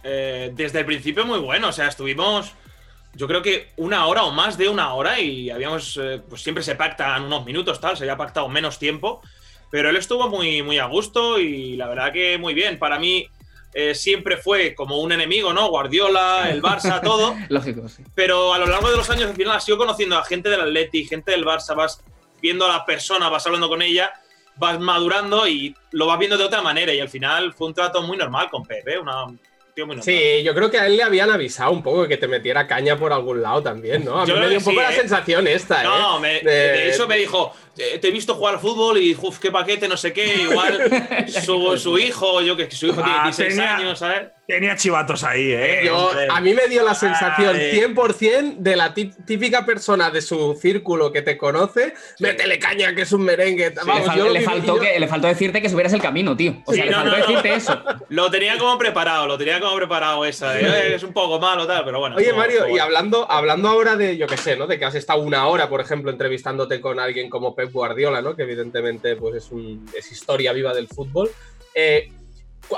Eh, 0.02 0.50
desde 0.54 0.80
el 0.80 0.84
principio 0.84 1.24
muy 1.24 1.38
bueno, 1.38 1.68
o 1.68 1.72
sea, 1.72 1.86
estuvimos 1.86 2.52
yo 3.14 3.28
creo 3.28 3.42
que 3.42 3.70
una 3.76 4.06
hora 4.06 4.24
o 4.24 4.32
más 4.32 4.58
de 4.58 4.68
una 4.68 4.92
hora 4.92 5.20
y 5.20 5.50
habíamos, 5.50 5.96
eh, 6.02 6.20
pues 6.28 6.42
siempre 6.42 6.64
se 6.64 6.74
pactan 6.74 7.22
unos 7.22 7.46
minutos, 7.46 7.80
tal, 7.80 7.96
se 7.96 8.02
había 8.02 8.16
pactado 8.16 8.48
menos 8.48 8.80
tiempo, 8.80 9.22
pero 9.70 9.88
él 9.88 9.96
estuvo 9.96 10.28
muy, 10.28 10.64
muy 10.64 10.78
a 10.78 10.86
gusto 10.86 11.38
y 11.38 11.76
la 11.76 11.86
verdad 11.86 12.12
que 12.12 12.38
muy 12.38 12.54
bien. 12.54 12.76
Para 12.80 12.98
mí 12.98 13.28
eh, 13.72 13.94
siempre 13.94 14.36
fue 14.36 14.74
como 14.74 14.98
un 14.98 15.12
enemigo, 15.12 15.52
¿no? 15.52 15.68
Guardiola, 15.68 16.50
el 16.50 16.60
Barça, 16.60 17.00
todo. 17.04 17.36
Lógico, 17.48 17.88
sí. 17.88 18.02
Pero 18.16 18.52
a 18.52 18.58
lo 18.58 18.66
largo 18.66 18.90
de 18.90 18.96
los 18.96 19.08
años, 19.10 19.30
al 19.30 19.36
final, 19.36 19.56
has 19.56 19.68
ido 19.68 19.78
conociendo 19.78 20.18
a 20.18 20.24
gente 20.24 20.50
del 20.50 20.60
Atleti, 20.60 21.04
gente 21.04 21.30
del 21.30 21.44
Barça, 21.44 21.76
vas 21.76 22.02
viendo 22.42 22.66
a 22.66 22.68
la 22.68 22.84
persona, 22.84 23.28
vas 23.28 23.46
hablando 23.46 23.68
con 23.68 23.80
ella, 23.80 24.12
vas 24.56 24.78
madurando 24.80 25.46
y 25.48 25.74
lo 25.92 26.06
vas 26.06 26.18
viendo 26.18 26.36
de 26.38 26.44
otra 26.44 26.62
manera. 26.62 26.92
Y 26.92 27.00
al 27.00 27.08
final 27.08 27.52
fue 27.54 27.68
un 27.68 27.74
trato 27.74 28.02
muy 28.02 28.16
normal 28.16 28.48
con 28.50 28.64
Pepe, 28.64 28.98
una. 28.98 29.26
Sí, 30.00 30.42
yo 30.42 30.54
creo 30.54 30.70
que 30.70 30.78
a 30.78 30.86
él 30.86 30.96
le 30.96 31.02
habían 31.02 31.30
avisado 31.30 31.70
un 31.70 31.82
poco 31.82 32.02
de 32.04 32.08
que 32.08 32.16
te 32.16 32.26
metiera 32.26 32.66
caña 32.66 32.96
por 32.96 33.12
algún 33.12 33.42
lado 33.42 33.62
también, 33.62 34.06
¿no? 34.06 34.18
A 34.20 34.22
mí 34.24 34.28
Yo 34.30 34.36
me 34.38 34.48
dio 34.48 34.56
un 34.56 34.64
poco 34.64 34.76
sí, 34.78 34.82
la 34.82 34.90
¿eh? 34.90 34.96
sensación 34.96 35.46
esta, 35.46 35.82
¿eh? 35.82 35.84
No, 35.84 36.18
me- 36.18 36.40
de 36.40 36.88
hecho 36.88 37.06
me 37.06 37.18
dijo, 37.18 37.52
"Eh, 37.78 37.98
te 37.98 38.08
he 38.08 38.10
visto 38.10 38.34
jugar 38.34 38.54
al 38.54 38.60
fútbol 38.60 38.98
y 38.98 39.14
uf, 39.20 39.38
qué 39.38 39.50
paquete, 39.50 39.86
no 39.88 39.96
sé 39.96 40.12
qué, 40.12 40.34
igual 40.42 40.78
su, 41.28 41.76
su 41.78 41.98
hijo, 41.98 42.40
yo 42.42 42.56
que 42.56 42.70
su 42.70 42.86
hijo 42.86 43.02
tiene 43.02 43.18
Ah, 43.18 43.24
16 43.24 43.54
tenía- 43.56 43.76
años, 43.76 43.98
¿sabes? 43.98 44.28
Tenía 44.46 44.76
chivatos 44.76 45.24
ahí, 45.24 45.50
¿eh? 45.52 45.82
Yo- 45.86 45.96
hombre. 46.06 46.28
a 46.30 46.40
mí 46.40 46.54
me 46.54 46.68
dio 46.68 46.84
la 46.84 46.94
sensación 46.94 47.56
Ay. 47.56 47.72
100% 47.80 48.58
de 48.58 48.76
la 48.76 48.94
típica 48.94 49.66
persona 49.66 50.08
de 50.10 50.22
su 50.22 50.54
círculo 50.54 51.10
que 51.10 51.20
te 51.22 51.36
conoce, 51.36 51.94
métele 52.20 52.56
caña 52.60 52.94
que 52.94 53.02
es 53.02 53.12
un 53.12 53.22
merengue. 53.22 53.70
le, 53.70 53.74
Vamos, 53.74 54.06
fal- 54.06 54.16
yo 54.16 54.26
lo 54.26 54.32
le 54.32 54.38
vi- 54.38 54.44
faltó 54.44 54.76
yo- 54.76 54.80
que, 54.80 55.00
le 55.00 55.08
faltó 55.08 55.26
decirte 55.26 55.60
que 55.60 55.68
subieras 55.68 55.92
el 55.94 56.00
camino, 56.00 56.36
tío. 56.36 56.62
O 56.64 56.72
sea, 56.72 56.84
Sí, 56.84 56.88
le 56.90 56.94
no, 56.96 56.98
faltó 57.02 57.10
no, 57.10 57.18
no. 57.18 57.26
decirte 57.26 57.54
eso. 57.54 57.82
Lo 58.08 58.30
tenía 58.30 58.56
como 58.56 58.78
preparado, 58.78 59.26
lo 59.26 59.36
tenía 59.36 59.58
como 59.58 59.74
preparado 59.76 60.24
esa. 60.24 60.52
de, 60.52 60.60
"Eh, 60.62 60.94
es 60.94 61.02
un 61.02 61.12
poco 61.12 61.40
malo, 61.40 61.66
tal, 61.66 61.84
pero 61.84 61.98
bueno. 61.98 62.14
Oye, 62.14 62.32
Mario, 62.32 62.68
y 62.68 62.78
hablando, 62.78 63.28
hablando 63.30 63.68
ahora 63.68 63.96
de, 63.96 64.16
yo 64.16 64.28
qué 64.28 64.36
sé, 64.36 64.56
¿no? 64.56 64.68
De 64.68 64.78
que 64.78 64.84
has 64.84 64.94
estado 64.94 65.20
una 65.22 65.48
hora, 65.48 65.68
por 65.68 65.80
ejemplo, 65.80 66.10
entrevistándote 66.12 66.80
con 66.80 67.00
alguien 67.00 67.28
como 67.28 67.52
Guardiola, 67.72 68.22
¿no? 68.22 68.36
Que 68.36 68.42
evidentemente 68.42 69.16
pues, 69.16 69.36
es, 69.44 69.52
un, 69.52 69.86
historia 70.10 70.52
viva 70.52 70.74
del 70.74 70.88
fútbol. 70.88 71.30
Eh, 71.74 72.10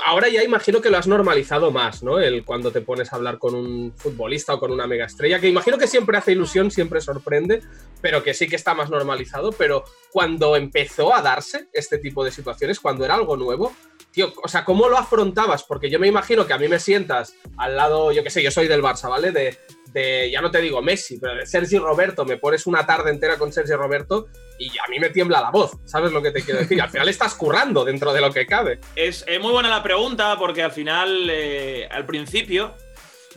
ahora 0.05 0.29
ya 0.29 0.43
imagino 0.43 0.81
que 0.81 0.89
lo 0.89 0.97
has 0.97 1.07
normalizado 1.07 1.71
más, 1.71 2.03
¿no? 2.03 2.19
El 2.19 2.43
cuando 2.45 2.71
te 2.71 2.81
pones 2.81 3.11
a 3.11 3.15
hablar 3.15 3.37
con 3.37 3.55
un 3.55 3.93
futbolista 3.95 4.53
o 4.53 4.59
con 4.59 4.71
una 4.71 4.87
mega 4.87 5.05
estrella, 5.05 5.39
que 5.39 5.47
imagino 5.47 5.77
que 5.77 5.87
siempre 5.87 6.17
hace 6.17 6.33
ilusión, 6.33 6.71
siempre 6.71 7.01
sorprende, 7.01 7.61
pero 8.01 8.23
que 8.23 8.33
sí 8.33 8.47
que 8.47 8.55
está 8.55 8.73
más 8.73 8.89
normalizado. 8.89 9.51
Pero 9.51 9.83
cuando 10.11 10.55
empezó 10.55 11.15
a 11.15 11.21
darse 11.21 11.69
este 11.73 11.97
tipo 11.97 12.23
de 12.23 12.31
situaciones, 12.31 12.79
cuando 12.79 13.05
era 13.05 13.15
algo 13.15 13.37
nuevo, 13.37 13.73
tío, 14.11 14.33
o 14.43 14.47
sea, 14.47 14.65
¿cómo 14.65 14.89
lo 14.89 14.97
afrontabas? 14.97 15.63
Porque 15.63 15.89
yo 15.89 15.99
me 15.99 16.07
imagino 16.07 16.45
que 16.45 16.53
a 16.53 16.57
mí 16.57 16.67
me 16.67 16.79
sientas 16.79 17.35
al 17.57 17.75
lado, 17.75 18.11
yo 18.11 18.23
qué 18.23 18.29
sé, 18.29 18.43
yo 18.43 18.51
soy 18.51 18.67
del 18.67 18.81
Barça, 18.81 19.09
¿vale? 19.09 19.31
De, 19.31 19.57
de, 19.93 20.29
ya 20.31 20.41
no 20.41 20.51
te 20.51 20.61
digo 20.61 20.81
Messi, 20.81 21.19
pero 21.19 21.35
de 21.35 21.45
Sergi 21.45 21.77
Roberto, 21.77 22.25
me 22.25 22.37
pones 22.37 22.67
una 22.67 22.85
tarde 22.85 23.11
entera 23.11 23.37
con 23.37 23.51
Sergi 23.51 23.73
Roberto 23.73 24.27
y 24.57 24.69
a 24.69 24.87
mí 24.89 24.99
me 24.99 25.09
tiembla 25.09 25.41
la 25.41 25.51
voz, 25.51 25.77
¿sabes 25.85 26.11
lo 26.11 26.21
que 26.21 26.31
te 26.31 26.43
quiero 26.43 26.59
decir? 26.59 26.81
Al 26.81 26.89
final 26.89 27.09
estás 27.09 27.35
currando 27.35 27.85
dentro 27.85 28.13
de 28.13 28.21
lo 28.21 28.31
que 28.31 28.45
cabe. 28.45 28.79
Es, 28.95 29.25
muy 29.41 29.51
buena 29.51 29.69
la 29.69 29.83
pregunta 29.83 30.37
porque 30.37 30.63
al 30.63 30.71
final, 30.71 31.29
eh, 31.29 31.87
al 31.89 32.05
principio, 32.05 32.75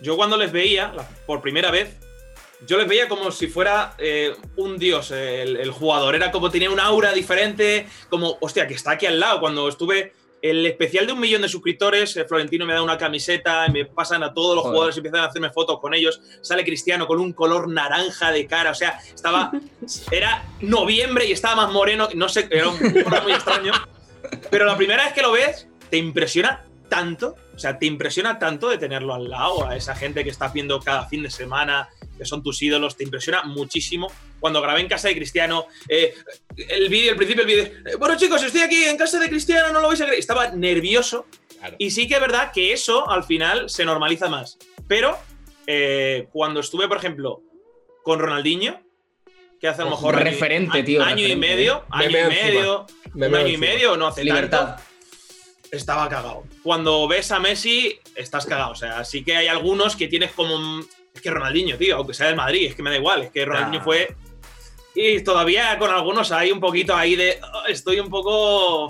yo 0.01 0.15
cuando 0.15 0.37
les 0.37 0.51
veía 0.51 0.93
por 1.25 1.41
primera 1.41 1.71
vez, 1.71 1.97
yo 2.65 2.77
les 2.77 2.87
veía 2.87 3.09
como 3.09 3.29
si 3.31 3.47
fuera 3.47 3.93
eh, 3.97 4.35
un 4.55 4.77
dios 4.77 5.11
el, 5.11 5.57
el 5.57 5.71
jugador. 5.71 6.15
Era 6.15 6.31
como 6.31 6.49
tenía 6.49 6.69
un 6.69 6.79
aura 6.79 7.11
diferente, 7.11 7.87
como, 8.09 8.37
hostia, 8.39 8.67
que 8.67 8.73
está 8.73 8.91
aquí 8.91 9.05
al 9.05 9.19
lado. 9.19 9.41
Cuando 9.41 9.67
estuve 9.67 10.13
el 10.43 10.65
especial 10.65 11.07
de 11.07 11.13
un 11.13 11.21
millón 11.21 11.41
de 11.41 11.47
suscriptores, 11.47 12.17
eh, 12.17 12.25
Florentino 12.25 12.65
me 12.65 12.73
da 12.73 12.83
una 12.83 12.97
camiseta, 12.97 13.65
me 13.69 13.85
pasan 13.85 14.23
a 14.23 14.33
todos 14.33 14.55
los 14.55 14.63
Joder. 14.63 14.73
jugadores 14.73 14.97
y 14.97 14.99
empiezan 14.99 15.21
a 15.21 15.27
hacerme 15.27 15.49
fotos 15.51 15.79
con 15.79 15.93
ellos. 15.93 16.19
Sale 16.41 16.65
Cristiano 16.65 17.07
con 17.07 17.21
un 17.21 17.31
color 17.31 17.69
naranja 17.69 18.29
de 18.29 18.45
cara, 18.45 18.71
o 18.71 18.75
sea, 18.75 18.99
estaba. 19.15 19.51
Era 20.11 20.43
noviembre 20.59 21.25
y 21.25 21.31
estaba 21.31 21.55
más 21.55 21.71
moreno, 21.71 22.09
no 22.13 22.27
sé, 22.27 22.47
era 22.51 22.67
un 22.67 22.77
color 22.77 23.23
muy 23.23 23.31
extraño. 23.31 23.71
Pero 24.51 24.65
la 24.65 24.75
primera 24.75 25.05
vez 25.05 25.13
que 25.13 25.21
lo 25.21 25.31
ves, 25.31 25.67
te 25.89 25.97
impresiona 25.97 26.65
tanto, 26.89 27.35
o 27.55 27.59
sea, 27.59 27.79
te 27.79 27.85
impresiona 27.85 28.37
tanto 28.37 28.69
de 28.69 28.77
tenerlo 28.77 29.13
al 29.13 29.29
lado, 29.29 29.65
a 29.65 29.75
esa 29.77 29.95
gente 29.95 30.23
que 30.23 30.29
estás 30.29 30.51
viendo 30.51 30.79
cada 30.81 31.07
fin 31.07 31.23
de 31.23 31.29
semana, 31.29 31.89
que 32.17 32.25
son 32.25 32.43
tus 32.43 32.61
ídolos, 32.61 32.95
te 32.95 33.03
impresiona 33.03 33.43
muchísimo 33.43 34.11
cuando 34.39 34.61
grabé 34.61 34.81
en 34.81 34.87
casa 34.87 35.07
de 35.07 35.15
Cristiano, 35.15 35.65
eh, 35.87 36.13
el 36.55 36.89
vídeo, 36.89 37.11
al 37.11 37.17
principio 37.17 37.41
el 37.43 37.47
vídeo, 37.47 37.63
eh, 37.85 37.95
bueno 37.97 38.15
chicos, 38.17 38.43
estoy 38.43 38.61
aquí 38.61 38.83
en 38.85 38.97
casa 38.97 39.19
de 39.19 39.29
Cristiano, 39.29 39.71
no 39.73 39.79
lo 39.81 39.87
vais 39.87 40.01
a 40.01 40.05
creer. 40.05 40.19
Estaba 40.19 40.49
nervioso 40.51 41.25
y 41.77 41.91
sí 41.91 42.07
que 42.07 42.15
es 42.15 42.19
verdad 42.21 42.51
que 42.53 42.73
eso 42.73 43.09
al 43.09 43.23
final 43.23 43.69
se 43.69 43.85
normaliza 43.85 44.29
más. 44.29 44.57
Pero 44.87 45.17
eh, 45.65 46.27
cuando 46.31 46.59
estuve, 46.59 46.87
por 46.87 46.97
ejemplo, 46.97 47.41
con 48.03 48.19
Ronaldinho, 48.19 48.81
que 49.61 49.67
hace 49.69 49.81
a 49.81 49.85
lo 49.85 49.91
mejor 49.91 50.15
año- 50.15 50.25
Referente, 50.25 50.79
a- 50.79 50.83
tío, 50.85 51.01
año 51.03 51.25
y 51.25 51.35
medio, 51.37 51.85
año 51.89 52.11
Me 52.11 52.19
y 52.21 52.25
medio, 52.25 52.85
un 53.13 53.23
año 53.35 53.47
y 53.47 53.57
medio, 53.57 53.95
no 53.97 54.07
hace 54.07 54.23
Libertad. 54.25 54.75
tanto 54.75 54.83
estaba 55.71 56.07
cagado. 56.09 56.43
Cuando 56.61 57.07
ves 57.07 57.31
a 57.31 57.39
Messi, 57.39 57.97
estás 58.15 58.45
cagado. 58.45 58.71
O 58.71 58.75
sea, 58.75 59.03
sí 59.05 59.23
que 59.23 59.35
hay 59.37 59.47
algunos 59.47 59.95
que 59.95 60.07
tienes 60.07 60.31
como. 60.31 60.83
Que 61.23 61.31
Ronaldinho, 61.31 61.77
tío, 61.77 61.95
aunque 61.95 62.13
sea 62.13 62.27
del 62.27 62.35
Madrid, 62.35 62.67
es 62.67 62.75
que 62.75 62.83
me 62.83 62.91
da 62.91 62.97
igual. 62.97 63.23
Es 63.23 63.31
que 63.31 63.43
Ronaldinho 63.45 63.81
fue. 63.83 64.15
Y 64.93 65.23
todavía 65.23 65.75
con 65.79 65.89
algunos 65.89 66.31
hay 66.31 66.51
un 66.51 66.59
poquito 66.59 66.95
ahí 66.95 67.15
de. 67.15 67.39
"Oh, 67.41 67.65
estoy 67.67 67.99
un 67.99 68.09
poco. 68.09 68.85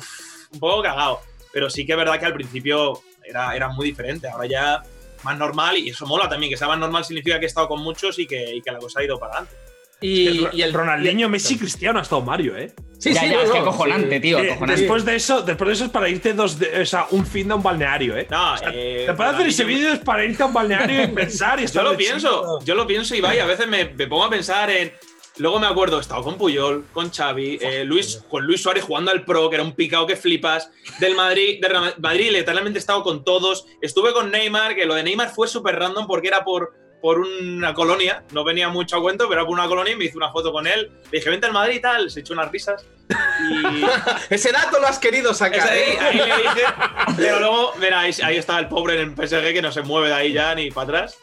Un 0.51 0.59
poco 0.59 0.81
cagado. 0.83 1.21
Pero 1.53 1.69
sí 1.69 1.85
que 1.85 1.93
es 1.93 1.97
verdad 1.97 2.19
que 2.19 2.25
al 2.25 2.33
principio 2.33 3.01
era, 3.23 3.55
era 3.55 3.69
muy 3.69 3.85
diferente. 3.87 4.27
Ahora 4.27 4.45
ya 4.47 4.83
más 5.23 5.37
normal 5.37 5.77
y 5.77 5.89
eso 5.89 6.05
mola 6.05 6.27
también. 6.27 6.49
Que 6.51 6.57
sea 6.57 6.67
más 6.67 6.77
normal 6.77 7.05
significa 7.05 7.39
que 7.39 7.45
he 7.45 7.47
estado 7.47 7.67
con 7.69 7.81
muchos 7.81 8.19
y 8.19 8.27
que, 8.27 8.55
y 8.55 8.61
que 8.61 8.71
la 8.71 8.79
cosa 8.79 8.99
ha 8.99 9.03
ido 9.05 9.17
para 9.17 9.33
adelante. 9.37 9.55
Y, 10.03 10.27
el, 10.27 10.61
el 10.61 10.73
Ronaldinho, 10.73 11.29
Messi, 11.29 11.57
Cristiano 11.57 11.99
ha 11.99 12.01
estado 12.01 12.21
Mario, 12.21 12.57
¿eh? 12.57 12.73
Sí, 12.99 13.13
ya, 13.13 13.21
sí, 13.21 13.27
ya, 13.29 13.35
no, 13.35 13.41
es 13.43 13.51
que 13.51 13.57
acojonante, 13.57 14.15
sí. 14.15 14.21
tío, 14.21 14.39
Eh, 14.39 14.51
acojonante. 14.51 14.81
después 14.81 15.05
de 15.05 15.15
eso, 15.15 15.41
después 15.41 15.67
de 15.67 15.73
eso 15.73 15.85
es 15.85 15.91
para 15.91 16.09
irte 16.09 16.33
dos, 16.33 16.57
de- 16.59 16.81
o 16.81 16.85
sea, 16.85 17.07
un 17.11 17.25
fin 17.25 17.47
de 17.47 17.53
un 17.53 17.63
balneario, 17.63 18.15
¿eh? 18.17 18.27
No, 18.29 18.53
O 18.53 18.57
sea, 18.57 18.69
eh, 18.73 19.03
te 19.07 19.13
puedes 19.13 19.33
hacer 19.33 19.47
ese 19.47 19.63
vídeo 19.65 19.91
es 19.93 19.99
para 19.99 20.23
irte 20.25 20.43
a 20.43 20.45
un 20.45 20.53
balneario 20.53 21.03
y 21.03 21.07
pensar 21.15 21.59
y 21.59 21.67
Yo 21.67 21.83
lo 21.83 21.97
pienso, 21.97 22.59
yo 22.63 22.75
lo 22.75 22.85
pienso 22.87 23.15
y 23.15 23.21
vaya, 23.21 23.43
a 23.43 23.47
veces 23.47 23.67
me, 23.67 23.85
me 23.85 24.07
pongo 24.07 24.25
a 24.25 24.29
pensar 24.29 24.69
en. 24.69 24.91
Luego 25.37 25.59
me 25.59 25.65
acuerdo, 25.65 25.97
he 25.97 26.01
estado 26.01 26.21
con 26.21 26.37
Puyol, 26.37 26.85
con 26.93 27.09
Xavi, 27.11 27.57
eh, 27.59 27.83
Luis, 27.83 28.23
con 28.29 28.45
Luis 28.45 28.61
Suárez 28.61 28.83
jugando 28.83 29.09
al 29.09 29.25
Pro, 29.25 29.49
que 29.49 29.55
era 29.55 29.63
un 29.63 29.71
picado 29.73 30.05
que 30.05 30.15
flipas. 30.15 30.69
Del 30.99 31.15
Madrid, 31.15 31.57
de 31.59 31.67
Real 31.69 31.95
Madrid, 31.97 32.29
literalmente 32.31 32.77
he 32.77 32.79
estado 32.79 33.01
con 33.01 33.23
todos. 33.25 33.65
Estuve 33.81 34.13
con 34.13 34.29
Neymar, 34.29 34.75
que 34.75 34.85
lo 34.85 34.93
de 34.93 35.01
Neymar 35.01 35.31
fue 35.33 35.47
súper 35.47 35.79
random 35.79 36.05
porque 36.05 36.27
era 36.27 36.43
por, 36.43 36.75
por 37.03 37.19
una 37.19 37.73
colonia, 37.73 38.23
no 38.31 38.45
venía 38.45 38.69
mucho 38.69 38.95
a 38.95 39.01
cuento, 39.01 39.27
pero 39.27 39.45
por 39.45 39.51
una 39.53 39.67
colonia 39.67 39.91
y 39.91 39.97
me 39.97 40.05
hice 40.05 40.15
una 40.15 40.31
foto 40.31 40.53
con 40.53 40.65
él. 40.65 40.89
Le 41.11 41.19
dije, 41.19 41.29
vente 41.29 41.45
al 41.45 41.51
Madrid 41.51 41.75
y 41.75 41.81
tal, 41.81 42.09
se 42.09 42.21
echó 42.21 42.31
unas 42.31 42.49
risas. 42.49 42.85
Y. 43.09 43.83
Ese 44.33 44.51
dato 44.51 44.79
lo 44.79 44.87
has 44.87 44.99
querido 44.99 45.33
sacar. 45.33 45.67
Ahí, 45.69 45.79
¿eh? 45.79 45.97
ahí 45.99 46.17
le 46.17 46.23
dije, 46.25 46.65
pero 47.17 47.39
luego, 47.39 47.73
mira, 47.79 47.99
ahí, 47.99 48.13
ahí 48.23 48.37
está 48.37 48.57
el 48.59 48.67
pobre 48.67 48.99
en 49.01 49.13
el 49.17 49.27
PSG 49.27 49.53
que 49.53 49.61
no 49.61 49.71
se 49.71 49.81
mueve 49.81 50.07
de 50.07 50.13
ahí 50.13 50.33
ya 50.33 50.55
ni 50.55 50.71
para 50.71 50.99
atrás. 50.99 51.17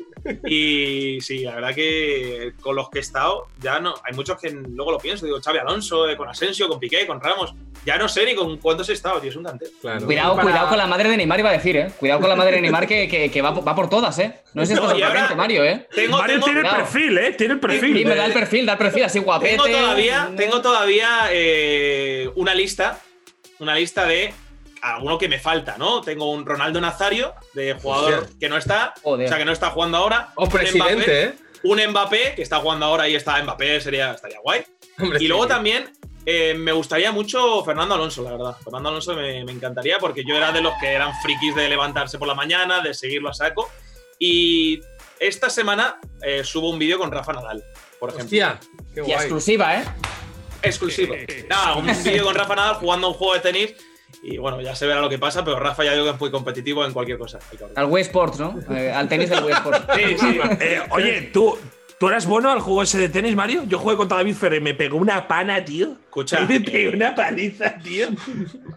Y 0.47 1.19
sí, 1.23 1.39
la 1.45 1.55
verdad 1.55 1.75
que 1.75 2.53
con 2.61 2.77
los 2.77 2.91
que 2.91 2.99
he 2.99 3.01
estado, 3.01 3.47
ya 3.61 3.81
no. 3.81 3.95
Hay 4.05 4.15
muchos 4.15 4.39
que 4.39 4.51
luego 4.51 4.93
lo 4.93 4.99
pienso, 4.99 5.25
digo, 5.25 5.41
Xavi 5.43 5.59
Alonso, 5.59 6.09
eh, 6.11 6.17
con 6.17 6.29
Asensio, 6.29 6.69
con 6.69 6.79
Piqué, 6.79 7.07
con 7.07 7.21
Ramos. 7.21 7.55
Ya 7.87 7.97
no 7.97 8.07
sé 8.07 8.27
ni 8.27 8.35
con 8.35 8.59
cuántos 8.59 8.91
he 8.91 8.93
estado, 8.93 9.19
tío, 9.21 9.31
es 9.31 9.37
un 9.37 9.45
cantero. 9.45 9.71
Claro. 9.81 10.05
Cuidado, 10.05 10.37
Para- 10.37 10.43
cuidado 10.43 10.69
con 10.69 10.77
la 10.79 10.87
madre 10.87 11.09
de 11.09 11.17
Neymar, 11.17 11.41
iba 11.41 11.49
a 11.49 11.53
decir, 11.55 11.77
¿eh? 11.79 11.91
Cuidado 11.99 12.21
con 12.21 12.29
la 12.29 12.37
madre 12.37 12.57
de 12.57 12.61
Neymar 12.61 12.87
que, 12.87 13.09
que, 13.09 13.31
que 13.31 13.41
va, 13.41 13.53
va 13.53 13.75
por 13.75 13.89
todas, 13.89 14.19
¿eh? 14.19 14.41
No 14.53 14.67
si 14.67 14.75
estás 14.75 14.91
No, 15.31 15.37
Mario, 15.37 15.65
¿eh? 15.65 15.87
Tengo, 15.95 16.19
Mario 16.19 16.35
tengo- 16.35 16.45
tiene 16.45 16.61
el 16.61 16.67
cuidado. 16.67 16.85
perfil, 16.85 17.19
¿eh? 17.19 17.33
Tiene 17.33 17.55
el 17.55 17.61
perfil. 17.61 17.97
Sí, 17.97 18.05
me 18.05 18.15
da 18.15 18.27
el 18.27 18.33
perfil, 18.35 18.67
da 18.67 18.73
el 18.73 18.79
perfil 18.79 19.05
así 19.05 19.19
guapete. 19.21 19.53
tengo 19.53 19.69
todavía, 19.69 20.31
tengo 20.37 20.61
todavía 20.61 21.09
eh, 21.31 21.80
una 22.37 22.55
lista, 22.55 23.01
una 23.59 23.75
lista 23.75 24.07
de 24.07 24.33
alguno 24.83 25.19
que 25.19 25.29
me 25.29 25.39
falta, 25.39 25.77
¿no? 25.79 26.01
Tengo 26.01 26.31
un 26.31 26.47
Ronaldo 26.47 26.81
Nazario, 26.81 27.35
de 27.55 27.75
jugador 27.75 28.15
Hostia. 28.15 28.37
que 28.41 28.49
no 28.49 28.57
está, 28.57 28.95
Joder. 29.03 29.27
o 29.27 29.29
sea, 29.29 29.39
que 29.39 29.45
no 29.45 29.53
está 29.53 29.71
jugando 29.71 29.99
ahora. 29.99 30.33
O 30.37 30.45
Un 30.45 30.51
presidente, 30.51 30.95
Mbappé, 30.95 31.25
¿eh? 31.25 31.35
un 31.65 31.81
Mbappé 31.91 32.35
que 32.37 32.43
está 32.43 32.61
jugando 32.61 32.87
ahora 32.87 33.09
y 33.09 33.15
está 33.15 33.43
Mbappé, 33.43 33.81
sería, 33.81 34.13
estaría 34.13 34.39
guay. 34.43 34.65
Hombre, 34.99 35.19
Y 35.23 35.29
luego 35.29 35.43
sí. 35.45 35.49
también 35.51 35.93
eh, 36.25 36.55
me 36.55 36.73
gustaría 36.73 37.13
mucho 37.13 37.63
Fernando 37.65 37.95
Alonso, 37.95 38.23
la 38.23 38.31
verdad. 38.33 38.57
Fernando 38.65 38.89
Alonso 38.89 39.15
me, 39.15 39.45
me 39.45 39.53
encantaría 39.53 39.99
porque 39.99 40.25
yo 40.27 40.35
era 40.37 40.51
de 40.53 40.63
los 40.63 40.73
que 40.81 40.89
eran 40.89 41.13
frikis 41.23 41.55
de 41.55 41.69
levantarse 41.69 42.19
por 42.19 42.29
la 42.29 42.35
mañana, 42.35 42.81
de 42.81 42.95
seguirlo 42.95 43.29
a 43.29 43.35
saco. 43.35 43.71
Y 44.19 44.81
esta 45.19 45.51
semana 45.51 45.99
eh, 46.23 46.43
subo 46.45 46.71
un 46.71 46.79
vídeo 46.79 46.99
con 46.99 47.11
Rafa 47.13 47.33
Nadal, 47.35 47.63
por 47.99 48.09
ejemplo. 48.11 48.25
Hostia, 48.25 48.59
qué 48.95 49.01
Y 49.01 49.05
guay. 49.05 49.13
exclusiva, 49.15 49.77
¿eh? 49.77 49.85
Exclusivo. 50.63 51.15
Nada, 51.49 51.77
un 51.77 51.87
vídeo 51.87 52.25
con 52.25 52.35
Rafa 52.35 52.57
Nadal 52.57 52.75
jugando 52.77 53.09
un 53.09 53.15
juego 53.15 53.35
de 53.35 53.41
tenis. 53.41 53.75
Y 54.23 54.39
bueno, 54.39 54.61
ya 54.61 54.75
se 54.75 54.87
verá 54.87 55.01
lo 55.01 55.09
que 55.09 55.19
pasa, 55.19 55.45
pero 55.45 55.59
Rafa 55.59 55.85
ya 55.85 55.93
digo 55.93 56.05
que 56.05 56.11
es 56.11 56.21
muy 56.21 56.31
competitivo 56.31 56.85
en 56.85 56.93
cualquier 56.93 57.17
cosa. 57.17 57.39
Al 57.77 57.87
Wii 57.87 58.03
Sports, 58.03 58.39
¿no? 58.39 58.59
Eh, 58.71 58.93
al 58.93 59.09
tenis 59.09 59.31
del 59.31 59.45
Wii 59.45 59.55
Sports. 59.55 59.83
Sí, 59.95 60.19
sí. 60.19 60.41
Eh, 60.61 60.81
oye, 60.91 61.31
¿tú, 61.33 61.57
¿tú 62.01 62.09
eras 62.09 62.25
bueno 62.25 62.51
al 62.51 62.61
juego 62.61 62.83
ese 62.83 62.97
de 62.97 63.11
tenis, 63.11 63.37
Mario? 63.37 63.65
Yo 63.69 63.79
jugué 63.79 63.95
contra 63.95 64.17
David 64.17 64.35
Ferrer 64.35 64.63
y 64.63 64.65
me 64.65 64.73
pegó 64.73 64.97
una 64.97 65.29
pana, 65.29 65.63
tío. 65.63 65.99
Escucha, 66.05 66.41
Me 66.49 66.59
pegó 66.59 66.97
una 66.97 67.15
paliza, 67.15 67.77
tío. 67.77 68.09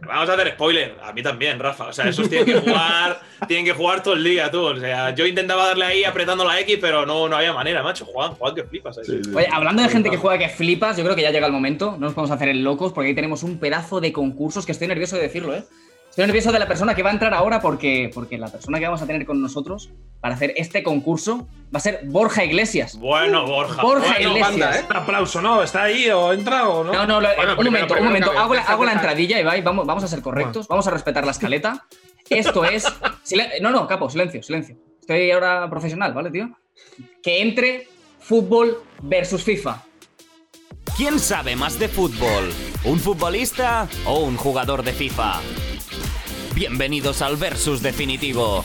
Vamos 0.06 0.30
a 0.30 0.34
hacer 0.34 0.52
spoiler. 0.52 0.98
A 1.02 1.14
mí 1.14 1.24
también, 1.24 1.58
Rafa. 1.58 1.88
O 1.88 1.94
sea, 1.94 2.10
esos 2.10 2.28
tienen 2.28 2.46
que 2.46 2.60
jugar, 2.60 3.22
tienen 3.48 3.66
que 3.66 3.72
jugar 3.72 4.04
todo 4.04 4.16
el 4.16 4.26
día, 4.26 4.52
tú. 4.52 4.64
O 4.64 4.78
sea, 4.78 5.16
yo 5.16 5.26
intentaba 5.26 5.68
darle 5.68 5.86
ahí 5.86 6.04
apretando 6.04 6.44
la 6.44 6.60
X, 6.60 6.80
pero 6.82 7.06
no, 7.06 7.30
no 7.30 7.38
había 7.38 7.54
manera, 7.54 7.82
macho. 7.82 8.04
Juan, 8.04 8.34
Juan, 8.34 8.56
que 8.56 8.66
flipas 8.66 8.98
ahí. 8.98 9.22
Oye, 9.34 9.48
hablando 9.50 9.82
de 9.82 9.88
gente 9.88 10.10
que 10.10 10.18
juega 10.18 10.38
que 10.38 10.50
flipas, 10.50 10.98
yo 10.98 11.06
creo 11.06 11.16
que 11.16 11.22
ya 11.22 11.32
llega 11.32 11.48
el 11.48 11.54
momento. 11.54 11.92
No 11.92 12.00
nos 12.00 12.14
podemos 12.14 12.32
hacer 12.32 12.50
el 12.50 12.62
locos 12.62 12.92
porque 12.92 13.08
ahí 13.08 13.16
tenemos 13.16 13.44
un 13.44 13.58
pedazo 13.58 14.02
de 14.02 14.12
concursos 14.12 14.66
que 14.66 14.74
estoy 14.74 14.90
nervioso 14.90 15.16
de 15.16 15.22
decirlo, 15.22 15.56
¿eh? 15.56 15.64
Estoy 16.14 16.28
nervioso 16.28 16.52
de 16.52 16.60
la 16.60 16.68
persona 16.68 16.94
que 16.94 17.02
va 17.02 17.10
a 17.10 17.14
entrar 17.14 17.34
ahora 17.34 17.60
porque, 17.60 18.12
porque 18.14 18.38
la 18.38 18.48
persona 18.48 18.78
que 18.78 18.86
vamos 18.86 19.02
a 19.02 19.08
tener 19.08 19.26
con 19.26 19.42
nosotros 19.42 19.90
para 20.22 20.36
hacer 20.36 20.54
este 20.58 20.84
concurso 20.84 21.48
va 21.74 21.78
a 21.78 21.80
ser 21.80 22.02
Borja 22.06 22.44
Iglesias. 22.44 23.00
Bueno, 23.00 23.48
Borja. 23.48 23.82
Borja 23.82 24.14
bueno, 24.14 24.30
Iglesias. 24.30 24.48
banda, 24.52 24.80
¿eh? 24.80 24.86
Un 24.88 24.96
aplauso, 24.96 25.42
¿no? 25.42 25.64
¿Está 25.64 25.82
ahí 25.86 26.08
o 26.12 26.32
entra 26.32 26.70
o 26.70 26.84
no? 26.84 26.94
No, 26.94 27.08
no, 27.08 27.20
lo- 27.20 27.36
Bueno, 27.36 27.54
un 27.54 27.58
primero, 27.58 27.88
momento, 27.88 27.96
un 27.96 28.04
momento. 28.06 28.32
Hago 28.38 28.54
la, 28.54 28.62
hago 28.62 28.86
la 28.86 28.92
entradilla, 28.94 29.40
Ibai. 29.40 29.64
Vamos, 29.64 29.88
vamos 29.88 30.04
a 30.04 30.08
ser 30.08 30.22
correctos. 30.22 30.68
Vamos 30.68 30.86
a 30.86 30.92
respetar 30.92 31.26
la 31.26 31.32
escaleta. 31.32 31.84
Esto 32.30 32.64
es. 32.64 32.86
No, 33.62 33.72
no, 33.72 33.88
capo, 33.88 34.08
silencio, 34.08 34.44
silencio. 34.44 34.78
Estoy 35.02 35.32
ahora 35.32 35.68
profesional, 35.68 36.14
¿vale, 36.14 36.30
tío? 36.30 36.48
Que 37.24 37.42
entre 37.42 37.88
fútbol 38.20 38.84
versus 39.02 39.44
FIFA. 39.44 39.82
¿Quién 40.96 41.18
sabe 41.20 41.56
más 41.56 41.80
de 41.80 41.88
fútbol? 41.88 42.54
¿Un 42.84 43.00
futbolista 43.00 43.88
o 44.06 44.20
un 44.20 44.38
jugador 44.38 44.84
de 44.84 44.94
FIFA? 44.94 45.40
Bienvenidos 46.56 47.22
al 47.22 47.36
Versus 47.38 47.82
Definitivo. 47.82 48.64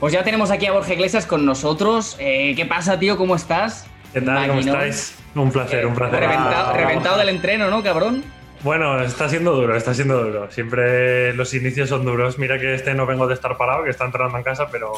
Pues 0.00 0.12
ya 0.12 0.24
tenemos 0.24 0.50
aquí 0.50 0.66
a 0.66 0.72
Borja 0.72 0.92
Iglesias 0.94 1.26
con 1.26 1.46
nosotros. 1.46 2.16
Eh, 2.18 2.54
¿Qué 2.56 2.66
pasa, 2.66 2.98
tío? 2.98 3.16
¿Cómo 3.16 3.36
estás? 3.36 3.86
¿Qué 4.12 4.20
tal? 4.20 4.48
¿Cómo 4.48 4.60
estáis? 4.60 5.14
Un 5.34 5.52
placer, 5.52 5.86
un 5.86 5.94
placer. 5.94 6.18
Reventado, 6.20 6.70
Ah, 6.70 6.76
reventado 6.76 7.18
del 7.18 7.28
entreno, 7.28 7.70
¿no, 7.70 7.82
cabrón? 7.82 8.24
Bueno, 8.62 9.00
está 9.02 9.28
siendo 9.28 9.54
duro, 9.54 9.76
está 9.76 9.94
siendo 9.94 10.22
duro. 10.22 10.50
Siempre 10.50 11.32
los 11.34 11.54
inicios 11.54 11.88
son 11.88 12.04
duros. 12.04 12.38
Mira 12.38 12.58
que 12.58 12.74
este 12.74 12.94
no 12.94 13.06
vengo 13.06 13.26
de 13.28 13.34
estar 13.34 13.56
parado, 13.56 13.84
que 13.84 13.90
está 13.90 14.04
entrenando 14.04 14.36
en 14.38 14.44
casa, 14.44 14.66
pero. 14.70 14.92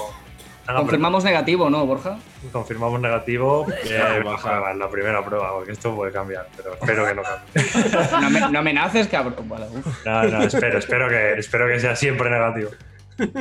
Confirmamos 0.66 1.24
negativo, 1.24 1.68
¿no, 1.68 1.84
Borja? 1.86 2.18
confirmamos 2.52 3.00
negativo. 3.00 3.66
Eh, 3.84 4.20
baja 4.24 4.72
la 4.74 4.88
primera 4.88 5.22
prueba, 5.24 5.52
porque 5.52 5.72
esto 5.72 5.94
puede 5.94 6.10
cambiar, 6.12 6.46
pero 6.56 6.74
espero 6.74 7.06
que 7.06 7.14
no 7.14 7.22
cambie. 7.22 8.10
No, 8.20 8.30
me- 8.30 8.52
no 8.52 8.58
amenaces, 8.60 9.08
cabrón. 9.08 9.48
Vale. 9.48 9.66
No, 10.04 10.22
no, 10.24 10.42
espero, 10.42 10.78
espero 10.78 11.08
que, 11.08 11.34
espero 11.34 11.68
que 11.68 11.80
sea 11.80 11.94
siempre 11.96 12.30
negativo. 12.30 12.70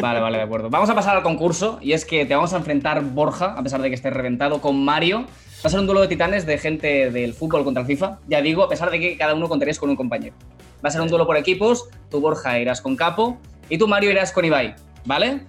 vale, 0.01 0.19
vale, 0.19 0.38
de 0.38 0.43
acuerdo. 0.43 0.69
Vamos 0.69 0.89
a 0.89 0.95
pasar 0.95 1.15
al 1.15 1.23
concurso 1.23 1.79
y 1.81 1.93
es 1.93 2.03
que 2.05 2.25
te 2.25 2.36
vamos 2.36 2.53
a 2.53 2.57
enfrentar 2.57 3.01
Borja, 3.01 3.53
a 3.57 3.63
pesar 3.63 3.81
de 3.81 3.89
que 3.89 3.95
estés 3.95 4.13
reventado, 4.13 4.59
con 4.62 4.83
Mario. 4.83 5.21
Va 5.21 5.67
a 5.67 5.69
ser 5.69 5.79
un 5.79 5.86
duelo 5.86 6.01
de 6.01 6.09
titanes 6.09 6.45
de 6.45 6.57
gente 6.57 7.09
del 7.09 7.33
fútbol 7.33 7.63
contra 7.63 7.81
el 7.81 7.88
FIFA. 7.88 8.19
Ya 8.27 8.41
digo, 8.41 8.63
a 8.63 8.69
pesar 8.69 8.91
de 8.91 8.99
que 8.99 9.17
cada 9.17 9.33
uno 9.33 9.47
contaréis 9.47 9.79
con 9.79 9.89
un 9.89 9.95
compañero. 9.95 10.36
Va 10.83 10.89
a 10.89 10.91
ser 10.91 10.99
un 10.99 11.07
duelo 11.07 11.25
por 11.25 11.38
equipos. 11.38 11.88
Tú, 12.12 12.19
Borja, 12.19 12.59
irás 12.59 12.81
con 12.81 12.97
Capo 12.97 13.38
y 13.69 13.77
tú, 13.77 13.88
Mario, 13.88 14.12
irás 14.12 14.33
con 14.33 14.43
Ibai. 14.43 14.75
¿Vale? 15.05 15.43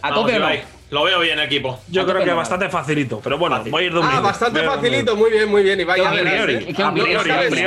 ¿A 0.00 0.10
Vamos, 0.10 0.26
tope 0.26 0.36
o 0.36 0.38
no? 0.38 0.46
Ibai. 0.46 0.62
Lo 0.90 1.04
veo 1.04 1.20
bien, 1.20 1.38
equipo. 1.38 1.78
Yo 1.88 2.06
creo 2.06 2.24
que 2.24 2.32
bastante 2.32 2.70
facilito, 2.70 3.20
pero 3.22 3.36
bueno, 3.36 3.62
voy 3.68 3.82
a 3.84 3.86
ir 3.86 3.92
de 3.92 3.98
Ah, 3.98 4.02
humilde. 4.02 4.22
bastante 4.22 4.60
de 4.60 4.66
facilito, 4.66 5.16
muy 5.16 5.30
bien, 5.30 5.48
muy 5.48 5.62
bien. 5.62 5.78
Y 5.78 5.84
vaya, 5.84 6.10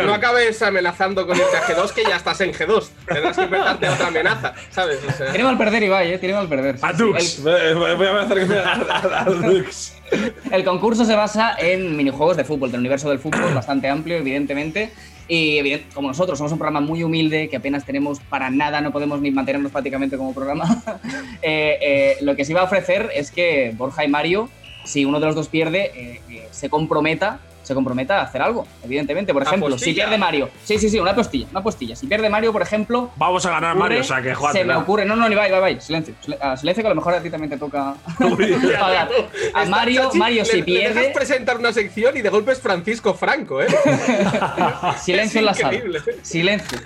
no, 0.06 0.14
acabes 0.14 0.62
amenazando 0.64 1.28
con 1.28 1.38
irte 1.38 1.56
a 1.58 1.62
G2, 1.62 1.92
que 1.92 2.04
ya 2.04 2.16
estás 2.16 2.42
en 2.42 2.52
G2. 2.52 2.88
Tendrás 3.06 3.38
que 3.38 3.44
inventarte 3.44 3.90
otra 3.90 4.08
amenaza, 4.08 4.54
¿sabes? 4.72 5.00
O 5.08 5.12
sea, 5.12 5.28
Tiene 5.28 5.44
mal 5.44 5.58
perder, 5.58 5.84
Ibai, 5.84 6.14
¿eh? 6.14 6.18
Tiene 6.18 6.34
mal 6.36 6.48
perder. 6.48 6.78
Sí, 6.80 6.86
A 6.86 6.92
sí. 6.92 6.98
Dux. 6.98 7.44
Voy 7.44 7.96
voy 7.96 8.08
a 8.08 8.22
hacer 8.22 8.40
que 8.40 8.46
me 8.46 8.58
a, 8.58 8.74
a- 8.74 9.22
a 9.22 9.26
Dux. 9.26 9.94
El, 10.12 10.34
el 10.52 10.64
concurso 10.66 11.06
se 11.06 11.16
basa 11.16 11.56
en 11.60 11.96
minijuegos 11.96 12.38
de 12.38 12.44
fútbol, 12.44 12.72
del 12.72 12.80
universo 12.80 13.08
del 13.10 13.20
fútbol, 13.20 13.54
bastante 13.54 13.88
amplio, 13.88 14.18
evidentemente. 14.18 14.92
Y 15.28 15.58
evident- 15.58 15.94
como 15.94 16.10
nosotros 16.10 16.38
somos 16.38 16.52
un 16.52 16.58
programa 16.58 16.82
muy 16.86 17.04
humilde, 17.04 17.48
que 17.50 17.58
apenas 17.58 17.86
tenemos 17.86 18.20
para 18.20 18.50
nada, 18.50 18.82
no 18.82 18.92
podemos 18.92 19.22
ni 19.22 19.32
mantenernos 19.32 19.72
prácticamente 19.72 20.18
como 20.18 20.34
programa, 20.34 20.66
eh, 21.42 21.78
eh, 21.82 22.18
lo 22.22 22.36
que 22.36 22.46
se 22.46 22.52
iba 22.52 22.62
a 22.62 22.66
ofrecer 22.66 23.10
es 23.16 23.32
que 23.32 23.74
Borja 23.78 24.04
y 24.04 24.08
Mario 24.08 24.50
si 24.84 25.06
uno 25.06 25.20
de 25.20 25.28
los 25.28 25.36
dos 25.36 25.48
pierde, 25.48 25.92
eh, 25.96 26.48
se 26.52 26.70
comprometa 26.70 27.40
se 27.64 27.74
comprometa 27.74 28.20
a 28.20 28.24
hacer 28.24 28.42
algo, 28.42 28.68
evidentemente. 28.84 29.34
Por 29.34 29.44
ejemplo, 29.44 29.78
si 29.78 29.94
pierde 29.94 30.18
Mario. 30.18 30.50
Sí, 30.64 30.78
sí, 30.80 30.90
sí, 30.90 31.00
una 31.00 31.14
postilla, 31.16 31.48
una 31.52 31.62
postilla. 31.64 31.96
Si 31.96 32.08
pierde 32.08 32.30
Mario, 32.30 32.52
por 32.54 32.62
ejemplo. 32.62 33.10
Vamos 33.18 33.46
a 33.46 33.52
ganar 33.52 33.76
ocurre- 33.76 33.80
Mario, 33.80 34.02
o 34.02 34.04
sea 34.04 34.22
que 34.22 34.36
Se 34.52 34.64
me 34.64 34.76
ocurre. 34.76 35.06
No, 35.06 35.16
no, 35.16 35.28
ni 35.30 35.36
va, 35.36 35.48
va, 35.50 35.60
va. 35.60 35.80
Silencio. 35.80 36.14
Silen- 36.26 36.40
ah, 36.42 36.58
silencio, 36.58 36.84
que 36.84 36.88
a 36.88 36.90
lo 36.90 36.96
mejor 36.96 37.14
a 37.16 37.22
ti 37.22 37.30
también 37.30 37.50
te 37.50 37.58
toca 37.58 37.94
pagar. 38.20 39.10
A 39.54 39.64
Está- 39.64 39.66
Mario, 39.70 40.04
Chachi, 40.06 40.18
Mario, 40.18 40.44
le- 40.44 40.50
si 40.50 40.62
le 40.62 40.80
dejas 40.80 40.94
pierde. 40.94 41.10
presentar 41.14 41.58
una 41.58 41.72
sección 41.74 42.18
y 42.18 42.22
de 42.22 42.30
golpe 42.30 42.52
es 42.52 42.60
Francisco 42.62 43.14
Franco, 43.14 43.62
¿eh? 43.62 43.68
Silencio 45.02 45.40
en 45.40 45.46
la 45.46 45.54
sala. 45.54 45.80
Silencio. 46.22 46.78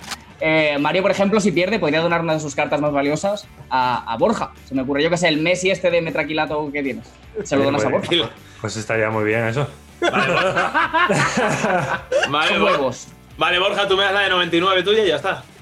Eh, 0.42 0.78
Mario, 0.80 1.02
por 1.02 1.12
ejemplo, 1.12 1.40
si 1.40 1.52
pierde, 1.52 1.80
podría 1.80 2.02
donar 2.02 2.22
una 2.22 2.34
de 2.34 2.40
sus 2.40 2.54
cartas 2.56 2.82
más 2.82 2.92
valiosas 2.92 3.48
a, 3.70 4.12
a 4.12 4.18
Borja. 4.18 4.52
Se 4.68 4.76
me 4.76 4.82
ocurre, 4.82 5.02
yo 5.02 5.10
que 5.10 5.18
sé, 5.18 5.30
el 5.30 5.38
Messi 5.42 5.72
este 5.72 5.90
de 5.90 6.02
Metraquilato 6.02 6.70
que 6.72 6.84
tienes. 6.84 7.06
Se 7.44 7.56
lo 7.56 7.64
donas 7.64 7.86
a 7.86 7.90
Borja. 7.90 8.10
Pues 8.62 8.76
estaría 8.78 9.10
muy 9.10 9.24
bien 9.24 9.46
eso. 9.46 9.68
Vale, 12.30 12.48
Son 12.50 12.60
Bor- 12.62 12.72
huevos. 12.72 13.08
Vale, 13.38 13.60
Borja, 13.60 13.88
tú 13.88 13.98
me 13.98 14.04
das 14.04 14.14
la 14.14 14.22
de 14.22 14.30
99 14.30 14.84
tuya 14.84 15.04
y 15.06 15.08
ya 15.10 15.16
está. 15.18 15.44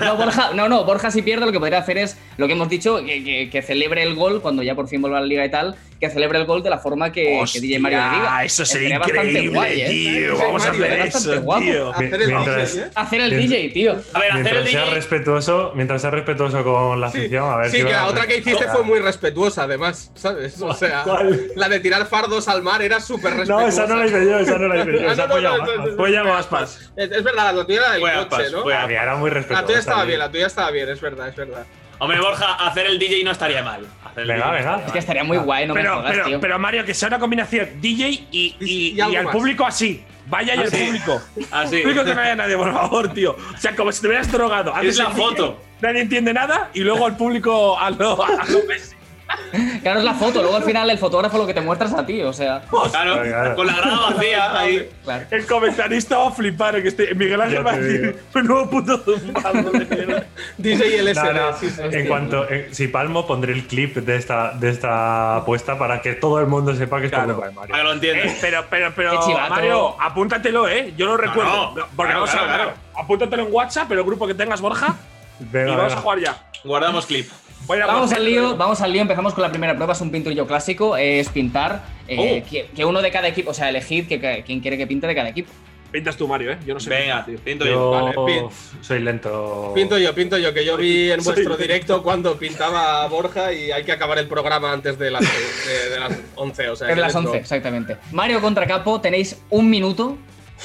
No, 0.00 0.16
Borja, 0.16 0.50
no, 0.54 0.68
no, 0.68 0.84
Borja 0.84 1.10
si 1.10 1.22
pierde 1.22 1.46
lo 1.46 1.52
que 1.52 1.58
podría 1.58 1.78
hacer 1.78 1.98
es 1.98 2.18
lo 2.36 2.46
que 2.46 2.52
hemos 2.52 2.68
dicho, 2.68 2.98
que, 3.04 3.24
que- 3.24 3.48
que 3.50 3.62
celebre 3.62 4.02
el 4.02 4.14
gol 4.14 4.40
cuando 4.42 4.62
ya 4.62 4.74
por 4.74 4.88
fin 4.88 5.00
vuelva 5.00 5.18
a 5.18 5.20
la 5.22 5.26
liga 5.26 5.44
y 5.44 5.50
tal, 5.50 5.74
que 6.00 6.08
celebre 6.10 6.38
el 6.38 6.44
gol 6.46 6.62
de 6.62 6.70
la 6.70 6.78
forma 6.78 7.10
que, 7.10 7.42
que 7.52 7.60
DJ 7.60 7.78
Mario 7.80 7.98
le 7.98 8.16
diga. 8.18 8.44
eso 8.44 8.64
sería 8.64 8.96
increíble, 8.96 9.48
guay, 9.48 9.80
¿eh? 9.80 9.88
tío. 9.88 10.38
Vamos 10.38 10.64
a 10.66 10.70
hacer 10.70 10.92
eso, 11.00 11.42
guapo. 11.42 11.62
tío. 11.62 11.90
Hacer 11.92 12.22
el 12.22 12.28
Mientras- 12.28 12.72
DJ, 12.74 12.86
¿eh? 12.86 12.90
Hacer 12.94 13.20
el 13.20 13.30
DJ, 13.30 13.68
tío. 13.70 13.92
A 14.12 14.18
ver, 14.20 14.30
hacer 14.30 14.36
el 14.38 14.42
Mientras 14.44 14.70
sea 14.70 14.80
DJ. 14.84 14.94
respetuoso, 14.94 15.72
mientras 15.74 16.00
sea 16.02 16.10
respetuoso 16.10 16.62
con 16.62 17.00
la 17.00 17.08
afición, 17.08 17.50
a 17.52 17.56
ver 17.56 17.70
Sí, 17.70 17.78
si 17.78 17.84
que 17.84 17.90
la 17.92 18.06
otra 18.06 18.26
que 18.26 18.36
hiciste 18.38 18.68
fue 18.68 18.82
muy 18.84 19.00
respetuosa, 19.00 19.64
además, 19.64 20.12
¿sabes? 20.14 20.60
O 20.62 20.72
sea, 20.74 21.02
¿Cuál? 21.02 21.48
la 21.56 21.68
de 21.68 21.80
tirar 21.80 22.06
fardos 22.06 22.46
al 22.48 22.62
mar 22.62 22.80
era 22.82 23.00
súper 23.00 23.32
respetuosa. 23.32 23.62
No, 23.62 23.68
esa 23.68 23.86
no 23.86 23.96
la 23.96 24.06
hice 24.06 24.24
yo, 24.24 24.38
esa 24.38 24.58
no 24.58 24.68
la 24.68 24.80
hice 24.82 24.92
yo. 25.02 25.08
Ah, 25.08 25.12
Esa 25.12 25.26
no, 25.26 25.40
no, 25.40 25.48
apoya 25.48 25.50
no, 25.50 25.58
más. 25.58 25.68
no, 25.68 25.76
no, 25.86 25.96
no. 25.96 26.08
Ya 26.08 26.22
no 26.22 26.34
aspas. 26.36 26.92
Es, 26.96 27.22
verdad, 27.24 27.54
la 27.54 27.64
tuya 27.66 27.78
era 27.80 27.92
del 27.92 28.28
coche, 28.28 28.50
¿no? 28.52 28.64
mía 28.64 29.02
era 29.02 29.16
muy 29.16 29.30
respetuosa. 29.30 29.60
La 29.62 29.66
tuya 29.66 29.78
estaba 29.80 30.00
sí. 30.02 30.06
bien, 30.08 30.18
la 30.20 30.30
tuya 30.30 30.46
estaba 30.46 30.70
bien, 30.70 30.88
es 30.88 31.00
verdad, 31.00 31.28
es 31.28 31.36
verdad. 31.36 31.66
Hombre, 32.00 32.20
Borja, 32.20 32.54
hacer 32.66 32.86
el 32.86 32.98
DJ 32.98 33.24
no 33.24 33.32
estaría 33.32 33.62
mal. 33.62 33.86
Hacer 34.04 34.22
el 34.22 34.28
Venga, 34.28 34.46
DJ 34.52 34.58
venga. 34.58 34.86
Es 34.86 34.92
que 34.92 34.98
estaría 35.00 35.24
muy 35.24 35.36
guay, 35.38 35.66
no 35.66 35.74
me 35.74 35.80
pero, 35.80 35.96
jodas, 35.96 36.10
pero, 36.12 36.24
tío. 36.26 36.40
pero 36.40 36.58
Mario, 36.58 36.84
que 36.84 36.94
sea 36.94 37.08
una 37.08 37.18
combinación 37.18 37.68
DJ 37.80 38.08
y, 38.08 38.22
y, 38.30 38.56
Y 38.60 38.92
y 38.96 39.00
algo 39.00 39.18
al 39.18 39.24
más. 39.24 39.34
público 39.34 39.66
así. 39.66 40.04
Vaya 40.26 40.54
y 40.54 40.60
el 40.60 40.70
público. 40.70 41.22
Así. 41.50 41.76
El 41.76 41.82
público 41.82 42.04
que 42.04 42.14
no 42.14 42.20
haya 42.20 42.36
nadie, 42.36 42.56
por 42.56 42.72
favor, 42.72 43.12
tío. 43.14 43.32
O 43.54 43.56
sea, 43.58 43.74
como 43.74 43.90
si 43.90 44.00
te 44.02 44.08
hubieras 44.08 44.30
drogado. 44.30 44.74
Haces 44.74 44.98
la 44.98 45.06
DJ, 45.06 45.16
foto. 45.16 45.62
Nadie 45.80 46.00
entiende 46.02 46.32
nada 46.34 46.70
y 46.74 46.80
luego 46.80 47.06
al 47.06 47.16
público 47.16 47.78
a 47.78 47.90
lo, 47.90 48.22
a 48.22 48.44
lo 48.46 48.64
Messi. 48.68 48.94
Claro, 49.82 50.00
es 50.00 50.04
la 50.04 50.14
foto, 50.14 50.40
luego 50.42 50.56
al 50.56 50.62
final 50.64 50.88
el 50.90 50.98
fotógrafo 50.98 51.38
lo 51.38 51.46
que 51.46 51.54
te 51.54 51.60
muestras 51.60 51.94
a 51.94 52.04
ti, 52.04 52.20
o 52.22 52.32
sea. 52.32 52.62
Claro, 52.90 53.22
Claro. 53.22 53.56
con 53.56 53.66
la 53.66 53.76
grada 53.76 54.10
vacía 54.10 54.58
ahí. 54.58 54.88
Claro. 55.04 55.24
El 55.30 55.46
comentarista 55.46 56.18
va 56.18 56.28
a 56.28 56.30
flipar. 56.32 56.82
que 56.82 56.88
este, 56.88 57.14
Miguel 57.14 57.40
Ángel 57.40 57.66
va 57.66 57.72
a 57.72 57.76
decir: 57.78 58.00
digo. 58.06 58.18
Menudo 58.34 58.68
puto 58.70 58.98
zumbado 59.04 59.70
de 59.70 59.84
mierda". 59.86 60.26
DJ 60.58 61.02
LSD, 61.02 61.22
No, 61.24 61.32
no, 61.50 61.56
sí, 61.56 61.70
sí, 61.70 61.80
En 61.92 62.06
cuanto, 62.06 62.48
en- 62.50 62.74
si 62.74 62.88
palmo, 62.88 63.26
pondré 63.26 63.52
el 63.52 63.66
clip 63.66 63.96
de 63.96 64.16
esta, 64.16 64.52
de 64.52 64.68
esta 64.70 65.36
apuesta 65.36 65.78
para 65.78 66.02
que 66.02 66.14
todo 66.14 66.40
el 66.40 66.46
mundo 66.46 66.74
sepa 66.74 67.00
que 67.00 67.06
es 67.06 67.12
por 67.12 67.24
Claro. 67.24 67.40
de 67.40 67.50
Mario. 67.52 67.70
Para 67.70 67.78
que 67.82 67.84
lo 67.84 67.92
entiendas. 67.94 68.26
Eh, 68.26 68.38
pero, 68.40 68.64
pero, 68.68 68.92
pero. 68.94 69.20
Mario, 69.48 69.96
apúntatelo, 70.00 70.68
¿eh? 70.68 70.92
Yo 70.96 71.06
lo 71.06 71.16
recuerdo. 71.16 71.74
no. 71.74 71.74
porque 71.74 72.12
Claro, 72.12 72.14
vamos 72.14 72.30
a 72.30 72.32
claro, 72.32 72.46
ganar. 72.48 72.66
claro. 72.66 72.78
Apúntatelo 73.02 73.46
en 73.46 73.52
WhatsApp, 73.54 73.86
pero 73.88 74.00
el 74.00 74.06
grupo 74.06 74.26
que 74.26 74.34
tengas, 74.34 74.60
Borja. 74.60 74.94
Venga, 75.38 75.68
y 75.68 75.76
vamos 75.76 75.84
venga. 75.86 75.98
a 75.98 76.02
jugar 76.02 76.18
ya. 76.18 76.36
Guardamos 76.64 77.06
clip. 77.06 77.30
Vamos 77.66 78.08
por- 78.10 78.16
al 78.18 78.24
lío, 78.24 78.56
vamos 78.56 78.80
al 78.80 78.92
lío, 78.92 79.02
empezamos 79.02 79.34
con 79.34 79.42
la 79.42 79.50
primera 79.50 79.74
prueba, 79.74 79.92
es 79.92 80.00
un 80.00 80.10
pinturillo 80.10 80.46
clásico, 80.46 80.96
es 80.96 81.28
pintar, 81.28 81.82
eh, 82.06 82.42
Oh. 82.44 82.48
que, 82.50 82.66
que 82.74 82.84
uno 82.84 83.02
de 83.02 83.10
cada 83.10 83.28
equipo, 83.28 83.50
o 83.50 83.54
sea, 83.54 83.68
elegid 83.68 84.06
que, 84.08 84.20
que- 84.20 84.42
quién 84.46 84.60
quiere 84.60 84.78
que 84.78 84.86
pinte 84.86 85.06
de 85.06 85.14
cada 85.14 85.28
equipo. 85.28 85.50
Pintas 85.90 86.16
tú, 86.18 86.28
Mario, 86.28 86.52
¿eh? 86.52 86.58
Yo 86.66 86.74
no 86.74 86.80
sé. 86.80 86.90
Venga, 86.90 87.24
pintar, 87.24 87.26
tío. 87.26 87.38
pinto 87.44 87.64
yo. 87.64 87.70
Yo 87.72 87.90
Vale, 87.90 88.14
pin. 88.40 88.48
soy 88.82 89.00
lento. 89.00 89.72
Pinto 89.74 89.96
yo, 89.98 90.14
pinto 90.14 90.36
yo, 90.36 90.52
que 90.52 90.62
yo 90.64 90.76
vi 90.76 91.10
en 91.10 91.22
Soy- 91.22 91.32
vuestro 91.34 91.56
directo 91.56 92.02
cuando 92.02 92.36
pintaba 92.38 93.06
Borja 93.06 93.52
y 93.54 93.70
hay 93.70 93.84
que 93.84 93.92
acabar 93.92 94.18
el 94.18 94.28
programa 94.28 94.70
antes 94.72 94.98
de 94.98 95.10
las, 95.10 95.22
de, 95.22 95.90
de 95.90 95.98
las 96.00 96.12
11. 96.36 96.68
O 96.68 96.76
sea, 96.76 96.88
de 96.88 96.96
las 96.96 97.14
dentro- 97.14 97.30
11, 97.30 97.40
exactamente. 97.42 97.96
Mario 98.12 98.40
contra 98.42 98.66
Capo, 98.66 99.00
tenéis 99.00 99.40
un 99.48 99.70
minuto 99.70 100.18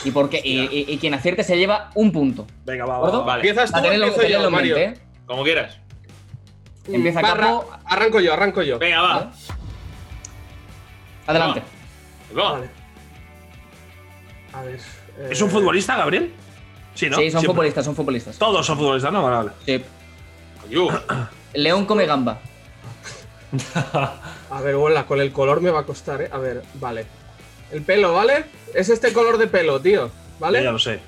y, 0.03 0.11
porque, 0.11 0.41
y, 0.43 0.59
y- 0.59 0.85
y 0.89 0.97
quien 0.97 1.13
acierte 1.13 1.43
se 1.45 1.57
lleva 1.57 1.89
un 1.95 2.11
punto. 2.11 2.45
Venga, 2.65 2.85
va, 2.85 2.95
va, 2.95 2.99
¿Gordo? 2.99 3.19
va. 3.19 3.25
Vale. 3.25 3.47
¿Empiezas 3.47 3.71
tú 3.71 3.77
empiezo 3.87 4.27
yo, 4.27 4.51
Mario? 4.51 4.75
mente, 4.77 4.99
¿eh? 4.99 5.03
Como 5.25 5.43
quieras. 5.45 5.79
Empieza 6.87 7.21
Va, 7.21 7.33
Capo. 7.33 7.65
arra- 7.71 7.79
Arranco 7.85 8.19
yo, 8.19 8.33
arranco 8.33 8.61
yo. 8.61 8.77
Venga, 8.79 9.01
va. 9.01 9.13
¿vale? 9.19 9.29
Adelante. 11.27 11.61
Vamos. 12.33 12.51
Vale. 12.53 12.69
A 14.53 14.61
ver. 14.63 14.79
eh, 15.19 15.27
¿Es 15.31 15.41
un 15.41 15.49
futbolista, 15.49 15.95
Gabriel? 15.95 16.33
Sí, 16.93 17.09
¿no? 17.09 17.17
Sí, 17.17 17.23
son 17.31 17.39
Siempre. 17.41 17.47
futbolistas, 17.47 17.85
son 17.85 17.95
futbolistas. 17.95 18.37
Todos 18.37 18.65
son 18.65 18.77
futbolistas, 18.77 19.11
¿no? 19.13 19.23
Vale, 19.23 19.35
vale. 19.37 19.51
Sí. 19.65 19.83
León 21.53 21.85
come 21.85 22.05
gamba. 22.05 22.39
A 24.49 24.61
ver, 24.61 24.75
hola, 24.75 25.05
con 25.05 25.19
el 25.21 25.31
color 25.31 25.61
me 25.61 25.71
va 25.71 25.81
a 25.81 25.85
costar, 25.85 26.21
¿eh? 26.23 26.29
A 26.31 26.37
ver, 26.37 26.63
vale. 26.75 27.05
El 27.71 27.81
pelo, 27.83 28.13
¿vale? 28.13 28.45
Es 28.73 28.89
este 28.89 29.13
color 29.13 29.37
de 29.37 29.47
pelo, 29.47 29.79
tío. 29.79 30.11
¿Vale? 30.39 30.63
Ya 30.63 30.71
lo 30.71 30.79
sé. 30.79 30.99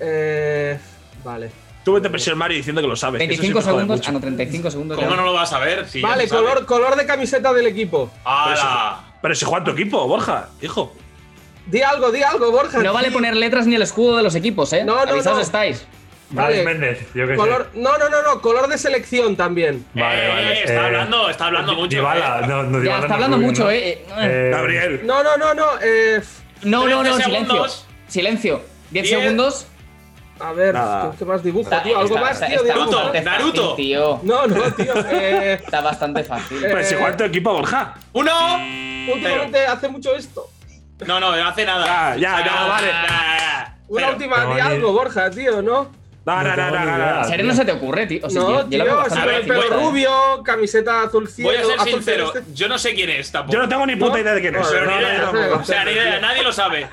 Eh, 0.00 0.78
vale. 1.24 1.50
Tú 1.86 1.92
vete 1.92 2.10
presión, 2.10 2.36
Mario, 2.36 2.56
diciendo 2.56 2.82
que 2.82 2.88
lo 2.88 2.96
sabes. 2.96 3.20
que 3.20 3.32
eso 3.32 3.40
25 3.42 3.62
siempre 3.62 3.72
jode 3.72 3.82
segundos. 3.84 3.96
mucho. 3.98 4.10
Ah, 4.10 4.12
no, 4.14 4.20
35 4.20 4.70
segundos. 4.72 4.98
¿Cómo 4.98 5.14
no 5.14 5.22
lo 5.24 5.32
vas 5.32 5.52
a 5.52 5.60
ver? 5.60 5.88
Si 5.88 6.00
vale, 6.02 6.24
se 6.24 6.30
sabe. 6.30 6.42
color, 6.42 6.66
color 6.66 6.96
de 6.96 7.06
camiseta 7.06 7.52
del 7.52 7.68
equipo. 7.68 8.10
¡Hala! 8.24 9.04
Pero 9.22 9.34
si 9.36 9.44
juega 9.44 9.62
tu 9.66 9.70
equipo, 9.70 10.04
Borja, 10.08 10.48
hijo. 10.60 10.92
Di 11.66 11.82
algo, 11.82 12.10
di 12.10 12.24
algo, 12.24 12.50
Borja. 12.50 12.82
No 12.82 12.92
vale 12.92 13.12
poner 13.12 13.36
letras 13.36 13.68
ni 13.68 13.76
el 13.76 13.82
escudo 13.82 14.16
de 14.16 14.24
los 14.24 14.34
equipos, 14.34 14.72
¿eh? 14.72 14.82
No, 14.84 14.96
no, 15.04 15.12
Avisados 15.12 15.38
no. 15.38 15.44
estáis. 15.44 15.86
Vale. 16.30 16.64
Méndez, 16.64 17.06
yo 17.14 17.24
que 17.24 17.36
Color, 17.36 17.70
no, 17.74 17.96
no, 17.98 18.08
no, 18.08 18.20
no, 18.20 18.40
color 18.40 18.66
de 18.66 18.78
selección 18.78 19.36
también. 19.36 19.86
sé. 19.94 20.00
Vale, 20.00 20.24
Eh, 20.24 20.28
vale. 20.28 20.60
Está 20.62 20.72
eh, 20.74 20.86
hablando, 20.86 21.30
está 21.30 21.46
hablando 21.46 21.74
mucho. 21.76 21.96
Dybala, 21.98 22.40
eh. 22.42 22.46
no, 22.48 22.62
no, 22.64 22.82
Ya, 22.82 22.96
está 22.96 23.06
no 23.06 23.14
hablando 23.14 23.36
Rubio, 23.36 23.48
mucho, 23.48 23.62
¿no? 23.62 23.70
¿eh? 23.70 23.88
Eh, 23.90 24.04
Eh, 24.18 24.50
Gabriel. 24.52 25.00
No, 25.04 25.22
no, 25.22 25.36
no, 25.36 25.54
no. 25.54 25.66
Eh, 25.80 26.20
No, 26.64 26.88
no, 26.88 27.04
no, 27.04 27.14
13 27.14 27.22
silencio. 27.22 27.46
segundos. 27.46 27.86
Silencio. 28.08 28.62
10 28.90 29.04
Diez. 29.06 29.20
segundos. 29.20 29.66
A 30.40 30.52
ver, 30.52 30.74
Nada. 30.74 31.12
¿qué, 31.18 31.24
más 31.24 31.42
dibujo, 31.42 31.64
Está- 31.64 31.82
tío? 31.82 31.98
¿Algo 31.98 32.14
está- 32.14 32.20
más, 32.26 32.34
está- 32.34 32.46
tío? 32.46 32.60
está 32.60 32.72
algo 32.74 32.84
Naruto, 32.92 33.22
Naruto. 33.22 33.74
tío. 33.74 34.20
No, 34.22 34.46
no, 34.46 34.62
tío. 34.72 34.92
Eh, 35.10 35.52
Está 35.64 35.80
bastante 35.80 36.24
fácil. 36.24 36.58
Pero 36.60 36.82
si 36.84 36.94
Eh, 36.94 36.96
juega 36.96 37.10
en 37.12 37.16
tu 37.16 37.24
equipo, 37.24 37.52
Borja. 37.52 37.94
¡Uno! 38.12 38.32
últimamente 39.12 39.66
hace 39.66 39.88
mucho 39.88 40.14
esto. 40.14 40.48
No, 41.06 41.20
no, 41.20 41.34
no 41.36 41.48
hace 41.48 41.64
nada. 41.64 42.16
Ya, 42.16 42.38
ya, 42.40 42.44
ya, 42.44 42.66
vale. 42.66 42.90
Una 43.88 44.08
última, 44.10 44.54
di 44.54 44.60
algo, 44.60 44.92
Borja, 44.92 45.30
tío, 45.30 45.62
¿no? 45.62 45.90
No, 46.26 46.42
no, 46.42 46.48
no, 46.48 46.54
tengo 46.56 46.70
no, 46.70 46.80
ni 46.80 46.86
no, 46.90 46.96
idea. 46.96 47.12
no. 47.12 47.18
¿En 47.22 47.28
serio 47.28 47.46
no 47.46 47.54
se 47.54 47.64
te 47.64 47.72
ocurre, 47.72 48.06
tío? 48.08 48.20
O 48.24 48.30
sea, 48.30 48.42
no, 48.42 48.66
tío, 48.66 48.84
pelo 49.46 49.62
rubio, 49.80 50.42
camiseta 50.44 51.02
azul 51.04 51.28
cielo. 51.28 51.50
Voy 51.50 51.58
a 51.58 51.64
ser 51.64 51.74
azul 51.78 51.88
sincero, 51.92 52.32
celeste. 52.32 52.52
yo 52.52 52.68
no 52.68 52.78
sé 52.78 52.94
quién 52.94 53.10
es 53.10 53.30
tampoco. 53.30 53.52
Yo 53.54 53.62
no 53.62 53.68
tengo 53.68 53.86
ni 53.86 53.94
puta 53.94 54.12
¿No? 54.14 54.18
idea 54.18 54.34
de 54.34 54.40
quién 54.40 54.56
es. 54.56 54.66
O 54.66 55.64
sea, 55.64 55.84
ni 55.84 55.92
idea, 55.92 56.18
nadie 56.20 56.42
lo 56.42 56.52
sabe. 56.52 56.88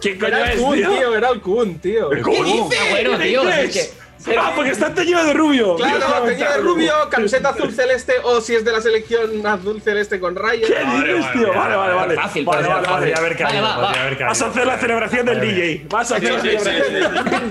¿Quién 0.00 0.18
coño 0.18 0.28
Era 0.36 0.52
el 0.52 0.58
es, 0.58 0.64
Kun, 0.64 0.76
tío? 0.78 0.90
tío, 0.90 1.14
era 1.16 1.28
el 1.30 1.40
Kun, 1.40 1.78
tío. 1.80 2.06
Agüero, 2.06 3.18
¿Qué 3.18 3.24
tío, 3.28 3.44
dices? 3.44 3.76
es 3.76 3.88
que- 3.96 4.02
Ah, 4.38 4.52
porque 4.54 4.70
está 4.70 4.94
teñido 4.94 5.24
de 5.24 5.32
rubio. 5.34 5.74
Claro, 5.76 6.22
teñido 6.24 6.50
de 6.52 6.58
rubio, 6.58 6.92
camiseta 7.10 7.48
azul 7.50 7.72
celeste 7.72 8.14
o 8.22 8.40
si 8.40 8.54
es 8.54 8.64
de 8.64 8.70
la 8.72 8.80
selección 8.80 9.44
azul 9.46 9.80
celeste 9.82 10.20
con 10.20 10.36
rayas. 10.36 10.70
¿Qué 10.70 10.84
dices, 11.14 11.32
tío? 11.32 11.52
Vale, 11.52 11.76
vale, 11.76 11.94
vale. 11.94 12.14
Fácil, 12.14 12.44
Vale, 12.44 12.68
vale, 12.68 12.86
vale. 12.86 12.88
Podría 12.98 13.16
haber 13.16 13.32
Vale, 13.32 13.44
caído, 13.44 13.62
va, 13.64 13.76
va. 13.76 13.82
podría 13.86 14.00
haber 14.02 14.12
caído. 14.18 14.28
Vas 14.28 14.42
a 14.42 14.46
hacer 14.46 14.66
la 14.66 14.78
celebración 14.78 15.26
del. 15.26 15.40
DJ. 15.40 15.86
Vas 15.88 16.12
a 16.12 16.16
hacer 16.16 16.28
Sí, 16.28 16.34
la 16.34 16.40
sí, 16.42 16.58
sí, 16.58 16.64
celebración. 16.64 17.50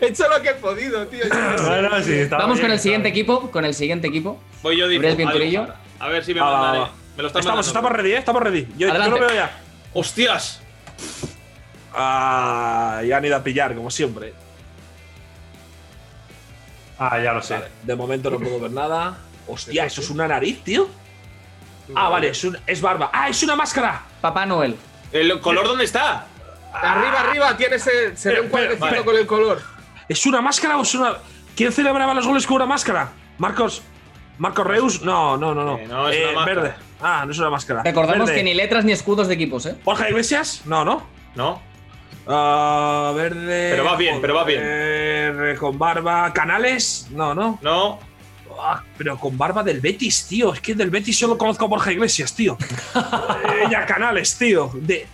He 0.00 0.06
hecho 0.06 0.28
lo 0.28 0.42
que 0.42 0.48
he 0.50 0.54
podido, 0.54 1.06
tío. 1.08 1.24
No, 1.28 1.82
no, 1.82 2.02
sí, 2.02 2.24
Vamos 2.30 2.54
bien, 2.56 2.60
con 2.66 2.70
el 2.72 2.78
siguiente 2.78 3.10
bien. 3.10 3.18
equipo. 3.20 3.50
Con 3.50 3.64
el 3.64 3.74
siguiente 3.74 4.06
equipo. 4.08 4.40
Voy 4.62 4.76
yo 4.78 4.86
dibujo- 4.88 5.68
a 5.98 6.08
ver 6.08 6.24
si 6.24 6.34
me 6.34 6.40
va. 6.40 6.76
eh. 6.76 6.90
Me 7.16 7.22
lo 7.22 7.28
están 7.28 7.40
Estamos, 7.40 7.44
mandando. 7.46 7.60
estamos 7.66 7.92
ready, 7.92 8.12
¿eh? 8.12 8.18
Estamos 8.18 8.42
ready. 8.42 8.66
Yo, 8.78 8.88
yo 8.88 8.94
lo 9.10 9.18
veo 9.18 9.34
ya. 9.34 9.58
¡Hostias! 9.92 10.60
Ah, 11.94 13.02
ya 13.06 13.16
han 13.18 13.24
ido 13.24 13.36
a 13.36 13.42
pillar, 13.42 13.74
como 13.74 13.90
siempre. 13.90 14.32
Ah, 17.10 17.20
ya 17.22 17.32
lo 17.32 17.42
sé. 17.42 17.54
Vale, 17.54 17.66
de 17.82 17.96
momento 17.96 18.30
no 18.30 18.38
puedo 18.38 18.60
ver 18.60 18.70
nada. 18.70 19.16
Hostia, 19.48 19.86
¿eso 19.86 20.00
es 20.00 20.10
una 20.10 20.28
nariz, 20.28 20.62
tío? 20.62 20.88
Ah, 21.94 22.08
vale, 22.08 22.28
es, 22.28 22.44
un- 22.44 22.56
es 22.66 22.80
barba. 22.80 23.10
¡Ah, 23.12 23.28
es 23.28 23.42
una 23.42 23.56
máscara! 23.56 24.02
Papá 24.20 24.46
Noel. 24.46 24.76
¿El 25.10 25.40
color 25.40 25.66
dónde 25.66 25.84
está? 25.84 26.26
Arriba, 26.72 27.20
arriba, 27.20 27.56
tiene 27.56 27.76
ese. 27.76 28.16
Se 28.16 28.28
ve 28.30 28.40
un 28.40 28.46
Espera, 28.46 28.50
cuadrecito 28.50 28.84
vale. 28.86 29.04
con 29.04 29.16
el 29.16 29.26
color. 29.26 29.62
¿Es 30.08 30.24
una 30.26 30.40
máscara 30.40 30.76
o 30.78 30.82
es 30.82 30.94
una.? 30.94 31.16
¿Quién 31.56 31.72
celebraba 31.72 32.14
los 32.14 32.26
goles 32.26 32.46
con 32.46 32.56
una 32.56 32.66
máscara? 32.66 33.10
¿Marcos. 33.38 33.82
¿Marcos 34.38 34.66
Reus? 34.66 35.02
No, 35.02 35.36
no, 35.36 35.54
no, 35.54 35.64
no. 35.64 35.76
Eh, 35.78 35.86
no, 35.86 36.08
es 36.08 36.16
una 36.24 36.32
máscara. 36.32 36.62
Verde. 36.62 36.74
Ah, 37.02 37.24
no 37.26 37.32
es 37.32 37.38
una 37.38 37.50
máscara. 37.50 37.82
Recordamos 37.82 38.28
Verde. 38.28 38.34
que 38.40 38.44
ni 38.44 38.54
letras 38.54 38.84
ni 38.84 38.92
escudos 38.92 39.28
de 39.28 39.34
equipos, 39.34 39.66
¿eh? 39.66 39.76
¿Borja 39.84 40.08
Iglesias? 40.08 40.62
No, 40.64 40.84
no. 40.84 41.06
¿No? 41.34 41.60
Ah, 42.26 43.12
verde. 43.14 43.70
Pero 43.72 43.84
va 43.84 43.96
bien, 43.96 44.20
pero 44.20 44.34
va 44.34 44.44
bien. 44.44 45.56
Con 45.58 45.78
barba. 45.78 46.32
¿Canales? 46.32 47.06
No, 47.10 47.34
no. 47.34 47.58
No. 47.62 47.98
Ah, 48.60 48.82
pero 48.96 49.18
con 49.18 49.36
barba 49.36 49.62
del 49.64 49.80
Betis, 49.80 50.26
tío. 50.28 50.52
Es 50.54 50.60
que 50.60 50.74
del 50.74 50.90
Betis 50.90 51.18
solo 51.18 51.36
conozco 51.36 51.64
a 51.64 51.68
Borja 51.68 51.90
Iglesias, 51.92 52.34
tío. 52.34 52.56
Eh, 52.94 53.64
ya 53.70 53.84
Canales, 53.86 54.36
tío. 54.38 54.70
De, 54.74 55.06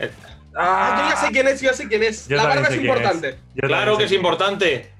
Ah, 0.60 1.02
yo 1.04 1.14
ya 1.14 1.20
sé 1.26 1.32
quién 1.32 1.46
es, 1.48 1.60
yo 1.60 1.70
ya 1.70 1.76
sé 1.76 1.88
quién 1.88 2.02
es. 2.02 2.26
Yo 2.28 2.36
la 2.36 2.44
barba 2.44 2.66
es 2.68 2.76
importante. 2.76 3.38
Claro 3.56 3.96
que 3.96 4.04
es 4.04 4.12
importante. 4.12 4.90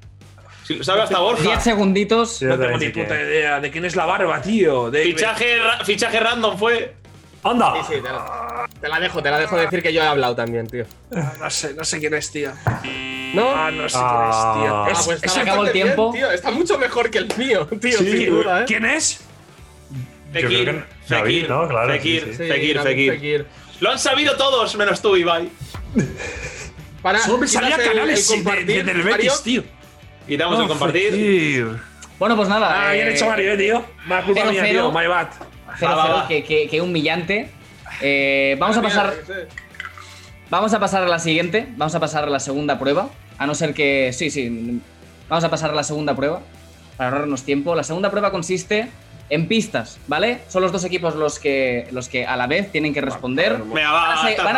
Si 0.64 0.74
lo 0.76 0.84
sabe 0.84 1.03
hasta 1.03 1.18
Borja. 1.18 1.42
10 1.42 1.62
segunditos. 1.64 2.40
Yo 2.40 2.49
no 2.49 2.59
tengo 2.59 2.76
ni 2.78 2.88
puta 2.90 3.20
idea 3.20 3.59
de 3.59 3.70
quién 3.70 3.84
es 3.84 3.96
la 3.96 4.05
barba, 4.07 4.40
tío. 4.40 4.90
De, 4.90 5.03
Fichaje, 5.03 5.59
ra- 5.59 5.84
fichaje 5.84 6.20
random 6.20 6.57
fue. 6.59 6.94
¡Anda! 7.45 7.74
Sí, 7.76 7.95
sí, 7.95 8.01
te 8.03 8.09
la, 8.09 8.68
te 8.80 8.89
la 8.89 9.01
dejo, 9.01 9.22
te 9.22 9.30
la 9.30 9.39
dejo 9.39 9.57
decir 9.57 9.82
que 9.82 9.93
yo 9.93 10.03
he 10.03 10.07
hablado 10.07 10.34
también, 10.34 10.66
tío. 10.66 10.84
Ah, 11.14 11.32
No 11.41 11.51
sé, 11.51 11.72
no 11.74 11.84
sé 11.84 11.99
quién 12.01 12.14
es, 12.14 12.30
tío. 12.30 12.51
¿No? 13.34 13.51
Ah, 13.55 13.70
no 13.70 13.89
sé 13.89 13.97
Ah. 14.01 14.55
quién 14.55 14.64
es, 14.64 14.66
tío. 14.66 14.76
Ah, 14.84 14.89
Es- 14.91 15.07
pues 15.07 15.16
es 15.18 15.24
está 15.24 15.41
el- 15.43 15.49
acabó 15.49 15.64
el 15.66 15.72
tiempo. 15.72 16.12
bien, 16.12 16.24
tío. 16.24 16.32
Está 16.34 16.51
mucho 16.51 16.78
mejor 16.78 17.11
que 17.11 17.18
el 17.18 17.28
mío, 17.36 17.66
tío, 17.80 17.99
Sí, 17.99 18.11
sin 18.18 18.30
duda, 18.30 18.62
¿eh? 18.62 18.64
¿Quién 18.66 18.84
es? 18.84 19.20
Yo 20.32 20.41
creo 20.41 20.43
Fekir, 20.51 20.64
que 20.66 20.84
David, 21.14 21.34
Fekir, 21.36 21.49
¿no? 21.51 21.68
Claro, 21.68 21.93
Fekir, 21.93 22.22
sí. 22.24 22.30
Sí, 22.32 22.49
Fekir, 22.49 22.80
Fekir. 22.80 23.12
Fekir. 23.12 23.47
Lo 23.80 23.91
han 23.93 23.99
sabido 23.99 24.36
todos, 24.36 24.74
menos 24.76 25.01
tú, 25.01 25.16
Ibai. 25.16 25.49
Para, 27.03 27.20
Solo 27.20 27.39
me 27.39 27.47
salía 27.47 27.76
el- 27.76 27.82
Canales 27.84 28.28
el 28.30 28.36
de- 28.36 28.36
de- 28.36 28.45
compartir, 28.45 28.84
del 28.84 28.97
Mario. 28.99 29.16
Betis, 29.16 29.43
tío. 29.43 29.62
Quitamos 30.26 30.61
el 30.61 30.66
compartir. 30.68 31.11
Fekir. 31.12 31.76
Bueno, 32.18 32.36
pues 32.36 32.49
nada. 32.49 32.89
Ah, 32.89 32.93
bien 32.93 33.09
eh, 33.09 33.14
hecho 33.14 33.26
Mario, 33.26 33.53
eh, 33.53 33.57
tío. 33.57 33.84
Más 34.07 34.24
culpa 34.24 34.45
mía, 34.47 34.64
tío. 34.64 34.91
My 34.91 35.07
bad. 35.07 35.28
0-0, 35.81 35.87
Va, 35.87 35.95
va, 35.95 36.09
va. 36.22 36.29
que, 36.29 36.45
que, 36.45 36.68
que 36.68 36.81
humillante. 36.81 37.51
Eh, 38.01 38.57
vamos 38.59 38.76
a 38.76 38.83
pasar. 38.83 39.14
Vamos 40.51 40.72
a 40.72 40.81
pasar 40.81 41.03
a 41.03 41.09
la 41.09 41.18
siguiente. 41.18 41.66
Vamos 41.76 41.95
a 41.95 42.01
pasar 42.01 42.24
a 42.24 42.31
la 42.31 42.41
segunda 42.41 42.79
prueba. 42.79 43.11
A 43.39 43.47
no 43.47 43.55
ser 43.55 43.74
que. 43.74 44.12
Sí, 44.12 44.31
sí. 44.31 44.81
Vamos 45.29 45.45
a 45.45 45.51
pasar 45.51 45.70
a 45.70 45.74
la 45.74 45.85
segunda 45.85 46.14
prueba. 46.16 46.41
Para 46.97 47.11
ahorrarnos 47.11 47.45
tiempo. 47.45 47.74
La 47.74 47.85
segunda 47.85 48.11
prueba 48.11 48.31
consiste 48.31 48.89
en 49.31 49.47
pistas, 49.47 49.99
¿vale? 50.07 50.41
Son 50.49 50.62
los 50.62 50.72
dos 50.72 50.85
equipos 50.85 51.14
los 51.14 51.39
que, 51.39 51.87
los 51.93 52.09
que 52.09 52.26
a 52.26 52.37
la 52.37 52.47
vez 52.47 52.72
tienen 52.72 52.95
que 52.95 53.01
responder. 53.01 53.59
Van 53.62 54.57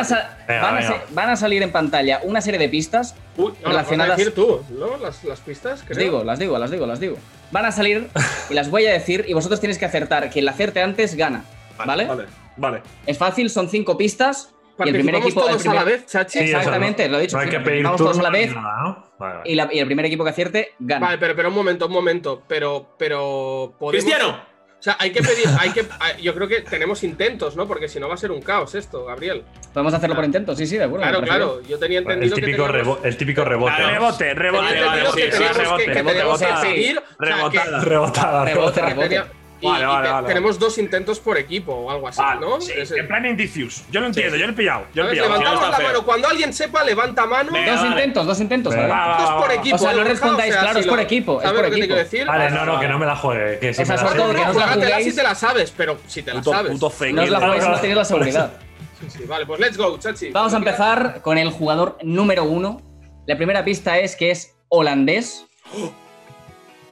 a, 1.29 1.37
salir 1.37 1.63
en 1.63 1.73
pantalla 1.73 2.21
una 2.23 2.41
serie 2.41 2.59
de 2.59 2.69
pistas 2.69 3.15
Uy, 3.37 3.53
no, 3.63 3.73
las 3.73 3.89
vas 3.89 3.99
a 4.11 4.17
decir 4.17 4.35
tú, 4.35 4.63
¿no? 4.71 4.97
Las, 4.99 5.25
las 5.25 5.41
pistas, 5.41 5.83
creo. 5.87 5.97
Las 5.97 6.05
digo, 6.05 6.25
las 6.25 6.39
digo, 6.39 6.59
las 6.59 6.71
digo, 6.71 6.87
las 6.87 7.01
digo. 7.01 7.17
Van 7.51 7.65
a 7.65 7.73
salir 7.73 8.09
y 8.49 8.55
las 8.55 8.71
voy 8.71 8.87
a 8.87 8.93
decir 8.93 9.25
y 9.27 9.35
vosotros 9.35 9.61
tenéis 9.61 9.79
que 9.79 9.87
acertar. 9.87 10.31
Quien 10.31 10.45
la 10.45 10.53
acerte 10.53 10.83
antes 10.83 11.17
gana, 11.17 11.45
¿vale? 11.77 12.07
Vale, 12.07 12.25
vale. 12.57 12.83
Es 13.07 13.19
fácil, 13.19 13.51
son 13.51 13.69
cinco 13.69 13.97
pistas. 13.97 14.55
Y 14.83 14.89
el 14.89 14.95
primer 14.95 15.17
equipo. 15.17 15.41
el 15.43 15.47
todos 15.49 15.61
primer- 15.63 15.79
a 15.79 15.81
la 15.81 15.85
vez, 15.85 16.07
Chachi. 16.07 16.39
Sí, 16.39 16.45
Exactamente, 16.45 17.05
no. 17.05 17.13
lo 17.13 17.19
he 17.19 17.23
dicho. 17.23 17.37
No 17.37 17.43
hay 17.43 17.51
que 17.51 17.61
pedir 17.61 17.85
Vamos 17.85 17.99
todos 17.99 18.19
a 18.19 18.23
la 18.23 18.31
vez 18.31 18.55
nada, 18.55 18.83
¿no? 18.83 19.07
Vale, 19.19 19.37
vale. 19.39 19.51
y, 19.51 19.55
la- 19.55 19.69
y 19.71 19.79
el 19.79 19.85
primer 19.85 20.07
equipo 20.07 20.25
que 20.25 20.31
acierte 20.31 20.73
gana. 20.79 21.05
Vale, 21.07 21.19
pero, 21.19 21.37
pero 21.37 21.49
un 21.51 21.55
momento, 21.55 21.87
un 21.87 21.93
momento. 21.93 22.43
Pero, 22.49 22.95
pero. 22.97 23.75
podemos- 23.79 24.03
Cristiano. 24.05 24.41
O 24.81 24.83
sea, 24.83 24.97
hay 24.99 25.13
que 25.13 25.21
pedir. 25.23 25.45
Hay 25.59 25.71
que, 25.73 25.85
hay- 26.01 26.23
yo 26.23 26.35
creo 26.35 26.49
que 26.49 26.63
tenemos 26.63 27.05
intentos, 27.05 27.55
¿no? 27.55 27.69
Porque 27.69 27.87
si 27.87 28.01
no 28.01 28.09
va 28.09 28.15
a 28.15 28.17
ser 28.17 28.31
un 28.33 28.41
caos 28.41 28.75
esto, 28.75 29.05
Gabriel. 29.05 29.45
Podemos 29.75 29.93
hacerlo 29.93 30.17
por 30.17 30.25
intento, 30.25 30.57
sí, 30.57 30.67
sí, 30.67 30.79
de 30.79 30.85
acuerdo. 30.85 31.03
Claro, 31.07 31.21
claro. 31.23 31.61
Yo 31.69 31.79
tenía 31.79 31.99
El 31.99 32.05
entendido 32.05 32.35
que 32.37 32.41
típico, 32.41 32.65
teníamos- 32.67 32.99
rebo- 32.99 33.05
el 33.07 33.17
típico 33.19 33.45
rebote. 33.45 33.75
Claro. 33.77 33.91
Rebote, 33.93 34.35
rebote. 34.35 34.67
Que 34.69 34.81
rebote, 34.81 35.21
que- 35.21 35.31
que 35.31 35.33
rebote, 35.53 35.85
que 35.85 35.93
sea, 36.39 37.03
Rebotada. 37.19 37.79
que- 37.81 37.85
Rebotada, 37.85 38.45
Rebote, 38.47 38.81
rebote. 38.81 39.09
rebote. 39.09 39.40
Tenía- 39.61 39.79
y- 39.79 39.83
Vale, 39.83 39.85
y 39.85 39.87
vale, 39.87 40.11
vale. 40.11 40.27
tenemos 40.29 40.59
dos 40.59 40.79
intentos 40.79 41.21
por 41.21 41.39
equipo 41.39 41.73
o 41.73 41.91
algo 41.91 42.09
así, 42.09 42.21
Vale, 42.21 42.41
¿no? 42.41 42.61
sí, 42.61 42.73
Ese- 42.77 42.99
en 42.99 43.07
plan 43.09 43.25
Indicius. 43.27 43.85
Yo 43.91 44.01
lo 44.01 44.07
entiendo, 44.07 44.37
yo 44.37 44.47
lo 44.47 44.53
he 44.53 44.57
pillado. 44.57 44.87
Yo 44.95 45.03
lo 45.05 45.09
he 45.09 45.13
pillado. 45.13 45.29
Levantamos 45.31 45.69
la 45.71 45.77
feo. 45.77 45.87
mano. 45.87 46.05
Cuando 46.05 46.29
alguien 46.29 46.53
sepa, 46.53 46.83
levanta 46.85 47.27
mano. 47.27 47.53
Venga, 47.53 47.73
Dos 47.73 47.81
vale. 47.83 47.91
intentos, 47.93 48.27
dos 48.27 48.41
intentos. 48.41 48.75
Venga. 48.75 48.89
¿vale? 48.89 49.13
Va, 49.13 49.21
Dos 49.31 49.43
por 49.43 49.53
equipo. 49.53 49.77
O 49.77 49.79
sea, 49.79 49.89
no 49.93 49.95
¿eh, 49.95 49.99
Borja? 49.99 50.11
respondáis, 50.13 50.57
claro, 50.57 50.73
si 50.75 50.81
es 50.81 50.87
por 50.87 50.97
lo- 50.97 51.03
equipo, 51.03 51.37
es 51.37 51.43
¿Sabes 51.43 51.53
por 51.53 51.57
lo 51.57 51.63
que 51.63 51.71
te 51.71 51.81
equipo. 51.85 51.95
quiero 51.95 52.11
decir? 52.11 52.27
Vale, 52.27 52.51
no, 52.51 52.65
no, 52.65 52.81
que 52.81 52.89
no 52.89 52.99
me 52.99 53.07
la 53.07 53.17
juegue. 53.17 53.59
Que 53.59 53.75
si 53.75 53.83
O 53.83 53.87
sea, 53.87 53.97
me 53.97 54.03
la 54.03 54.09
sobre 54.09 54.21
todo 54.21 54.33
que 54.33 54.41
no 54.41 54.53
la 54.61 54.69
juguéis. 54.69 55.05
si 55.05 55.17
te 55.17 55.23
la 55.23 55.35
sabes, 55.35 55.73
pero 55.77 55.99
si 56.07 56.23
te 56.23 56.33
la 56.35 56.43
sabes. 56.43 56.73
puto. 56.73 56.93
No 57.13 57.23
os 57.23 57.31
la 57.31 57.41
jugáis, 57.41 57.69
no 57.69 57.75
tenéis 57.81 57.97
la 57.97 58.05
seguridad. 58.05 58.53
Sí, 59.09 59.25
vale, 59.27 59.47
pues 59.47 59.59
let's 59.61 59.79
go, 59.79 59.99
Chachi. 59.99 60.31
Vamos 60.31 60.53
a 60.53 60.59
empezar 60.59 61.23
con 61.23 61.39
el 61.39 61.51
jugador 61.51 61.97
número 62.03 62.45
uno. 62.45 62.83
La 63.27 63.35
primera 63.37 63.65
pista 63.65 63.99
es 63.99 64.15
que 64.15 64.31
es 64.31 64.55
holandés. 64.69 65.47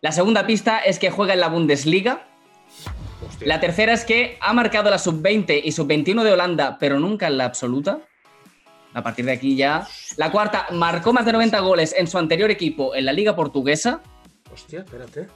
La 0.01 0.12
segunda 0.12 0.47
pista 0.47 0.79
es 0.79 0.99
que 0.99 1.11
juega 1.11 1.35
en 1.35 1.41
la 1.41 1.49
Bundesliga. 1.49 2.28
La 3.41 3.61
tercera 3.61 3.93
es 3.93 4.05
que 4.05 4.36
ha 4.41 4.53
marcado 4.53 4.91
la 4.91 4.99
sub-20 4.99 5.61
y 5.62 5.72
sub-21 5.72 6.22
de 6.24 6.32
Holanda, 6.32 6.76
pero 6.78 6.99
nunca 6.99 7.28
en 7.28 7.39
la 7.39 7.45
absoluta. 7.45 8.01
A 8.95 9.03
partir 9.03 9.24
de 9.24 9.32
aquí 9.32 9.55
ya. 9.55 9.86
La 10.16 10.32
cuarta, 10.32 10.66
marcó 10.72 11.12
más 11.12 11.24
de 11.24 11.32
90 11.32 11.61
goles 11.61 11.95
en 11.97 12.07
su 12.09 12.18
anterior 12.18 12.51
equipo 12.51 12.95
en 12.95 13.05
la 13.05 13.12
Liga 13.12 13.36
Portuguesa. 13.36 14.01
Hostia, 14.53 14.80
espérate. 14.80 15.28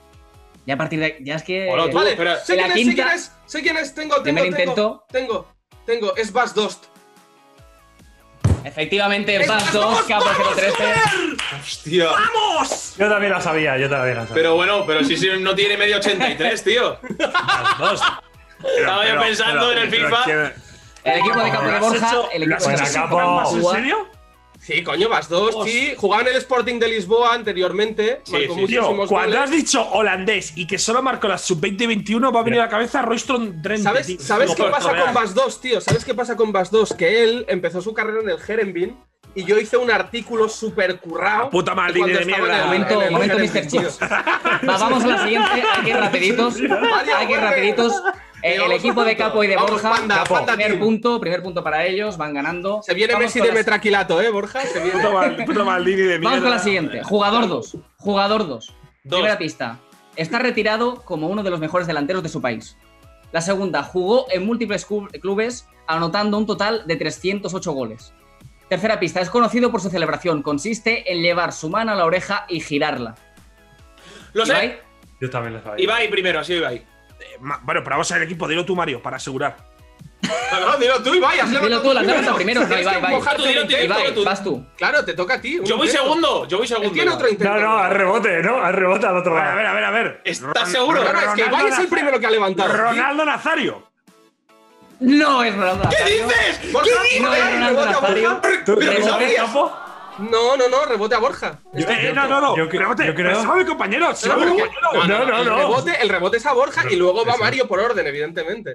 Y 0.67 0.71
a 0.71 0.77
partir 0.77 0.99
de 1.01 1.07
aquí, 1.07 1.25
ya 1.25 1.37
es 1.37 1.43
que. 1.43 1.69
Hola, 1.71 1.91
tú. 1.91 1.97
Vale, 1.97 2.17
sé 2.45 2.57
La 2.57 2.73
quién 2.73 2.79
es, 2.79 2.87
sé 2.87 2.95
quién 2.95 3.09
es, 3.09 3.33
sé 3.47 3.63
quién 3.63 3.77
es, 3.77 3.95
tengo, 3.95 4.15
tengo, 4.17 4.23
Primer 4.25 4.43
tengo, 4.45 4.59
intento. 4.59 5.05
tengo, 5.11 5.49
tengo, 5.87 6.17
es 6.17 6.33
Bas 6.33 6.55
Dost. 6.55 6.87
Efectivamente, 8.65 9.37
¡Es 9.37 9.49
Bas 9.49 9.65
Bas 9.65 9.73
2, 9.73 9.91
Dost! 9.97 10.09
Capo 10.09 10.25
¡Vamos, 10.25 10.57
013. 10.57 10.73
joder! 10.77 10.97
Hostia. 11.61 12.07
¡Vamos! 12.11 12.95
Yo 12.99 13.09
también 13.09 13.33
la 13.33 13.41
sabía, 13.41 13.79
yo 13.79 13.89
también 13.91 14.17
la 14.17 14.23
sabía. 14.23 14.35
Pero 14.35 14.55
bueno, 14.55 14.85
pero 14.87 15.03
si 15.05 15.17
si 15.17 15.29
no 15.39 15.55
tiene 15.55 15.77
medio 15.77 15.97
83, 15.99 16.65
tío. 16.65 16.99
Dos. 17.79 18.03
Estaba 18.79 19.09
yo 19.09 19.21
pensando 19.21 19.73
en 19.73 19.79
el 19.79 19.91
FIFA. 19.91 20.25
El 21.05 21.19
equipo 21.19 21.41
de 21.43 21.51
Capo 21.51 21.65
de 21.67 21.73
¿Lo 21.73 21.81
Borja, 21.81 22.09
hecho- 22.09 22.29
el 22.33 22.43
lo 22.49 22.55
equipo 22.57 22.71
de 22.71 22.93
capo. 22.93 23.57
¿En 23.57 23.65
serio? 23.65 24.09
Sí, 24.63 24.85
coño, 24.85 25.09
Bas 25.09 25.29
Dost, 25.29 25.65
sí. 25.69 25.93
Jugaba 25.97 26.23
en 26.23 26.29
el 26.29 26.37
Sporting 26.37 26.79
de 26.79 26.87
Lisboa 26.87 27.35
anteriormente. 27.35 28.21
Sí, 28.23 28.33
marcó 28.33 28.55
sí, 28.55 28.61
muchísimos 28.61 28.89
Tío, 28.89 29.07
cuando 29.09 29.37
goles. 29.37 29.41
has 29.41 29.51
dicho 29.51 29.91
holandés 29.91 30.53
y 30.55 30.69
que 30.69 30.79
solo 30.79 31.03
marcó 31.03 31.27
la 31.27 31.37
sub-20-21, 31.37 32.33
va 32.35 32.41
a 32.41 32.43
venir 32.45 32.61
a 32.61 32.65
la 32.65 32.69
cabeza 32.71 33.03
Royston 33.03 33.61
Drenthe. 33.61 33.83
¿Sabes, 33.83 34.07
tío. 34.07 34.21
¿sabes 34.21 34.51
No 34.51 34.55
qué 34.55 34.63
pasa 34.71 34.97
con. 34.97 35.13
Bas 35.15 35.35
2, 35.35 35.61
tío? 35.61 35.81
¿Sabes 35.81 36.05
qué 36.05 36.15
pasa 36.15 36.37
con 36.37 36.53
Bas 36.53 36.71
2? 36.71 36.95
Que 36.95 37.25
él 37.25 37.45
empezó 37.49 37.83
su 37.83 37.93
carrera 37.93 38.21
en 38.21 38.31
el 38.31 38.39
Herenveen 38.47 38.97
y 39.35 39.45
yo 39.45 39.59
hice 39.59 39.77
un 39.79 39.91
artículo 39.91 40.49
súper 40.49 41.01
currado. 41.01 41.51
Puta 41.51 41.75
Maldini 41.75 42.13
de 42.13 42.25
mierda. 42.25 42.65
Momento, 42.67 43.01
momento, 43.11 43.39
Mr. 43.39 43.67
Chips. 43.67 43.99
Va, 44.01 44.79
vamos 44.79 45.03
a 45.03 45.07
la 45.09 45.23
siguiente, 45.25 45.51
hay 45.75 45.83
que 45.83 45.91
ir 45.91 45.97
rapiditos. 45.97 46.57
Hay 46.57 47.27
que 47.27 47.33
ir 47.33 47.41
rapiditos. 47.41 48.03
Eh, 48.43 48.59
Vamos 48.59 48.73
el 48.73 48.79
equipo 48.79 49.05
de. 49.05 49.17
Capo 49.17 49.45
y 49.45 49.47
de 49.47 49.55
Vamos, 49.57 49.71
Borja. 49.71 49.91
panda, 49.91 50.17
Capo, 50.17 50.35
panda 50.35 50.55
primer 50.55 50.73
team. 50.73 50.81
punto, 50.81 51.21
primer 51.21 51.43
punto 51.43 51.63
para 51.63 51.87
ellos, 51.87 52.17
van 52.17 52.35
ganando. 52.35 52.83
Se 52.83 52.93
viene 52.95 53.13
Vamos 53.13 53.27
Messi 53.27 53.41
de 53.41 53.49
la- 53.49 53.55
Metraquilato, 53.55 54.21
¿eh, 54.21 54.31
Borja? 54.31 54.63
Se 54.63 54.81
viene. 54.83 54.99
Puto 55.01 55.13
Mal- 55.13 55.45
puto 55.45 55.65
Maldini 55.65 56.03
de 56.03 56.19
mierda. 56.19 56.25
Vamos 56.25 56.41
con 56.43 56.51
la 56.51 56.59
siguiente. 56.59 57.03
Jugador 57.05 57.47
2. 57.49 57.77
Jugador 57.99 58.47
2. 58.49 58.75
Primera 59.09 59.39
pista. 59.39 59.79
Está 60.17 60.39
retirado 60.41 61.03
como 61.05 61.29
uno 61.29 61.43
de 61.43 61.51
los 61.51 61.61
mejores 61.61 61.87
delanteros 61.87 62.23
de 62.23 62.29
su 62.29 62.41
país. 62.43 62.77
La 63.31 63.41
segunda, 63.41 63.83
jugó 63.83 64.27
en 64.31 64.45
múltiples 64.45 64.87
clubes, 65.21 65.67
anotando 65.87 66.37
un 66.37 66.47
total 66.47 66.83
de 66.87 66.97
308 66.97 67.73
goles. 67.73 68.13
Tercera 68.69 68.99
pista, 69.01 69.21
es 69.21 69.31
conocido 69.31 69.71
por 69.71 69.81
su 69.81 69.89
celebración. 69.91 70.43
Consiste 70.43 71.11
en 71.13 71.23
llevar 71.23 71.53
su 71.53 71.71
mano 71.71 71.93
a 71.93 71.95
la 71.95 72.05
oreja 72.05 72.45
y 72.49 72.61
girarla. 72.61 73.15
Lo 74.33 74.45
sé. 74.47 74.53
Ibai, 74.53 74.79
Yo 75.21 75.31
también 75.31 75.55
la 75.55 75.63
sabía. 75.63 75.83
Ibai 75.85 76.11
primero, 76.11 76.41
así 76.41 76.55
Ibai. 76.55 76.85
Bueno, 77.41 77.83
pero 77.83 77.91
vamos 77.91 78.11
a 78.11 78.15
ver 78.15 78.23
el 78.23 78.29
equipo. 78.29 78.47
Dilo 78.49 78.65
tú, 78.65 78.75
Mario, 78.77 79.03
para 79.03 79.17
asegurar. 79.17 79.57
No, 80.53 80.61
no, 80.61 80.77
dilo 80.79 81.03
tú, 81.03 81.15
Ibai. 81.15 81.41
Dilo 81.49 81.83
tú, 81.83 81.93
la 81.93 82.01
has 82.01 82.29
primero. 82.37 82.61
No, 82.67 82.79
Ibai, 82.79 82.99
Ibai. 82.99 83.21
Tú, 83.37 83.43
dilo, 83.45 83.63
intento. 83.63 83.85
Ibai, 83.85 84.15
tú. 84.15 84.25
vas 84.25 84.45
tú. 84.45 84.67
Claro, 84.77 85.05
te 85.05 85.15
toca 85.15 85.35
a 85.35 85.41
ti. 85.41 85.59
Yo 85.65 85.77
voy 85.77 85.87
intento. 85.89 86.05
segundo, 86.05 86.47
yo 86.49 86.59
voy 86.59 86.65
Él 86.65 86.69
segundo. 86.69 86.93
tiene 86.93 87.11
otro 87.11 87.29
intento. 87.29 87.55
No, 87.55 87.61
no, 87.61 87.79
al 87.79 87.91
rebote, 87.91 88.43
¿no? 88.43 88.63
Al 88.63 88.73
rebote 88.73 89.07
al 89.07 89.17
otro 89.17 89.37
A 89.37 89.41
ver, 89.55 89.67
a 89.67 89.73
lado. 89.73 89.75
ver, 89.75 89.85
a 89.85 89.91
ver. 89.91 90.07
A 90.07 90.09
ver. 90.09 90.21
¿Estás 90.25 90.69
seguro? 90.71 91.01
Claro, 91.03 91.19
es 91.19 91.35
que 91.35 91.49
Ibai 91.49 91.67
es 91.69 91.79
el 91.79 91.89
primero 91.89 92.21
que 92.21 92.27
ha 92.27 92.31
levantado. 92.31 92.73
Ronaldo 92.73 93.25
Nazario. 93.25 93.89
No 95.01 95.43
es 95.43 95.57
Ronaldo 95.57 95.89
¿Qué 95.89 95.97
Nazario. 95.97 96.27
dices? 96.29 96.73
Borja, 96.73 96.91
No 97.21 97.35
es 97.35 97.53
Ronaldo 97.55 97.87
Nazario. 97.87 98.41
¿Tú- 98.65 98.77
Pero 98.79 98.97
tú 98.97 99.09
sabías. 99.09 99.35
capo? 99.47 99.77
No, 100.19 100.57
no, 100.57 100.69
no, 100.69 100.85
rebote 100.85 101.15
a 101.15 101.19
Borja. 101.19 101.61
Yo- 101.73 101.89
Eh, 101.89 102.13
no, 102.15 102.27
no, 102.29 102.41
no. 102.41 102.57
yo 102.57 102.67
Rebote. 102.67 103.07
yo 103.07 103.15
creo- 103.15 103.43
Sabe, 103.43 103.65
compañero. 103.67 104.15
Sí, 104.15 104.29
No, 104.29 104.35
sabe, 104.35 104.47
porque- 104.51 104.71
compañero. 104.93 105.19
No, 105.19 105.25
no, 105.25 105.39
el, 105.41 105.47
no. 105.49 105.57
Rebote, 105.57 106.03
el 106.03 106.09
rebote 106.09 106.37
es 106.37 106.47
a 106.47 106.53
Borja 106.53 106.85
y 106.91 106.97
luego 106.97 107.25
va. 107.25 107.37
Mario 107.39 107.67
por 107.67 107.81
orden, 107.81 108.07
evidentemente. 108.07 108.75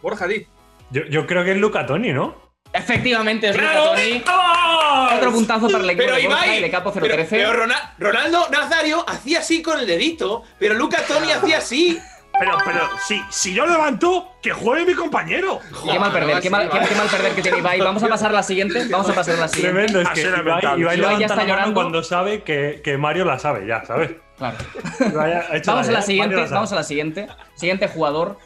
Borja, 0.00 0.26
di. 0.26 0.46
Yo, 0.90 1.02
yo 1.10 1.26
creo 1.26 1.44
que 1.44 1.52
es 1.52 1.56
Luca 1.58 1.84
Toni, 1.86 2.12
¿no? 2.12 2.50
Efectivamente, 2.72 3.48
es 3.48 3.56
Luca 3.56 3.70
¡Claro! 3.72 3.90
Toni. 3.90 4.24
Otro 5.16 5.32
puntazo 5.32 5.68
para 5.68 5.82
el 5.82 5.90
equipo 5.90 6.04
Pero 6.06 6.16
de 6.16 6.26
Borja 6.28 6.46
Ibai, 6.46 6.58
y 6.58 6.62
de 6.62 6.70
Capo 6.70 6.92
pero, 6.92 7.06
013. 7.06 7.36
pero 7.36 7.52
Rona- 7.52 7.94
Ronaldo 7.98 8.46
Nazario 8.50 9.04
hacía 9.08 9.40
así 9.40 9.60
con 9.60 9.80
el 9.80 9.86
dedito, 9.88 10.44
pero 10.58 10.74
Luca 10.74 11.02
Toni 11.06 11.32
hacía 11.32 11.58
así. 11.58 11.98
Pero, 12.40 12.56
pero, 12.64 12.80
si, 13.06 13.20
si 13.30 13.54
yo 13.54 13.66
levanto, 13.66 14.32
que 14.42 14.50
juegue 14.50 14.86
mi 14.86 14.94
compañero. 14.94 15.60
Qué 15.88 15.98
mal 15.98 16.10
perder, 16.10 16.40
qué 16.40 16.48
mal, 16.50 16.70
qué- 16.70 16.78
qué 16.88 16.94
mal 16.94 17.06
perder 17.08 17.32
que 17.34 17.42
tiene 17.42 17.58
Ibai. 17.58 17.80
Vamos 17.82 18.02
a 18.02 18.08
pasar 18.08 18.30
a 18.30 18.32
la 18.32 18.42
siguiente. 18.42 18.86
Vamos 18.90 19.08
a 19.10 19.14
pasar 19.14 19.34
a 19.34 19.40
la 19.40 19.48
siguiente. 19.48 19.72
Tremendo, 19.86 20.00
es 20.00 20.08
que 20.08 20.22
Ibai. 20.22 20.80
Ibai 20.80 20.98
Ibai 20.98 21.18
ya 21.20 21.26
está 21.26 21.44
llorando. 21.44 21.74
cuando 21.74 22.02
sabe 22.02 22.42
que, 22.42 22.80
que 22.82 22.96
Mario 22.96 23.24
la 23.26 23.38
sabe 23.38 23.66
ya, 23.66 23.84
¿sabes? 23.84 24.12
Claro. 24.38 24.56
Vamos 25.66 25.88
a 25.88 25.92
la 25.92 26.02
siguiente, 26.02 26.46
vamos 26.50 26.72
a 26.72 26.74
la 26.76 26.82
siguiente. 26.82 27.28
Siguiente 27.54 27.88
jugador. 27.88 28.38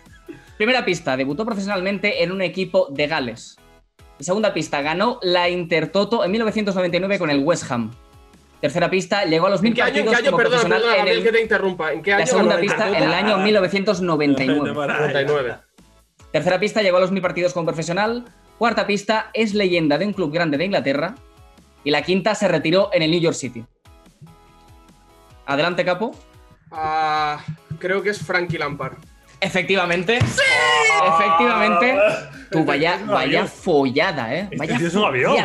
Primera 0.56 0.84
pista, 0.84 1.16
debutó 1.16 1.44
profesionalmente 1.44 2.22
en 2.24 2.32
un 2.32 2.42
equipo 2.42 2.88
de 2.90 3.06
Gales. 3.06 3.56
Y 4.18 4.24
segunda 4.24 4.52
pista, 4.54 4.82
ganó 4.82 5.18
la 5.22 5.48
Intertoto 5.48 6.24
en 6.24 6.30
1999 6.32 7.18
con 7.18 7.30
el 7.30 7.40
West 7.44 7.70
Ham. 7.70 7.92
Tercera 8.64 8.88
pista, 8.88 9.26
llegó 9.26 9.46
a 9.48 9.50
los 9.50 9.60
¿En 9.60 9.64
mil 9.64 9.74
partidos 9.76 10.08
qué 10.08 10.16
año? 10.16 10.30
como 10.30 10.38
Perdona, 10.38 10.56
profesional 10.62 10.80
perdona, 10.80 11.02
en 11.02 11.18
el- 11.18 11.22
que 11.22 11.32
te 11.32 11.42
interrumpa. 11.42 11.92
¿En 11.92 12.02
qué 12.02 12.12
año? 12.14 12.20
La 12.20 12.26
segunda 12.26 12.56
pista 12.58 12.88
en 12.88 12.94
el 12.94 13.12
año 13.12 13.36
1999. 13.36 14.72
99. 14.72 15.56
Tercera 16.32 16.58
pista, 16.58 16.80
llegó 16.80 16.96
a 16.96 17.00
los 17.00 17.10
mil 17.12 17.20
partidos 17.20 17.52
como 17.52 17.66
profesional. 17.66 18.24
Cuarta 18.56 18.86
pista, 18.86 19.28
es 19.34 19.52
leyenda 19.52 19.98
de 19.98 20.06
un 20.06 20.14
club 20.14 20.32
grande 20.32 20.56
de 20.56 20.64
Inglaterra. 20.64 21.14
Y 21.84 21.90
la 21.90 22.00
quinta, 22.00 22.34
se 22.34 22.48
retiró 22.48 22.88
en 22.94 23.02
el 23.02 23.10
New 23.10 23.20
York 23.20 23.36
City. 23.36 23.66
Adelante, 25.44 25.84
Capo. 25.84 26.16
Ah, 26.72 27.44
creo 27.78 28.02
que 28.02 28.08
es 28.08 28.18
Frankie 28.18 28.56
Lampard. 28.56 28.94
Efectivamente. 29.42 30.16
Efectivamente. 31.06 31.98
Tú, 32.50 32.64
vaya, 32.64 32.98
vaya 33.06 33.46
follada, 33.46 34.34
¿eh? 34.34 34.48
Vaya 34.56 34.78
tío 34.78 34.86
es 34.88 34.94
un 34.94 35.04
avión. 35.04 35.36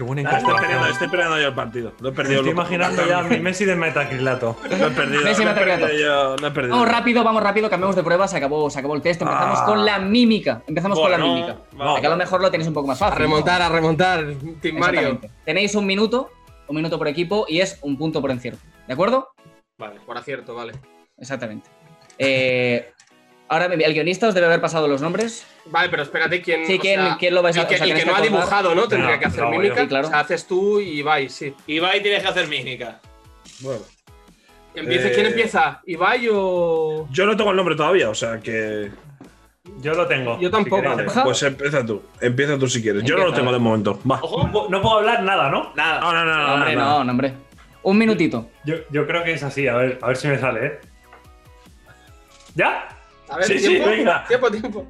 Qué 0.00 0.04
buena 0.04 0.22
Estoy 0.22 0.54
perdiendo, 0.54 0.86
estoy 0.86 1.08
perdiendo 1.08 1.38
yo 1.38 1.48
el 1.48 1.54
partido. 1.54 1.92
Lo 2.00 2.08
he 2.08 2.12
Me 2.12 2.16
perdido. 2.16 2.40
estoy 2.40 2.54
loco. 2.54 2.62
imaginando 2.62 3.06
ya 3.06 3.20
mi 3.22 3.38
Messi 3.38 3.66
de 3.66 3.76
metacrilato. 3.76 4.56
Lo 4.70 4.86
he 4.86 4.90
perdido. 4.92 5.22
Messi 5.24 5.44
lo 5.44 5.50
he 5.50 5.52
metacrilato. 5.52 5.86
perdido 5.88 6.02
yo, 6.06 6.36
lo 6.38 6.46
he 6.46 6.50
perdido. 6.52 6.74
Vamos 6.74 6.88
rápido, 6.90 7.22
vamos 7.22 7.42
rápido, 7.42 7.68
cambiamos 7.68 7.96
de 7.96 8.02
prueba, 8.02 8.26
se 8.26 8.38
acabó, 8.38 8.70
se 8.70 8.78
acabó 8.78 8.94
el 8.94 9.02
test, 9.02 9.20
empezamos 9.20 9.58
Ah. 9.60 9.64
con 9.66 9.84
la 9.84 9.98
mímica. 9.98 10.62
Empezamos 10.66 10.98
con 10.98 11.10
la 11.10 11.18
mímica. 11.18 11.56
vamos. 11.72 12.02
A 12.02 12.08
lo 12.08 12.16
mejor 12.16 12.40
lo 12.40 12.50
tenéis 12.50 12.68
un 12.68 12.72
poco 12.72 12.86
más 12.86 12.98
fácil. 12.98 13.14
A 13.14 13.18
remontar, 13.18 13.60
a 13.60 13.68
remontar. 13.68 14.24
Team 14.62 14.78
Mario. 14.78 15.20
Tenéis 15.44 15.74
un 15.74 15.84
minuto, 15.84 16.30
un 16.66 16.76
minuto 16.76 16.96
por 16.96 17.06
equipo 17.06 17.44
y 17.46 17.60
es 17.60 17.78
un 17.82 17.98
punto 17.98 18.22
por 18.22 18.30
encierro. 18.30 18.56
¿De 18.86 18.94
acuerdo? 18.94 19.28
Vale, 19.76 20.00
por 20.06 20.16
acierto, 20.16 20.54
vale. 20.54 20.72
Exactamente. 21.18 21.68
Eh, 22.16 22.90
ahora 23.50 23.66
el 23.66 23.92
guionista 23.92 24.28
os 24.28 24.34
debe 24.34 24.46
haber 24.46 24.60
pasado 24.62 24.88
los 24.88 25.02
nombres. 25.02 25.46
Vale, 25.66 25.90
pero 25.90 26.02
espérate, 26.04 26.40
¿quién, 26.40 26.66
Sí, 26.66 26.78
¿quién- 26.78 27.00
sea, 27.00 27.16
quién 27.18 27.34
lo 27.34 27.42
vais 27.42 27.56
a- 27.58 27.62
el 27.62 27.66
que, 27.66 27.74
o 27.74 27.78
sea, 27.78 27.86
el 27.86 27.94
que 27.94 28.04
no 28.06 28.16
ha 28.16 28.20
dibujado, 28.22 28.74
¿no? 28.74 28.88
Tendría 28.88 29.14
No, 29.14 29.20
que 29.20 29.26
hacer 29.26 29.40
yo. 29.44 29.50
mímica. 29.50 29.82
Sí, 29.82 29.88
claro. 29.88 30.06
O 30.06 30.10
sea, 30.10 30.20
haces 30.20 30.46
tú 30.46 30.80
y 30.80 31.00
Ibai, 31.00 31.28
sí. 31.28 31.54
Ibai 31.66 32.02
tienes 32.02 32.22
que 32.22 32.28
hacer 32.28 32.48
mímica. 32.48 32.98
Bueno. 33.60 33.80
Empieza, 34.74 35.08
Eh, 35.08 35.12
¿Quién 35.12 35.26
empieza? 35.26 35.80
¿Ibai 35.84 36.28
o...? 36.32 37.08
Yo 37.10 37.26
no 37.26 37.36
tengo 37.36 37.50
el 37.50 37.56
nombre 37.56 37.74
todavía, 37.76 38.08
o 38.08 38.14
sea 38.14 38.38
que. 38.40 38.90
Yo 39.80 39.94
lo 39.94 40.06
tengo. 40.06 40.38
Yo 40.40 40.50
tampoco. 40.50 40.82
si. 41.12 41.20
Pues 41.20 41.42
empieza 41.42 41.84
tú. 41.84 42.02
Empieza 42.20 42.58
tú 42.58 42.66
si 42.68 42.80
quieres. 42.80 43.02
Yo 43.04 43.16
no 43.16 43.24
lo 43.26 43.32
tengo 43.34 43.52
de 43.52 43.58
momento. 43.58 44.00
Va. 44.10 44.18
Ojo. 44.22 44.44
No, 44.46 44.52
puedo- 44.52 44.68
no 44.70 44.96
hablar 44.98 45.22
nada, 45.22 45.50
¿no? 45.50 45.72
Nada. 45.74 46.00
No, 46.00 46.12
no, 46.12 46.24
no, 46.24 46.36
no. 46.46 46.54
hombre, 46.54 46.74
no, 46.76 46.84
no, 46.84 47.04
no, 47.04 47.10
hombre. 47.12 47.34
Un 47.82 47.98
minutito. 47.98 48.48
Yo, 48.64 48.76
yo 48.90 49.06
creo 49.06 49.22
que 49.24 49.32
es 49.32 49.42
así, 49.42 49.66
a 49.68 49.74
ver, 49.76 49.98
a 50.02 50.06
ver 50.08 50.16
si 50.16 50.28
me 50.28 50.38
sale, 50.38 50.66
¿eh? 50.66 50.78
¿Ya? 52.54 52.88
A 53.30 53.36
ver, 53.36 53.46
Sí, 53.46 53.58
sí, 53.58 53.68
tiempo, 53.68 53.88
venga. 53.90 54.24
tiempo, 54.26 54.50
tiempo. 54.50 54.86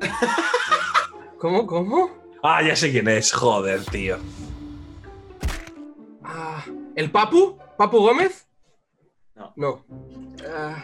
¿Cómo, 1.38 1.66
cómo? 1.66 2.10
Ah, 2.42 2.62
ya 2.62 2.74
sé 2.76 2.90
quién 2.90 3.08
es. 3.08 3.32
Joder, 3.32 3.84
tío. 3.86 4.18
Ah, 6.24 6.64
¿El 6.94 7.10
Papu? 7.10 7.58
¿Papu 7.76 7.98
Gómez? 8.00 8.46
No. 9.34 9.52
No. 9.56 9.84
Ah, 10.48 10.76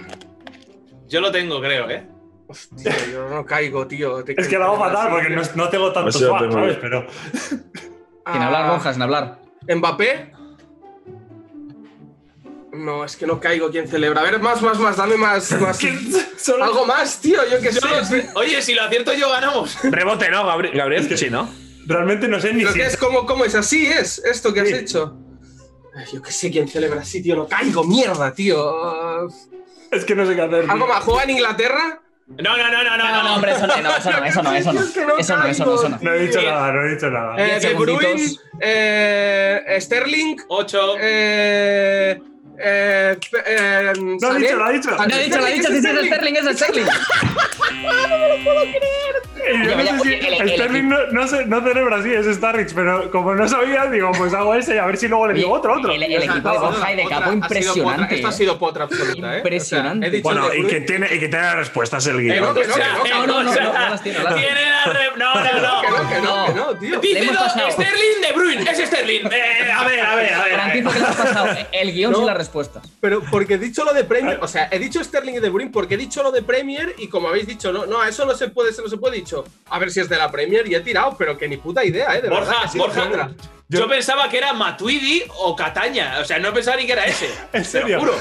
Yo 1.08 1.20
lo 1.20 1.30
tengo, 1.30 1.60
creo, 1.60 1.88
¿eh? 1.90 2.06
hostia, 2.46 2.92
yo 3.12 3.28
no 3.28 3.44
caigo, 3.46 3.86
tío. 3.86 4.22
Te- 4.24 4.38
Es 4.40 4.48
que 4.48 4.58
lo 4.58 4.64
hago 4.64 4.78
fatal 4.78 5.10
porque 5.10 5.30
no, 5.30 5.42
no 5.54 5.68
tengo 5.70 5.92
tantos 5.92 6.18
tengo- 6.18 6.52
¿sabes? 6.52 6.76
Pero. 6.80 7.06
Sin 7.50 8.42
hablar, 8.42 8.66
Ah, 8.66 8.70
Borja, 8.70 8.92
sin 8.92 9.02
hablar. 9.02 9.38
¿Mbappé? 9.74 10.32
No, 12.74 13.04
es 13.04 13.16
que 13.16 13.26
no 13.26 13.40
caigo 13.40 13.70
quién 13.70 13.86
celebra. 13.88 14.20
A 14.20 14.24
ver, 14.24 14.40
más, 14.40 14.60
más, 14.62 14.78
más, 14.78 14.96
dame 14.96 15.16
más. 15.16 15.52
más. 15.60 15.78
Algo 16.60 16.86
más, 16.86 17.20
tío, 17.20 17.40
yo 17.50 17.60
qué 17.60 17.72
sé. 17.72 18.30
Oye, 18.34 18.60
si 18.62 18.74
lo 18.74 18.82
acierto 18.82 19.12
yo, 19.14 19.30
ganamos. 19.30 19.76
Rebote, 19.82 20.28
¿no, 20.30 20.44
Gabriel? 20.46 20.76
Gabriel? 20.76 21.16
Sí, 21.18 21.30
¿no? 21.30 21.48
Realmente 21.86 22.28
no 22.28 22.40
sé 22.40 22.52
ni 22.54 22.64
si. 22.64 22.72
que 22.74 22.86
es 22.86 22.96
como, 22.96 23.26
¿cómo 23.26 23.44
es? 23.44 23.54
Así 23.54 23.86
es, 23.86 24.18
esto 24.24 24.52
que 24.52 24.60
has 24.60 24.70
hecho. 24.70 25.16
Ay, 25.96 26.06
yo 26.12 26.22
qué 26.22 26.32
sé 26.32 26.50
quién 26.50 26.66
celebra 26.66 27.02
así, 27.02 27.22
tío. 27.22 27.36
No 27.36 27.46
caigo, 27.46 27.84
mierda, 27.84 28.32
tío. 28.32 29.28
Es 29.90 30.04
que 30.04 30.14
no 30.14 30.26
sé 30.26 30.34
qué 30.34 30.42
hacer. 30.42 30.64
¿Algo 30.68 30.86
más? 30.86 31.04
¿Juega 31.04 31.22
en 31.24 31.30
Inglaterra? 31.30 32.00
No, 32.26 32.56
no, 32.56 32.70
no, 32.70 32.82
no, 32.82 32.96
no. 32.96 33.08
No, 33.08 33.22
no, 33.22 33.34
hombre, 33.34 33.52
eso 33.52 33.66
no, 33.66 33.76
no, 33.82 33.96
eso 33.96 34.10
no, 34.10 34.24
eso 34.24 34.42
no, 34.42 34.52
eso 34.54 34.72
no. 34.72 34.80
Es 34.84 34.90
que 34.92 35.04
no 35.04 35.18
Eso 35.18 35.36
no, 35.36 35.44
eso 35.44 35.64
no, 35.66 35.74
eso 35.74 35.88
no. 35.90 35.98
No 36.00 36.12
he 36.14 36.20
dicho 36.26 36.40
Sí. 36.40 36.46
nada, 36.46 36.72
no 36.72 36.82
he 36.86 36.94
dicho 36.94 37.10
nada. 37.10 37.36
Eh, 37.36 37.60
de 37.60 37.74
Bruyne, 37.74 38.00
segunditos. 38.00 38.40
eh, 38.60 39.76
Sterling, 39.78 40.36
8. 40.48 40.94
eh, 41.00 42.20
eh, 42.58 43.16
eh, 43.46 43.92
No 43.96 44.28
ha 44.28 44.34
dicho, 44.34 44.56
lo 44.56 44.64
ha 44.64 44.70
dicho. 44.70 44.90
No 44.90 45.02
ha 45.02 45.06
dicho, 45.06 45.38
lo 45.38 45.46
ha 45.46 45.48
dicho, 45.48 45.68
sí, 45.68 45.80
sí, 45.80 45.88
es 45.88 46.06
Sterling, 46.06 46.34
es 46.34 46.56
Sterling. 46.56 46.86
Y 47.74 49.23
yo 49.46 49.64
Ya, 49.70 49.76
no 49.76 49.82
ya, 49.82 49.98
sé 49.98 50.02
si 50.04 50.14
el- 50.14 50.34
el 50.42 50.48
Sterling 50.50 50.88
no, 50.88 51.06
no, 51.12 51.24
no 51.46 51.60
celebra 51.62 51.96
así, 51.98 52.12
es 52.12 52.26
Starrich, 52.36 52.74
pero 52.74 53.10
como 53.10 53.34
no 53.34 53.48
sabía, 53.48 53.86
digo, 53.86 54.10
pues 54.16 54.32
hago 54.34 54.54
ese 54.54 54.74
y 54.76 54.78
a 54.78 54.86
ver 54.86 54.96
si 54.96 55.08
luego 55.08 55.28
le 55.28 55.34
digo 55.34 55.52
otro, 55.52 55.76
otro. 55.78 55.92
El, 55.92 56.02
el 56.02 56.12
equipo 56.22 56.50
de 56.50 56.58
Borja 56.58 56.92
y 56.92 56.96
de 56.96 57.04
Capo, 57.06 57.32
impresionante. 57.32 58.14
Esto 58.14 58.28
ha 58.28 58.32
sido 58.32 58.58
potra 58.58 58.84
absoluta, 58.84 59.34
¿eh? 59.34 59.36
Impresionante. 59.38 60.08
O 60.08 60.10
sea, 60.10 60.20
Bueno, 60.22 60.54
y 60.54 60.66
que 60.66 60.80
tiene, 60.82 61.06
y 61.06 61.18
que 61.20 61.28
tiene 61.28 61.44
las 61.44 61.56
respuestas 61.56 62.06
el 62.06 62.18
guion. 62.20 62.40
no, 62.40 62.54
que 62.54 62.66
no, 62.66 62.76
no, 62.76 63.02
que 63.02 63.10
no, 63.10 63.26
no, 63.26 63.36
o 63.38 63.42
no, 63.42 63.52
sea, 63.52 63.64
no 63.64 63.72
las 63.72 64.02
tiene, 64.02 64.18
no 64.18 64.24
las 64.24 64.34
tiene. 64.34 64.48
Tiene 64.54 64.70
la 64.70 64.84
re- 64.92 65.10
No, 65.16 65.34
no, 65.34 65.42
que 65.42 65.52
no, 65.54 65.60
no. 65.62 66.08
que 66.08 66.20
no, 66.20 66.46
que 66.46 66.54
no, 66.54 66.78
tío. 66.78 67.00
Dice. 67.00 67.30
Sterling 67.70 68.20
de 68.22 68.32
Bruin. 68.34 68.66
Es 68.68 68.78
Sterling. 68.88 69.26
Eh, 69.30 69.72
a 69.72 69.84
ver, 69.84 70.00
a 70.00 70.14
ver, 70.16 70.34
a 70.34 70.44
ver. 70.44 70.50
Garantizo 70.52 70.90
que 70.90 70.98
le 70.98 71.04
has 71.06 71.16
pasado 71.16 71.46
el 71.72 71.92
guion 71.92 72.12
No. 72.12 72.18
sin 72.18 72.26
las 72.26 72.36
respuestas. 72.36 72.82
Pero 73.00 73.22
porque 73.30 73.54
he 73.54 73.58
dicho 73.58 73.84
lo 73.84 73.92
de 73.92 74.04
Premier, 74.04 74.38
o 74.40 74.48
sea, 74.48 74.68
he 74.70 74.78
dicho 74.78 75.02
Sterling 75.02 75.34
y 75.34 75.40
De 75.40 75.48
Bruyne 75.50 75.70
porque 75.72 75.94
he 75.94 75.98
dicho 75.98 76.22
lo 76.22 76.30
de 76.32 76.42
Premier 76.42 76.94
y 76.98 77.08
como 77.08 77.28
habéis 77.28 77.46
dicho, 77.46 77.72
no, 77.72 77.86
no, 77.86 78.00
a 78.00 78.08
eso 78.08 78.24
no 78.24 78.34
se 78.34 78.48
puede, 78.48 78.70
eso 78.70 78.82
no 78.82 78.88
se 78.88 78.96
puede 78.96 79.16
dicho. 79.16 79.33
A 79.70 79.78
ver 79.78 79.90
si 79.90 80.00
es 80.00 80.08
de 80.08 80.16
la 80.16 80.30
Premier 80.30 80.66
y 80.68 80.74
he 80.74 80.80
tirado, 80.80 81.16
pero 81.18 81.36
que 81.38 81.48
ni 81.48 81.56
puta 81.56 81.84
idea, 81.84 82.14
eh, 82.16 82.22
de 82.22 82.28
verdad. 82.28 82.46
Borja, 82.52 82.68
sido 82.68 82.86
Borja. 82.86 83.30
Yo, 83.68 83.88
pensaba 83.88 84.28
que 84.28 84.38
era 84.38 84.52
Matuidi 84.52 85.22
o 85.38 85.56
Cataña. 85.56 86.18
O 86.20 86.24
sea, 86.24 86.38
no 86.38 86.52
pensaba 86.52 86.76
ni 86.76 86.86
que 86.86 86.92
era 86.92 87.04
ese. 87.06 87.26
¿En 87.52 87.62
Te 87.62 87.64
serio? 87.64 87.96
lo 87.96 88.00
juro. 88.02 88.14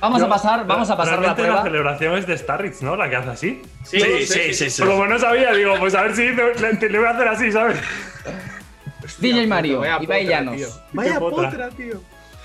Vamos 0.00 0.22
a 0.22 0.28
pasar, 0.28 0.64
vamos 0.66 0.88
a 0.90 0.96
pasar 0.96 1.14
la 1.14 1.20
Realmente 1.20 1.42
la 1.42 1.48
prueba. 1.48 1.62
celebración 1.64 2.18
es 2.18 2.26
de 2.26 2.38
Starrich, 2.38 2.80
¿no? 2.82 2.94
La 2.96 3.08
que 3.10 3.16
hace 3.16 3.30
así. 3.30 3.62
Sí, 3.84 4.00
Sí, 4.00 4.26
sí, 4.26 4.54
sí. 4.54 4.70
sí. 4.70 4.82
Como 4.82 5.06
no 5.06 5.18
sabía, 5.18 5.52
digo, 5.52 5.74
pues 5.80 5.94
a 5.96 6.02
ver 6.02 6.14
si 6.14 6.26
le, 6.28 6.54
le- 6.54 6.88
le 6.88 6.98
voy 6.98 7.06
a 7.08 7.10
hacer 7.10 7.26
así, 7.28 7.50
¿sabes? 7.50 7.78
DJ 9.18 9.46
Mario, 9.46 9.80
Vaya 9.80 9.98
Ibai 10.00 10.26
Llanos. 10.26 10.56
tío. 10.56 10.68
Vaya 10.92 11.18
potra. 11.18 11.50
potra, 11.50 11.68
tío. 11.70 12.00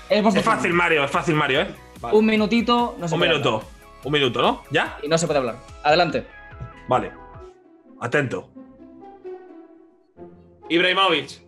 Es 0.08 0.44
fácil, 0.44 0.72
Mario, 0.72 1.04
es 1.04 1.10
fácil, 1.10 1.34
Mario, 1.34 1.60
¿eh? 1.62 1.68
Un 2.12 2.26
minutito, 2.26 2.96
no 2.98 3.06
se 3.08 3.14
Un 3.14 3.20
puede 3.20 3.30
minuto. 3.32 3.54
hablar. 3.56 3.68
Un 4.04 4.12
minuto, 4.12 4.42
¿no? 4.42 4.62
¿Ya? 4.70 4.98
Y 5.02 5.08
no 5.08 5.16
se 5.16 5.26
puede 5.26 5.38
hablar. 5.38 5.56
Adelante. 5.82 6.26
Vale. 6.88 7.10
Atento. 8.04 8.50
Ibrahimovic. 10.68 11.42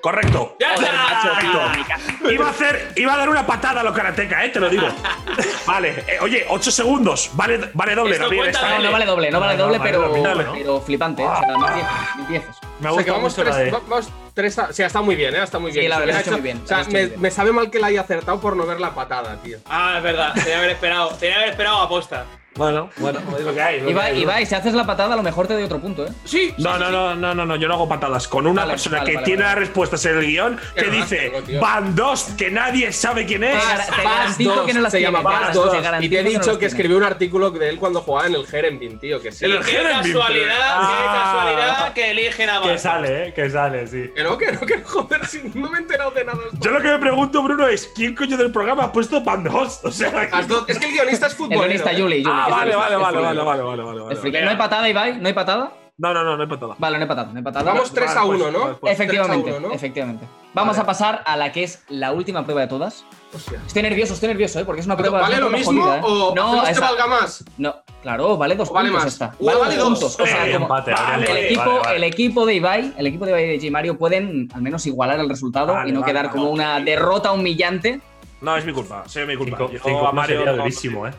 Correcto. 0.00 0.56
¡Ya 0.60 0.74
Joder, 0.76 0.92
macho, 0.92 1.32
está! 1.32 2.30
Iba 2.32 2.46
a 2.46 2.50
hacer, 2.50 2.92
iba 2.96 3.14
a 3.14 3.16
dar 3.16 3.28
una 3.28 3.46
patada 3.46 3.80
a 3.80 3.84
los 3.84 3.94
karateca, 3.94 4.44
eh, 4.44 4.50
te 4.50 4.60
lo 4.60 4.68
digo. 4.68 4.86
Vale, 5.66 6.04
eh, 6.06 6.18
oye, 6.20 6.44
8 6.48 6.70
segundos. 6.70 7.30
Vale, 7.32 7.70
vale 7.72 7.94
doble, 7.94 8.12
Esto 8.12 8.24
Gabriel, 8.24 8.44
cuenta 8.44 8.58
esta, 8.60 8.78
No, 8.78 8.84
no 8.84 8.92
vale 8.92 9.06
doble, 9.06 9.30
no 9.30 9.40
vale 9.40 9.52
No, 9.56 9.58
no, 9.58 9.64
doble, 9.64 9.78
vale 9.78 9.90
pero, 9.90 10.44
¿no? 10.46 10.52
pero 10.52 10.80
flipante, 10.82 11.22
¿eh? 11.22 11.26
O 11.26 11.36
sea, 11.66 12.14
mil 12.18 12.26
dieces. 12.28 12.56
Me 12.80 12.88
ha 12.88 12.92
O 12.92 12.94
sea, 12.96 13.04
que 13.04 13.10
vamos 13.10 13.32
mucho 13.32 13.42
tres, 13.42 13.56
la 13.56 13.60
de. 13.62 13.70
va- 13.70 13.80
vamos 13.88 14.08
tres 14.34 14.58
a- 14.58 14.72
Sí, 14.74 14.82
está 14.82 15.00
muy 15.00 15.16
bien, 15.16 15.34
¿eh? 15.34 15.42
Está 15.42 15.58
muy 15.58 15.72
Sí, 15.72 15.78
bien. 15.80 15.90
la 15.90 15.96
Se 16.00 16.04
verdad 16.06 16.22
que 16.24 16.30
muy 16.30 16.36
hecho- 16.38 16.42
bien, 16.44 16.60
O 16.62 16.66
sea, 16.66 16.78
la 16.78 16.84
me, 16.84 17.06
bien. 17.06 17.20
me 17.20 17.30
sabe 17.30 17.52
mal 17.52 17.70
que 17.70 17.78
la 17.78 17.86
haya 17.86 18.00
acertado 18.02 18.40
por 18.40 18.56
no 18.56 18.66
ver 18.66 18.80
la 18.80 18.94
patada, 18.94 19.36
tío. 19.42 19.58
Ah, 19.66 19.94
es 19.96 20.02
verdad. 20.02 20.32
Tenía 20.34 20.44
que 20.44 20.54
haber 20.54 20.70
esperado. 20.70 21.08
Tenía 21.10 21.34
que 21.34 21.40
haber 21.40 21.50
esperado 21.50 21.78
aposta. 21.80 22.26
Bueno, 22.56 22.88
bueno, 22.98 23.18
es 23.36 23.44
lo 23.44 23.52
que 23.52 23.60
hay. 23.62 23.80
que 23.80 23.90
Ibai, 23.90 24.12
hay. 24.12 24.22
Ibai, 24.22 24.46
si 24.46 24.54
haces 24.54 24.74
la 24.74 24.86
patada, 24.86 25.14
a 25.14 25.16
lo 25.16 25.22
mejor 25.22 25.46
te 25.48 25.54
doy 25.54 25.64
otro 25.64 25.80
punto, 25.80 26.06
¿eh? 26.06 26.10
Sí. 26.24 26.54
No, 26.58 26.78
no, 26.78 26.88
no, 26.90 27.14
no, 27.16 27.34
no, 27.34 27.44
no, 27.44 27.56
yo 27.56 27.66
no 27.66 27.74
hago 27.74 27.88
patadas. 27.88 28.28
Con 28.28 28.46
una 28.46 28.62
Vale, 28.62 28.72
persona 28.74 28.98
vale, 28.98 29.10
que 29.10 29.14
vale, 29.16 29.24
tiene 29.24 29.42
vale. 29.42 29.54
las 29.54 29.58
respuestas 29.66 30.04
en 30.06 30.18
el 30.18 30.26
guion, 30.26 30.60
que 30.76 30.84
dice. 30.90 31.32
Van 31.60 31.94
dos, 31.96 32.24
que 32.38 32.50
nadie 32.50 32.92
sabe 32.92 33.26
quién 33.26 33.42
es. 33.44 33.60
Te 33.96 34.02
garantizo 34.02 34.54
dos, 34.54 34.66
que 34.66 34.74
no 34.74 34.80
las 34.82 34.92
se 34.92 34.98
tiene. 34.98 35.12
llama 35.18 35.50
dos. 35.52 35.70
te 35.72 36.04
Y 36.04 36.08
te 36.08 36.20
he 36.20 36.22
no 36.22 36.28
dicho 36.30 36.40
que 36.42 36.50
tiene. 36.58 36.66
escribió 36.66 36.96
un 36.96 37.02
artículo 37.04 37.50
de 37.50 37.68
él 37.68 37.78
cuando 37.78 38.00
jugaba 38.02 38.28
en 38.28 38.34
el 38.36 38.46
Herenvin, 38.50 38.98
tío, 39.00 39.20
que 39.20 39.32
sí. 39.32 39.44
El 39.44 39.58
Qué 39.64 39.76
Herenvin, 39.76 40.12
casualidad, 40.12 40.46
qué 40.46 40.54
Ah. 40.64 41.22
casualidad 41.24 41.92
que 41.92 42.10
eligen 42.12 42.50
a 42.50 42.60
Que 42.60 42.68
Barça. 42.74 42.78
sale, 42.78 43.28
¿eh? 43.28 43.32
Que 43.34 43.50
sale, 43.50 43.86
sí. 43.88 44.10
Que 44.14 44.22
no, 44.22 44.38
que 44.38 44.52
no, 44.52 44.60
que 44.60 44.76
no, 44.78 44.84
joder, 44.86 45.26
si 45.26 45.42
no 45.54 45.68
me 45.70 45.78
he 45.78 45.80
enterado 45.80 46.10
de 46.12 46.24
nada. 46.24 46.38
Yo 46.60 46.70
lo 46.70 46.80
que 46.80 46.88
me 46.88 46.98
pregunto, 46.98 47.42
Bruno, 47.42 47.66
es 47.66 47.90
¿quién 47.96 48.14
coño 48.14 48.36
del 48.36 48.52
programa 48.52 48.84
ha 48.84 48.92
puesto 48.92 49.20
Van 49.22 49.42
dos? 49.44 49.80
O 49.82 49.90
sea, 49.90 50.28
Es 50.68 50.78
que 50.78 50.86
el 50.86 50.92
guionista 50.92 51.26
es 51.26 51.32
El 51.32 51.38
futbolero. 51.38 51.62
guionista 51.62 51.92
¿eh? 51.92 52.00
Juli, 52.00 52.22
Juli. 52.24 52.43
Ah, 52.46 52.50
vale, 52.50 52.76
vale, 52.76 52.96
vale, 52.96 53.18
vale, 53.18 53.42
vale, 53.42 53.62
vale, 53.62 53.82
vale, 53.82 54.02
vale. 54.20 54.42
¿No 54.44 54.50
hay 54.50 54.56
patada, 54.56 54.88
Ibai? 54.88 55.18
¿No 55.20 55.28
hay 55.28 55.34
patada? 55.34 55.72
No, 55.96 56.12
no, 56.12 56.24
no, 56.24 56.36
no 56.36 56.42
hay 56.42 56.48
patada. 56.48 56.74
Vale, 56.76 56.98
no 56.98 57.02
hay 57.04 57.08
patada, 57.08 57.28
no 57.30 57.38
hay 57.38 57.44
patada. 57.44 57.72
Vamos 57.72 57.92
3 57.92 58.10
a 58.10 58.14
Vale, 58.24 58.26
pues, 58.26 58.40
1, 58.42 58.50
¿no? 58.50 58.76
pues. 58.78 58.92
Efectivamente, 58.94 59.42
3 59.44 59.54
a 59.54 59.58
1, 59.58 59.68
¿no? 59.68 59.74
efectivamente. 59.74 60.26
Vamos 60.52 60.76
a 60.78 60.84
pasar 60.86 61.22
a 61.24 61.36
la 61.36 61.52
que 61.52 61.62
es 61.62 61.84
la 61.88 62.10
última 62.12 62.42
prueba 62.42 62.62
de 62.62 62.66
todas. 62.66 63.04
Hostia. 63.32 63.60
Estoy 63.64 63.82
nervioso, 63.82 64.14
estoy 64.14 64.28
nervioso, 64.28 64.58
¿eh? 64.58 64.64
Porque 64.64 64.80
es 64.80 64.86
una 64.86 64.96
prueba. 64.96 65.20
¿Vale 65.20 65.38
lo 65.38 65.50
mismo 65.50 65.82
jodida, 65.82 65.98
¿eh? 65.98 66.02
o 66.04 66.34
no, 66.34 66.66
esa- 66.66 66.80
valga 66.80 67.06
más? 67.06 67.44
no, 67.58 67.76
claro, 68.02 68.36
vale 68.36 68.56
dos 68.56 68.72
vale 68.72 68.88
puntos 68.90 69.04
más. 69.04 69.12
esta. 69.12 69.34
Vale 69.40 69.76
dos. 69.76 69.84
puntos. 69.88 70.20
O 70.20 70.26
sea, 70.26 70.40
Habría 70.40 70.54
como- 70.54 70.66
empate, 70.66 70.92
habría 70.92 71.30
el, 71.30 71.36
equipo, 71.44 71.60
Vale, 71.64 71.78
vale. 71.80 71.96
el 71.96 72.04
equipo 72.04 72.46
de 72.46 72.54
Ibai, 72.54 72.94
el 72.96 73.06
equipo 73.06 73.24
de 73.26 73.30
Ibai 73.32 73.44
y 73.44 73.58
de 73.58 73.60
G 73.60 73.70
Mario 73.70 73.96
pueden 73.98 74.48
al 74.52 74.62
menos 74.62 74.84
igualar 74.86 75.20
el 75.20 75.28
resultado 75.28 75.74
Vale, 75.74 75.88
y 75.90 75.92
no 75.92 76.00
vale, 76.00 76.12
quedar 76.12 76.30
como 76.30 76.50
una 76.50 76.80
derrota 76.80 77.30
humillante. 77.32 78.00
No, 78.40 78.56
es 78.56 78.64
mi 78.64 78.72
culpa, 78.72 79.04
sí, 79.06 79.20
es 79.20 79.26
mi 79.28 79.36
culpa. 79.36 79.56
Cinco, 79.58 79.72
Yo 79.72 79.78
cinco 79.84 80.06
a 80.08 80.12
Mario 80.12 80.38
sería 80.38 80.52
durísimo, 80.54 81.06
¿eh? 81.06 81.12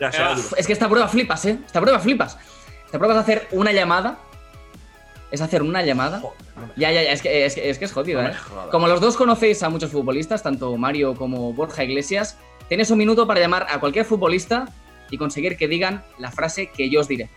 Ya 0.00 0.34
duro. 0.34 0.48
Es 0.56 0.66
que 0.66 0.72
esta 0.72 0.88
prueba 0.88 1.08
flipas, 1.08 1.44
¿eh? 1.46 1.58
Esta 1.64 1.80
prueba 1.80 1.98
flipas. 1.98 2.38
Esta 2.86 2.98
prueba 2.98 3.14
es 3.14 3.20
hacer 3.20 3.48
una 3.52 3.72
llamada 3.72 4.18
es 5.30 5.40
hacer 5.40 5.62
una 5.62 5.82
llamada. 5.82 6.22
Ya, 6.76 6.90
ya, 6.90 7.02
ya, 7.02 7.12
es 7.12 7.22
que 7.22 7.44
es, 7.44 7.54
que, 7.54 7.70
es, 7.70 7.78
que 7.78 7.84
es 7.84 7.92
jodido, 7.92 8.22
¿eh? 8.22 8.32
Como 8.70 8.88
los 8.88 9.00
dos 9.00 9.16
conocéis 9.16 9.62
a 9.62 9.68
muchos 9.68 9.90
futbolistas, 9.90 10.42
tanto 10.42 10.76
Mario 10.76 11.14
como 11.14 11.52
Borja 11.52 11.84
Iglesias, 11.84 12.38
tienes 12.68 12.90
un 12.90 12.98
minuto 12.98 13.26
para 13.26 13.40
llamar 13.40 13.66
a 13.68 13.78
cualquier 13.80 14.04
futbolista 14.04 14.66
y 15.10 15.18
conseguir 15.18 15.56
que 15.56 15.68
digan 15.68 16.02
la 16.18 16.30
frase 16.30 16.70
que 16.70 16.90
yo 16.90 17.00
os 17.00 17.08
diré. 17.08 17.28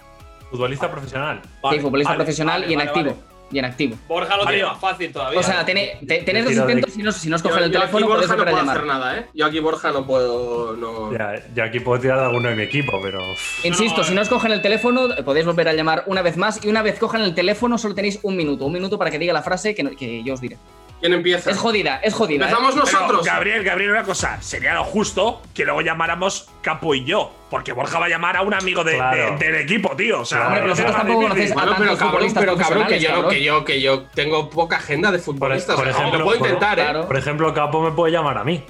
Futbolista 0.49 0.91
profesional. 0.91 1.41
sí, 1.69 1.79
futbolista 1.79 2.15
profesional 2.15 2.69
y 2.69 2.73
en 2.73 2.81
activo. 2.81 3.17
Y 3.51 3.59
en 3.59 3.65
activo. 3.65 3.97
Borja 4.07 4.37
lo 4.37 4.45
tiene 4.45 4.63
más 4.63 4.79
fácil 4.79 5.11
todavía. 5.11 5.39
O 5.39 5.43
sea, 5.43 5.65
tenéis 5.65 5.91
dos 6.01 6.53
intentos 6.53 6.93
si 6.93 7.03
no, 7.03 7.11
si 7.11 7.29
no 7.29 7.35
os 7.35 7.41
cogen 7.41 7.63
el 7.63 7.71
yo 7.71 7.79
teléfono, 7.79 8.05
aquí 8.05 8.13
Borja 8.13 8.35
no 8.35 8.43
puedo 8.43 8.57
llamar. 8.57 8.77
hacer 8.77 8.87
nada, 8.87 9.17
¿eh? 9.19 9.25
Yo 9.33 9.45
aquí 9.45 9.59
Borja 9.59 9.91
no 9.91 10.05
puedo. 10.05 10.75
No... 10.77 11.11
Ya, 11.11 11.33
yo 11.53 11.63
aquí 11.63 11.79
puedo 11.79 11.99
tirar 12.01 12.19
de 12.19 12.25
alguno 12.25 12.49
de 12.49 12.55
mi 12.55 12.63
equipo, 12.63 12.99
pero. 13.01 13.19
Insisto, 13.63 14.03
si 14.03 14.13
no 14.13 14.21
os 14.21 14.29
cogen 14.29 14.51
el 14.53 14.61
teléfono, 14.61 15.13
eh, 15.13 15.23
podéis 15.23 15.45
volver 15.45 15.67
a 15.67 15.73
llamar 15.73 16.03
una 16.07 16.21
vez 16.21 16.37
más 16.37 16.63
y 16.63 16.69
una 16.69 16.81
vez 16.81 16.97
cojan 16.99 17.21
el 17.21 17.35
teléfono 17.35 17.77
solo 17.77 17.93
tenéis 17.93 18.19
un 18.23 18.37
minuto, 18.37 18.65
un 18.65 18.73
minuto 18.73 18.97
para 18.97 19.11
que 19.11 19.19
diga 19.19 19.33
la 19.33 19.41
frase 19.43 19.75
que, 19.75 19.83
no- 19.83 19.91
que 19.91 20.23
yo 20.23 20.33
os 20.33 20.41
diré. 20.41 20.57
¿Quién 21.01 21.13
empieza? 21.13 21.49
Es 21.51 21.57
jodida, 21.57 21.99
es 22.03 22.13
jodida. 22.13 22.45
¿eh? 22.45 22.49
Empezamos 22.49 22.75
nosotros. 22.75 23.21
Pero, 23.21 23.23
Gabriel, 23.23 23.63
Gabriel, 23.63 23.91
una 23.91 24.03
cosa. 24.03 24.41
Sería 24.41 24.73
lo 24.75 24.83
justo 24.85 25.41
que 25.53 25.65
luego 25.65 25.81
llamáramos 25.81 26.47
Capo 26.61 26.93
y 26.95 27.03
yo. 27.03 27.33
Porque 27.49 27.73
Borja 27.73 27.99
va 27.99 28.05
a 28.05 28.09
llamar 28.09 28.37
a 28.37 28.43
un 28.43 28.53
amigo 28.53 28.83
de- 28.83 28.95
Claro. 28.95 29.31
de- 29.37 29.45
del 29.45 29.55
equipo, 29.63 29.95
tío. 29.97 30.21
O 30.21 30.25
sea, 30.25 30.45
Hombre, 30.45 30.61
pero 30.61 30.71
vosotros 30.71 30.95
tampoco 30.95 31.21
conocéis 31.23 31.51
a 31.51 31.55
Bueno, 31.55 31.71
pero 31.77 31.89
tantos 31.97 31.99
cabrón, 32.11 32.31
pero 32.33 32.55
cabrón, 32.57 32.87
que 32.87 32.99
yo, 32.99 33.09
no- 33.09 33.21
profesionales, 33.21 33.33
que 33.37 33.43
yo, 33.43 33.65
que 33.65 33.81
yo 33.81 34.01
tengo 34.13 34.49
poca 34.49 34.77
agenda 34.77 35.11
de 35.11 35.19
futbolistas. 35.19 35.75
por 35.75 35.85
o 35.87 35.91
sea, 35.91 35.97
ejemplo, 35.99 36.19
lo 36.19 36.25
puedo 36.25 36.39
por- 36.39 36.47
intentar, 36.47 36.79
¿eh? 36.79 36.83
claro. 36.83 37.07
Por 37.07 37.17
ejemplo, 37.17 37.53
Capo 37.53 37.81
me 37.81 37.91
puede 37.91 38.13
llamar 38.13 38.37
a 38.37 38.43
mí. 38.43 38.63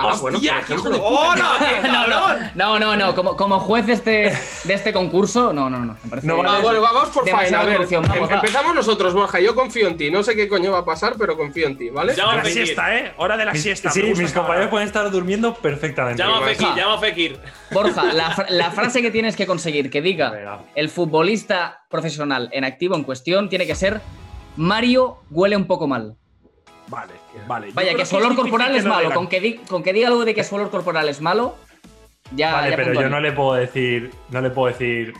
Ah, 0.00 0.04
bueno, 0.04 0.20
por 0.20 0.34
¡Hostia, 0.36 0.58
ejemplo. 0.60 0.76
hijo 0.76 0.90
de 0.90 0.98
¡Hola! 1.02 1.48
No, 1.88 2.06
no, 2.06 2.38
no, 2.54 2.78
no, 2.78 2.96
no, 2.96 3.14
Como, 3.14 3.36
como 3.36 3.58
juez 3.58 3.84
de 3.86 3.92
este, 3.94 4.32
de 4.64 4.74
este 4.74 4.92
concurso, 4.92 5.52
no, 5.52 5.68
no, 5.68 5.80
no. 5.80 5.96
Me 6.04 6.10
parece 6.10 6.26
No, 6.28 6.40
Ah, 6.42 6.60
bueno, 6.62 6.80
vamos 6.80 7.08
por 7.08 7.28
faena. 7.28 7.60
A 7.60 7.64
ver, 7.64 7.74
corrupción. 7.74 8.02
Vamos, 8.06 8.28
em- 8.28 8.30
va. 8.30 8.34
empezamos 8.36 8.74
nosotros, 8.76 9.12
Borja. 9.12 9.40
Yo 9.40 9.54
confío 9.56 9.88
en 9.88 9.96
ti. 9.96 10.10
No 10.10 10.22
sé 10.22 10.36
qué 10.36 10.48
coño 10.48 10.70
va 10.72 10.78
a 10.78 10.84
pasar, 10.84 11.14
pero 11.18 11.36
confío 11.36 11.66
en 11.66 11.76
ti, 11.76 11.90
¿vale? 11.90 12.14
Llama 12.14 12.36
La 12.36 12.42
Fekir. 12.42 12.64
siesta, 12.66 12.96
¿eh? 12.96 13.12
Hora 13.16 13.36
de 13.36 13.44
la 13.44 13.54
siesta. 13.54 13.90
sí, 13.90 14.02
mis 14.16 14.32
compañeros 14.32 14.68
pueden 14.70 14.86
estar 14.86 15.10
durmiendo 15.10 15.52
perfectamente. 15.54 16.22
Llama 16.22 16.38
a. 16.38 16.42
Fekir, 16.48 16.68
llama 16.76 16.94
a 16.94 16.98
Fekir. 16.98 17.40
Borja, 17.72 18.04
la, 18.12 18.30
fra- 18.30 18.46
la 18.50 18.70
frase 18.70 19.02
que 19.02 19.10
tienes 19.10 19.34
que 19.36 19.46
conseguir 19.46 19.90
que 19.90 20.00
diga 20.00 20.60
el 20.76 20.88
futbolista 20.88 21.84
profesional 21.90 22.48
en 22.52 22.64
activo 22.64 22.94
en 22.94 23.02
cuestión 23.02 23.48
tiene 23.48 23.66
que 23.66 23.74
ser 23.74 24.00
Mario 24.56 25.18
huele 25.30 25.56
un 25.56 25.66
poco 25.66 25.86
mal. 25.88 26.16
Vale, 26.88 27.12
vale. 27.46 27.68
Vaya, 27.72 27.94
que 27.94 28.06
su 28.06 28.16
olor 28.16 28.34
corporal 28.36 28.74
es 28.76 28.84
malo. 28.84 29.10
Con 29.12 29.28
que, 29.28 29.40
di- 29.40 29.56
con 29.58 29.82
que 29.82 29.92
diga 29.92 30.08
algo 30.08 30.24
de 30.24 30.34
que 30.34 30.44
su 30.44 30.54
olor 30.54 30.70
corporal 30.70 31.08
es 31.08 31.20
malo, 31.20 31.56
ya. 32.34 32.52
Vale, 32.52 32.70
ya 32.70 32.76
pero 32.76 32.92
yo 32.94 33.08
no 33.08 33.20
le 33.20 33.32
puedo 33.32 33.54
decir. 33.54 34.10
No 34.30 34.40
le 34.40 34.50
puedo 34.50 34.68
decir. 34.68 35.14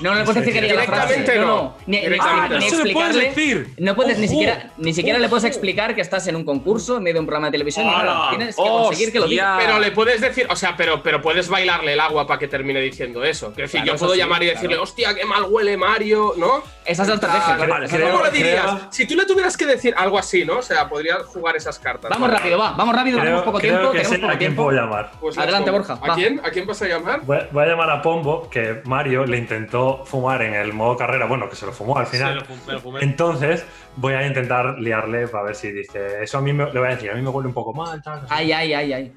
No, 0.00 0.10
no 0.10 0.16
le 0.18 0.24
puedes 0.24 0.44
decir 0.44 0.52
que 0.60 0.66
diga 0.66 0.74
la 0.80 0.84
frase. 0.84 1.14
Directamente 1.14 1.46
no. 1.46 1.76
Ni, 1.86 2.00
ni 2.00 2.06
expli- 2.16 2.48
ni 2.58 2.70
no. 2.70 2.76
Se 2.76 2.84
le 2.84 2.92
puedes 2.92 3.16
explicarle. 3.16 3.24
decir. 3.28 3.74
No 3.78 3.94
puedes 3.94 4.18
ni 4.18 4.28
siquiera, 4.28 4.70
ni 4.76 4.92
siquiera 4.94 5.18
le 5.18 5.28
puedes 5.28 5.44
explicar 5.44 5.94
que 5.94 6.00
estás 6.00 6.26
en 6.26 6.36
un 6.36 6.44
concurso, 6.44 6.96
en 6.98 7.02
medio 7.04 7.14
de 7.14 7.20
un 7.20 7.26
programa 7.26 7.46
de 7.48 7.52
televisión. 7.52 7.86
Tienes 8.30 8.56
que 8.56 8.62
conseguir 8.62 9.12
que 9.12 9.20
lo 9.20 9.26
diga. 9.26 9.56
Pero 9.58 9.78
le 9.78 9.90
puedes 9.92 10.20
decir, 10.20 10.46
o 10.50 10.56
sea, 10.56 10.76
pero, 10.76 11.02
pero 11.02 11.20
puedes 11.22 11.48
bailarle 11.48 11.92
el 11.92 12.00
agua 12.00 12.26
para 12.26 12.38
que 12.38 12.48
termine 12.48 12.80
diciendo 12.80 13.22
eso. 13.24 13.48
Quiero 13.52 13.62
decir, 13.66 13.82
Claro, 13.82 13.92
yo 13.94 13.98
puedo 13.98 14.12
sí, 14.14 14.18
llamar 14.18 14.42
y 14.42 14.46
claro. 14.46 14.60
decirle, 14.60 14.78
hostia, 14.82 15.14
qué 15.14 15.24
mal 15.24 15.44
huele 15.48 15.76
Mario, 15.76 16.34
¿no? 16.36 16.62
Esa 16.84 17.02
es 17.02 17.08
la 17.08 17.14
estrategia. 17.14 17.56
Vale, 17.56 17.88
claro. 17.88 18.04
¿Cómo 18.06 18.20
creo- 18.20 18.32
le 18.32 18.38
dirías? 18.38 18.62
creo- 18.64 18.80
Si 18.90 19.06
tú 19.06 19.14
le 19.16 19.24
tuvieras 19.26 19.56
que 19.56 19.66
decir 19.66 19.94
algo 19.96 20.18
así, 20.18 20.44
¿no? 20.44 20.58
O 20.58 20.62
sea, 20.62 20.88
podrías 20.88 21.22
jugar 21.26 21.56
esas 21.56 21.78
cartas. 21.78 22.10
Vamos 22.10 22.30
rápido, 22.30 22.58
va. 22.58 22.72
Vamos 22.72 22.94
rápido, 22.94 23.16
Creo, 23.18 23.24
tenemos 23.26 23.44
poco 23.44 23.58
creo 23.58 23.70
tiempo. 23.72 23.92
que 23.92 23.98
Tenemos 23.98 24.16
sé 24.16 24.20
poco 24.22 24.32
a 24.32 24.38
quién 24.38 24.56
puedo 24.56 24.70
llamar. 24.72 25.12
Pues 25.20 25.38
Adelante. 25.38 25.70
Borja, 25.70 25.98
¿A 26.02 26.14
quién? 26.14 26.40
¿A 26.44 26.50
quién 26.50 26.66
vas 26.66 26.82
a 26.82 26.86
llamar? 26.88 27.20
Voy 27.24 27.38
a 27.38 27.66
llamar 27.66 27.90
a 27.90 28.02
Pombo, 28.02 28.48
que 28.50 28.80
Mario 28.84 29.24
le 29.26 29.38
intentó 29.38 29.83
fumar 30.04 30.42
en 30.42 30.54
el 30.54 30.72
modo 30.72 30.96
carrera. 30.96 31.26
Bueno, 31.26 31.48
que 31.48 31.56
se 31.56 31.66
lo 31.66 31.72
fumó 31.72 31.98
al 31.98 32.06
final. 32.06 32.36
lo 32.36 32.42
fum- 32.42 32.66
me 32.66 32.72
lo 32.74 32.80
fumé. 32.80 33.00
Entonces, 33.02 33.64
voy 33.96 34.14
a 34.14 34.26
intentar 34.26 34.78
liarle 34.78 35.28
para 35.28 35.44
ver 35.44 35.54
si 35.56 35.70
dice. 35.72 36.22
Eso 36.22 36.38
a 36.38 36.40
mí 36.40 36.52
me, 36.52 36.64
le 36.72 36.78
voy 36.78 36.88
a 36.88 36.92
decir, 36.92 37.10
a 37.10 37.14
mí 37.14 37.22
me 37.22 37.28
huele 37.30 37.48
un 37.48 37.54
poco 37.54 37.72
mal, 37.72 38.02
tal. 38.02 38.22
no 38.22 38.28
sé. 38.28 38.34
Ay, 38.34 38.52
ay, 38.52 38.72
ay, 38.74 38.92
ay. 38.92 39.12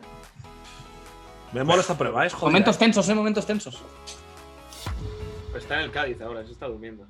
Me 1.53 1.63
mola 1.63 1.81
esta 1.81 1.97
prueba, 1.97 2.25
es 2.25 2.33
jodida. 2.33 2.51
Momentos 2.51 2.77
tensos, 2.77 3.07
eh, 3.09 3.15
momentos 3.15 3.45
tensos. 3.45 3.81
Pues 5.51 5.63
está 5.63 5.75
en 5.75 5.81
el 5.85 5.91
Cádiz 5.91 6.21
ahora, 6.21 6.45
se 6.45 6.51
está 6.51 6.67
durmiendo. 6.67 7.05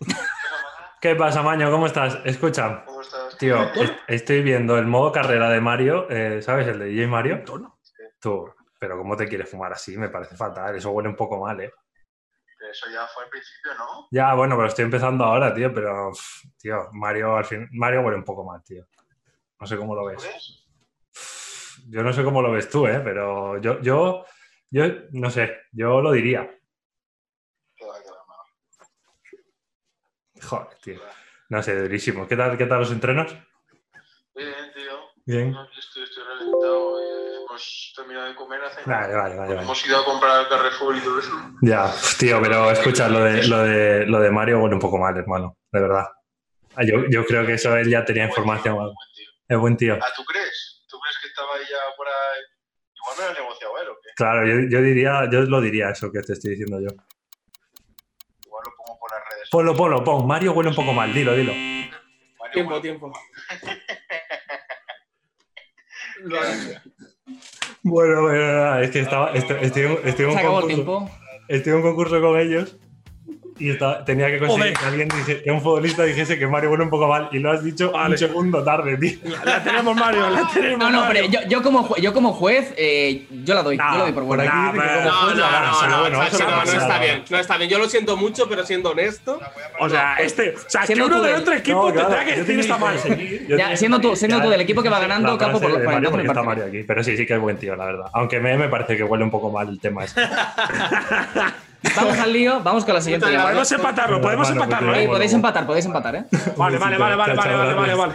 ¿Qué 1.00 1.14
pasa, 1.14 1.42
Maño? 1.42 1.70
¿Cómo 1.70 1.86
estás? 1.86 2.18
Escucha. 2.24 2.84
Tío, 3.38 3.62
es- 3.74 3.92
estoy 4.08 4.42
viendo 4.42 4.76
el 4.78 4.86
modo 4.86 5.12
carrera 5.12 5.48
de 5.48 5.60
Mario, 5.60 6.06
eh, 6.10 6.42
¿sabes? 6.42 6.66
El 6.66 6.80
de 6.80 6.86
DJ 6.86 7.06
Mario. 7.06 7.44
Tú, 8.20 8.50
pero 8.80 8.98
¿cómo 8.98 9.16
te 9.16 9.28
quieres 9.28 9.48
fumar 9.48 9.72
así? 9.72 9.96
Me 9.96 10.08
parece 10.08 10.36
fatal. 10.36 10.74
Eso 10.74 10.90
huele 10.90 11.08
un 11.08 11.14
poco 11.16 11.38
mal, 11.40 11.60
¿eh? 11.60 11.72
Eso 12.70 12.86
ya 12.90 13.06
fue 13.06 13.24
al 13.24 13.30
principio, 13.30 13.74
¿no? 13.74 14.08
Ya, 14.10 14.34
bueno, 14.34 14.56
pero 14.56 14.68
estoy 14.68 14.84
empezando 14.84 15.24
ahora, 15.24 15.54
tío, 15.54 15.72
pero, 15.72 16.12
tío, 16.58 16.88
Mario 16.92 17.36
al 17.36 17.44
fin, 17.44 17.68
Mario 17.72 18.02
huele 18.02 18.18
un 18.18 18.24
poco 18.24 18.44
mal, 18.44 18.62
tío. 18.62 18.86
No 19.60 19.66
sé 19.66 19.76
cómo 19.76 19.94
lo 19.94 20.06
ves. 20.06 20.66
Yo 21.88 22.02
no 22.02 22.12
sé 22.12 22.22
cómo 22.22 22.42
lo 22.42 22.52
ves 22.52 22.68
tú, 22.68 22.86
¿eh? 22.86 23.00
Pero 23.02 23.60
yo, 23.60 23.80
yo, 23.80 24.24
yo, 24.70 24.84
no 25.12 25.30
sé, 25.30 25.56
yo 25.72 26.00
lo 26.00 26.12
diría. 26.12 26.54
Joder, 30.42 30.78
tío. 30.82 31.00
No 31.48 31.62
sé, 31.62 31.80
durísimo. 31.80 32.28
¿Qué 32.28 32.36
tal, 32.36 32.58
qué 32.58 32.66
tal 32.66 32.80
los 32.80 32.92
entrenos? 32.92 33.34
Bien, 34.34 34.72
tío. 34.74 35.00
Bien. 35.24 35.56
Estoy, 35.76 35.97
hemos 37.58 37.92
terminado 37.96 38.26
de 38.28 38.34
comer 38.34 38.62
hace. 38.62 38.82
Vale, 38.84 39.14
vale, 39.14 39.36
vale. 39.36 39.54
vale. 39.54 39.62
Hemos 39.62 39.86
ido 39.86 39.98
a 39.98 40.04
comprar 40.04 40.38
al 40.38 40.48
Carrefour 40.48 40.96
y 40.96 41.00
todo 41.00 41.18
eso. 41.18 41.30
Ya, 41.62 41.92
tío, 42.18 42.40
pero 42.40 42.70
escucha, 42.70 43.08
lo 43.08 43.20
de, 43.20 43.46
lo 43.46 43.58
de, 43.64 44.06
lo 44.06 44.20
de 44.20 44.30
Mario 44.30 44.60
huele 44.60 44.74
un 44.74 44.80
poco 44.80 44.98
mal, 44.98 45.16
hermano, 45.16 45.56
de 45.72 45.80
verdad. 45.80 46.06
Ah, 46.76 46.84
Yo, 46.84 47.06
yo 47.10 47.24
creo 47.26 47.44
que 47.44 47.54
eso 47.54 47.76
él 47.76 47.90
ya 47.90 48.04
tenía 48.04 48.26
información. 48.26 48.76
Buen 48.76 48.94
tío. 49.14 49.30
Es 49.48 49.58
buen 49.58 49.76
tío. 49.76 49.98
Ah, 50.00 50.12
¿tú 50.14 50.24
crees? 50.24 50.84
¿Tú 50.88 50.98
crees 51.00 51.18
que 51.20 51.28
estaba 51.28 51.54
ahí 51.54 51.64
ya 51.68 51.96
por 51.96 52.06
ahí? 52.06 52.40
Igual 52.94 53.16
lo 53.18 53.24
ha 53.24 53.42
negociado 53.42 53.78
él 53.78 53.88
o 53.88 53.94
qué? 54.02 54.10
Claro, 54.16 54.46
yo, 54.46 54.68
yo 54.68 54.82
diría, 54.82 55.28
yo 55.30 55.40
lo 55.42 55.60
diría 55.60 55.90
eso 55.90 56.12
que 56.12 56.20
te 56.20 56.34
estoy 56.34 56.50
diciendo 56.52 56.80
yo. 56.80 56.88
Igual 58.46 58.62
lo 58.64 58.76
pongo 58.76 58.98
por 59.00 59.10
las 59.10 59.20
redes. 59.28 59.48
Ponlo, 59.50 59.74
ponlo, 59.74 60.04
pon. 60.04 60.26
Mario 60.26 60.52
huele 60.52 60.70
un 60.70 60.76
poco 60.76 60.92
mal, 60.92 61.12
dilo, 61.12 61.34
dilo. 61.34 61.52
Mario, 61.52 62.52
Tiempo, 62.52 62.70
bueno, 62.70 62.82
tiempo. 62.82 63.12
Bueno, 67.82 68.22
bueno, 68.22 68.78
es 68.80 68.90
que 68.90 69.00
estaba, 69.00 69.32
estoy, 69.32 69.56
estoy 69.62 69.98
estoy 70.04 70.24
un 70.26 70.32
Se 70.32 70.38
acabó 70.38 70.60
el 70.60 70.66
concurso, 70.66 70.74
tiempo. 70.74 71.10
estoy 71.48 71.70
en 71.72 71.76
un 71.78 71.82
concurso 71.82 72.20
con 72.20 72.38
ellos 72.38 72.76
y 73.58 73.70
estaba- 73.70 74.04
tenía 74.04 74.26
que 74.28 74.38
conseguir 74.38 74.60
Joder. 74.74 74.78
que 74.78 74.84
alguien 74.86 75.08
dijese, 75.08 75.42
que 75.42 75.50
un 75.50 75.60
futbolista 75.60 76.02
dijese 76.04 76.38
que 76.38 76.46
Mario 76.46 76.70
huele 76.70 76.84
un 76.84 76.90
poco 76.90 77.08
mal 77.08 77.28
y 77.32 77.38
lo 77.38 77.50
has 77.52 77.62
dicho 77.64 77.92
Vale. 77.92 78.12
un 78.12 78.18
segundo 78.18 78.62
tarde, 78.62 78.96
tío. 78.96 79.18
La 79.44 79.62
tenemos, 79.62 79.96
Mario, 79.96 80.30
la 80.30 80.48
tenemos. 80.54 80.78
No, 80.78 80.90
no, 80.90 81.00
Mario. 81.04 81.22
pero 81.30 81.42
yo, 81.42 81.48
yo, 81.48 81.62
como, 81.62 81.88
jue- 81.88 82.00
yo 82.00 82.12
como 82.12 82.32
juez, 82.32 82.72
eh, 82.76 83.26
yo 83.44 83.54
la 83.54 83.62
doy. 83.62 83.76
Nah, 83.76 83.92
yo 83.92 83.98
la 83.98 84.04
doy 84.04 84.12
por 84.12 84.24
buena. 84.24 84.44
Nah, 84.44 84.72
No, 84.72 84.80
juez 84.80 84.84
no, 84.84 85.00
no, 85.02 85.88
no, 85.88 86.00
bueno, 86.00 86.18
no, 86.18 86.24
eso 86.24 86.38
no, 86.38 86.44
no 86.50 86.56
no 86.56 86.56
pasa 86.62 86.76
está 86.76 86.98
bien. 86.98 87.24
No 87.30 87.38
está 87.38 87.56
bien. 87.56 87.70
Yo 87.70 87.78
lo 87.78 87.88
siento 87.88 88.16
mucho, 88.16 88.48
pero 88.48 88.64
siendo 88.64 88.90
honesto. 88.90 89.40
O 89.80 89.88
sea, 89.88 90.16
este. 90.16 90.54
O 90.56 90.70
sea, 90.70 90.82
que 90.82 90.94
uno 90.94 91.20
del 91.20 91.34
el- 91.34 91.40
otro 91.42 91.54
equipo 91.54 91.86
No, 91.88 91.92
claro, 91.92 92.08
tendrá 92.08 92.24
que 92.24 92.36
decir 92.40 92.60
está 92.60 92.78
mal. 92.78 92.96
siendo 93.76 94.00
tú- 94.00 94.16
siendo 94.16 94.40
tú 94.40 94.48
del 94.50 94.60
equipo 94.60 94.82
que 94.82 94.88
va 94.88 95.00
ganando, 95.00 95.36
capo 95.38 95.60
por- 95.60 95.70
está 95.80 96.42
Mario 96.42 96.64
aquí. 96.66 96.82
Pero 96.84 97.02
sí, 97.04 97.16
sí 97.16 97.26
que 97.26 97.34
es 97.34 97.40
buen 97.40 97.56
tío, 97.56 97.74
la 97.76 97.84
verdad. 97.86 98.06
Aunque 98.12 98.40
me, 98.40 98.56
me 98.56 98.68
parece 98.68 98.96
que 98.96 99.04
huele 99.04 99.24
un 99.24 99.30
poco 99.30 99.50
mal 99.50 99.68
el 99.68 99.80
tema 99.80 100.04
ese. 100.04 100.20
Vamos 101.96 102.18
al 102.18 102.32
lío, 102.32 102.60
vamos 102.62 102.84
con 102.84 102.94
la 102.94 103.00
siguiente. 103.00 103.26
Podemos 103.26 103.72
empatarlo, 103.72 104.20
podemos 104.20 104.48
Bueno, 104.48 104.62
empatarlo, 104.64 105.06
podéis 105.12 105.32
empatar, 105.32 105.66
podéis 105.66 105.86
empatar, 105.86 106.16
¿eh? 106.16 106.24
Vale, 106.56 106.78
vale, 106.78 106.98
vale, 106.98 107.16
vale, 107.16 107.34
vale, 107.34 107.54
vale, 107.54 107.74
vale, 107.74 107.94
vale. 107.94 108.14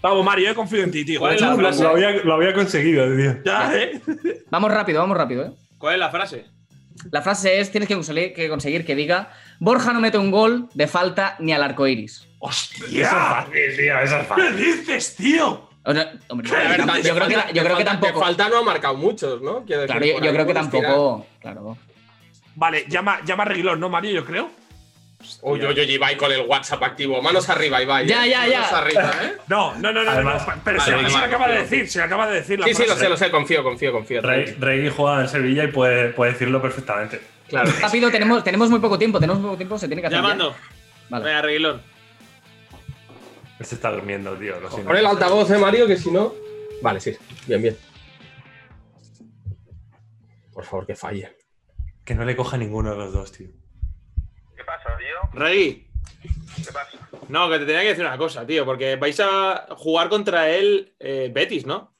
Vamos, 0.00 0.24
Mario, 0.24 0.46
yo 0.48 0.54
confío 0.56 0.82
en 0.82 0.90
ti, 0.90 1.04
tío. 1.04 1.20
¿Cuál 1.20 1.36
es 1.36 1.40
la 1.40 1.50
Lo, 1.50 1.56
frase? 1.58 1.82
lo 1.84 1.90
había, 1.90 2.10
lo 2.10 2.34
había 2.34 2.52
conseguido, 2.52 3.04
tío. 3.16 3.36
Ya, 3.44 3.72
¿eh? 3.76 4.02
Vamos 4.50 4.72
rápido, 4.72 5.00
vamos 5.00 5.16
rápido, 5.16 5.44
¿eh? 5.44 5.52
¿Cuál 5.78 5.94
es 5.94 6.00
la 6.00 6.10
frase? 6.10 6.46
La 7.12 7.22
frase 7.22 7.60
es: 7.60 7.70
tienes 7.70 7.86
que 7.88 7.94
conseguir, 7.94 8.34
que 8.34 8.48
conseguir 8.48 8.84
que 8.84 8.96
diga 8.96 9.30
Borja 9.60 9.92
no 9.92 10.00
mete 10.00 10.18
un 10.18 10.32
gol 10.32 10.68
de 10.74 10.88
falta 10.88 11.36
ni 11.38 11.52
al 11.52 11.62
arco 11.62 11.86
iris. 11.86 12.26
¡Hostia! 12.40 12.84
Eso 12.86 12.98
es 12.98 13.08
fácil, 13.08 13.76
tío, 13.76 13.98
eso 14.00 14.16
es 14.18 14.26
fácil. 14.26 14.44
¿Qué 14.44 14.52
dices, 14.64 15.16
tío? 15.16 15.70
O 15.84 15.92
sea, 15.94 16.12
hombre, 16.28 16.48
yo, 16.48 17.14
creo 17.14 17.28
que, 17.28 17.34
yo 17.54 17.62
creo 17.62 17.76
que 17.76 17.84
falta- 17.84 17.84
tampoco. 17.84 18.18
De 18.18 18.24
falta 18.24 18.48
no 18.48 18.58
ha 18.58 18.62
marcado 18.62 18.94
muchos, 18.96 19.40
¿no? 19.40 19.64
Quiero 19.64 19.82
decir, 19.82 19.96
Claro, 19.96 20.06
yo, 20.06 20.18
creo 20.32 20.46
que 20.46 20.52
puedes 20.52 20.70
tirar. 20.70 20.86
tampoco. 20.92 21.26
Claro. 21.40 21.76
Vale, 22.54 22.84
llama, 22.88 23.20
llama 23.24 23.42
a 23.44 23.46
Reguilón, 23.46 23.80
¿no, 23.80 23.88
Mario? 23.88 24.12
Yo 24.12 24.24
creo. 24.24 24.50
Uy, 25.42 25.60
uy, 25.64 25.72
uy, 25.80 25.80
Ibai 25.92 26.16
con 26.16 26.32
el 26.32 26.40
WhatsApp 26.40 26.82
activo. 26.82 27.22
Manos 27.22 27.48
arriba, 27.48 27.80
Ibai. 27.80 28.06
Ya, 28.08 28.26
¿eh? 28.26 28.30
ya, 28.30 28.46
ya. 28.46 28.60
Manos 28.62 28.72
arriba, 28.72 29.12
¿eh? 29.22 29.32
No, 29.46 29.74
no, 29.76 29.92
no, 29.92 30.02
no, 30.02 30.10
Además- 30.10 30.46
no, 30.48 30.54
Pero 30.64 30.78
Vale, 30.78 31.04
se, 31.04 31.10
se 31.10 31.18
acaba 31.18 31.48
de 31.48 31.58
decir, 31.58 31.88
se 31.88 32.02
acaba 32.02 32.26
de 32.28 32.34
decir 32.36 32.58
la 32.58 32.66
Sí, 32.66 32.74
sí, 32.74 32.80
lo 32.82 32.86
frase. 32.86 33.00
sé, 33.02 33.08
lo 33.08 33.16
sé. 33.16 33.30
Confío, 33.30 33.62
confío, 33.62 33.92
confío. 33.92 34.20
Rey. 34.20 34.56
Rey 34.58 34.88
juega 34.94 35.20
en 35.22 35.28
Sevilla 35.28 35.64
y 35.64 35.68
puede, 35.68 36.08
puede 36.08 36.32
decirlo 36.32 36.60
perfectamente. 36.60 37.20
Claro. 37.48 37.70
Rápido, 37.80 38.10
tenemos, 38.10 38.42
tenemos 38.42 38.68
muy 38.70 38.80
poco 38.80 38.98
tiempo, 38.98 39.20
tenemos 39.20 39.38
muy 39.40 39.46
poco 39.48 39.58
tiempo, 39.58 39.78
se 39.78 39.86
tiene 39.86 40.02
que 40.02 40.08
hacer. 40.08 40.18
ya. 40.18 40.22
Llamando. 40.22 40.56
Vale. 41.08 41.24
Venga, 41.24 41.42
Reguilón. 41.42 41.82
Se 43.60 43.76
está 43.76 43.92
durmiendo, 43.92 44.34
tío. 44.34 44.58
Lo. 44.58 44.68
Pon 44.70 44.96
el 44.96 45.06
altavoz, 45.06 45.48
eh, 45.52 45.58
Mario, 45.58 45.86
que 45.86 45.96
si 45.96 46.10
no. 46.10 46.34
Vale, 46.82 46.98
sí. 46.98 47.16
Bien, 47.46 47.62
bien. 47.62 47.76
Por 50.52 50.64
favor, 50.64 50.84
que 50.86 50.96
falle. 50.96 51.30
Que 52.12 52.18
no 52.18 52.26
le 52.26 52.36
coja 52.36 52.58
ninguno 52.58 52.90
de 52.90 52.96
los 52.98 53.10
dos, 53.10 53.32
tío. 53.32 53.48
¿Qué 54.54 54.62
pasa, 54.64 54.98
tío? 54.98 55.30
Regui. 55.32 55.88
No, 57.30 57.48
que 57.48 57.58
te 57.58 57.64
tenía 57.64 57.80
que 57.80 57.88
decir 57.88 58.04
una 58.04 58.18
cosa, 58.18 58.46
tío, 58.46 58.66
porque 58.66 58.96
vais 58.96 59.18
a 59.18 59.66
jugar 59.78 60.10
contra 60.10 60.50
el 60.50 60.94
eh, 60.98 61.30
Betis, 61.32 61.64
¿no? 61.64 61.96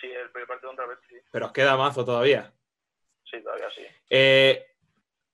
Sí, 0.00 0.08
el 0.08 0.28
primer 0.32 0.48
partido 0.48 0.70
contra 0.70 0.86
Betis, 0.86 1.06
sí. 1.08 1.14
Pero 1.30 1.46
os 1.46 1.52
queda 1.52 1.76
mazo 1.76 2.04
todavía. 2.04 2.52
Sí, 3.30 3.40
todavía 3.44 3.70
sí. 3.76 3.82
Eh, 4.10 4.66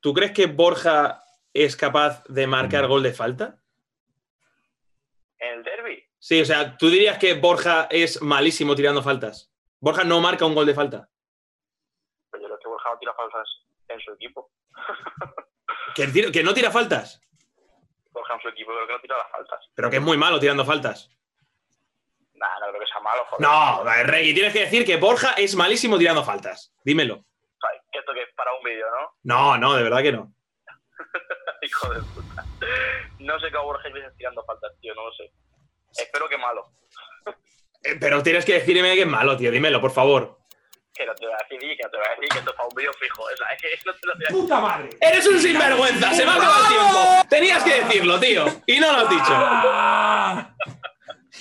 ¿Tú 0.00 0.12
crees 0.12 0.32
que 0.32 0.44
Borja 0.44 1.24
es 1.54 1.76
capaz 1.76 2.22
de 2.24 2.46
marcar 2.46 2.88
gol 2.88 3.02
de 3.02 3.14
falta? 3.14 3.58
¿En 5.38 5.60
el 5.60 5.62
derby? 5.62 6.04
Sí, 6.18 6.42
o 6.42 6.44
sea, 6.44 6.76
¿tú 6.76 6.90
dirías 6.90 7.16
que 7.16 7.32
Borja 7.32 7.88
es 7.90 8.20
malísimo 8.20 8.74
tirando 8.74 9.02
faltas? 9.02 9.50
Borja 9.78 10.04
no 10.04 10.20
marca 10.20 10.44
un 10.44 10.54
gol 10.54 10.66
de 10.66 10.74
falta. 10.74 11.08
Pero 12.30 12.42
yo 12.42 12.48
creo 12.48 12.58
que 12.58 12.68
Borja 12.68 12.89
no 12.89 12.89
tira 13.00 13.14
faltas 13.14 13.48
en 13.88 14.00
su 14.00 14.12
equipo. 14.12 14.50
Que, 15.94 16.42
no 16.44 16.54
tira 16.54 16.70
faltas, 16.70 17.20
en 18.34 18.40
su 18.40 18.48
equipo 18.48 18.72
creo 18.72 18.86
que 18.86 18.92
no 18.92 19.00
tira 19.00 19.16
las 19.18 19.30
faltas. 19.30 19.68
pero 19.74 19.90
que 19.90 19.96
es 19.96 20.02
muy 20.02 20.16
malo 20.16 20.38
tirando 20.38 20.64
faltas. 20.64 21.10
Nah, 22.34 22.58
no 22.60 22.68
creo 22.68 22.80
que 22.80 22.86
sea 22.86 23.00
malo, 23.00 23.24
joder. 23.26 23.46
No, 23.46 23.84
Reggie, 24.04 24.32
tienes 24.34 24.52
que 24.52 24.60
decir 24.60 24.84
que 24.84 24.96
Borja 24.96 25.32
es 25.34 25.54
malísimo 25.56 25.98
tirando 25.98 26.24
faltas. 26.24 26.72
Dímelo. 26.84 27.24
Que 27.92 27.98
esto 27.98 28.14
que 28.14 28.22
es 28.22 28.28
para 28.34 28.52
un 28.54 28.62
vídeo, 28.62 28.86
¿no? 28.88 29.12
No, 29.24 29.58
no, 29.58 29.74
de 29.74 29.82
verdad 29.82 30.00
que 30.02 30.12
no. 30.12 30.32
Hijo 31.62 31.92
de 31.92 32.00
puta. 32.00 32.44
No 33.18 33.38
sé 33.40 33.48
a 33.48 33.60
Borja 33.60 33.88
Iglesias 33.88 34.14
tirando 34.16 34.44
faltas, 34.44 34.72
tío, 34.80 34.94
no 34.94 35.06
lo 35.06 35.12
sé. 35.12 35.30
Espero 35.92 36.28
que 36.28 36.38
malo. 36.38 36.70
Eh, 37.82 37.96
Pero 38.00 38.22
tienes 38.22 38.44
que 38.44 38.54
decirme 38.54 38.94
que 38.94 39.02
es 39.02 39.06
malo, 39.08 39.36
tío. 39.36 39.50
Dímelo, 39.50 39.80
por 39.80 39.90
favor. 39.90 40.38
Que 41.00 41.06
no 41.06 41.14
te 41.14 41.24
voy 41.24 41.34
a 41.34 41.38
decir, 41.48 41.76
que 41.78 41.82
no 41.82 41.88
te 41.90 41.96
voy 41.96 42.06
a 42.06 42.10
decir 42.10 42.28
que 42.28 42.38
esto 42.40 42.50
es 42.50 42.56
para 42.56 42.68
un 42.68 42.74
vídeo 42.76 42.92
fijo. 43.00 43.22
O 43.22 43.36
sea, 43.36 43.46
es 43.56 43.62
que 43.62 43.68
no 43.86 43.92
te 43.94 44.06
lo 44.06 44.12
voy 44.14 44.24
a 44.26 44.28
¡Puta 44.30 44.60
madre! 44.60 44.90
Eres 45.00 45.26
un 45.28 45.38
sinvergüenza, 45.40 46.12
se 46.12 46.24
me 46.26 46.30
ha 46.30 46.34
acabado 46.34 46.62
el 46.62 46.68
tiempo. 46.68 46.98
Tenías 47.30 47.62
que 47.62 47.74
decirlo, 47.82 48.20
tío. 48.20 48.44
Y 48.66 48.80
no 48.80 48.92
lo 48.92 48.98
has 48.98 49.08
dicho. 49.10 49.34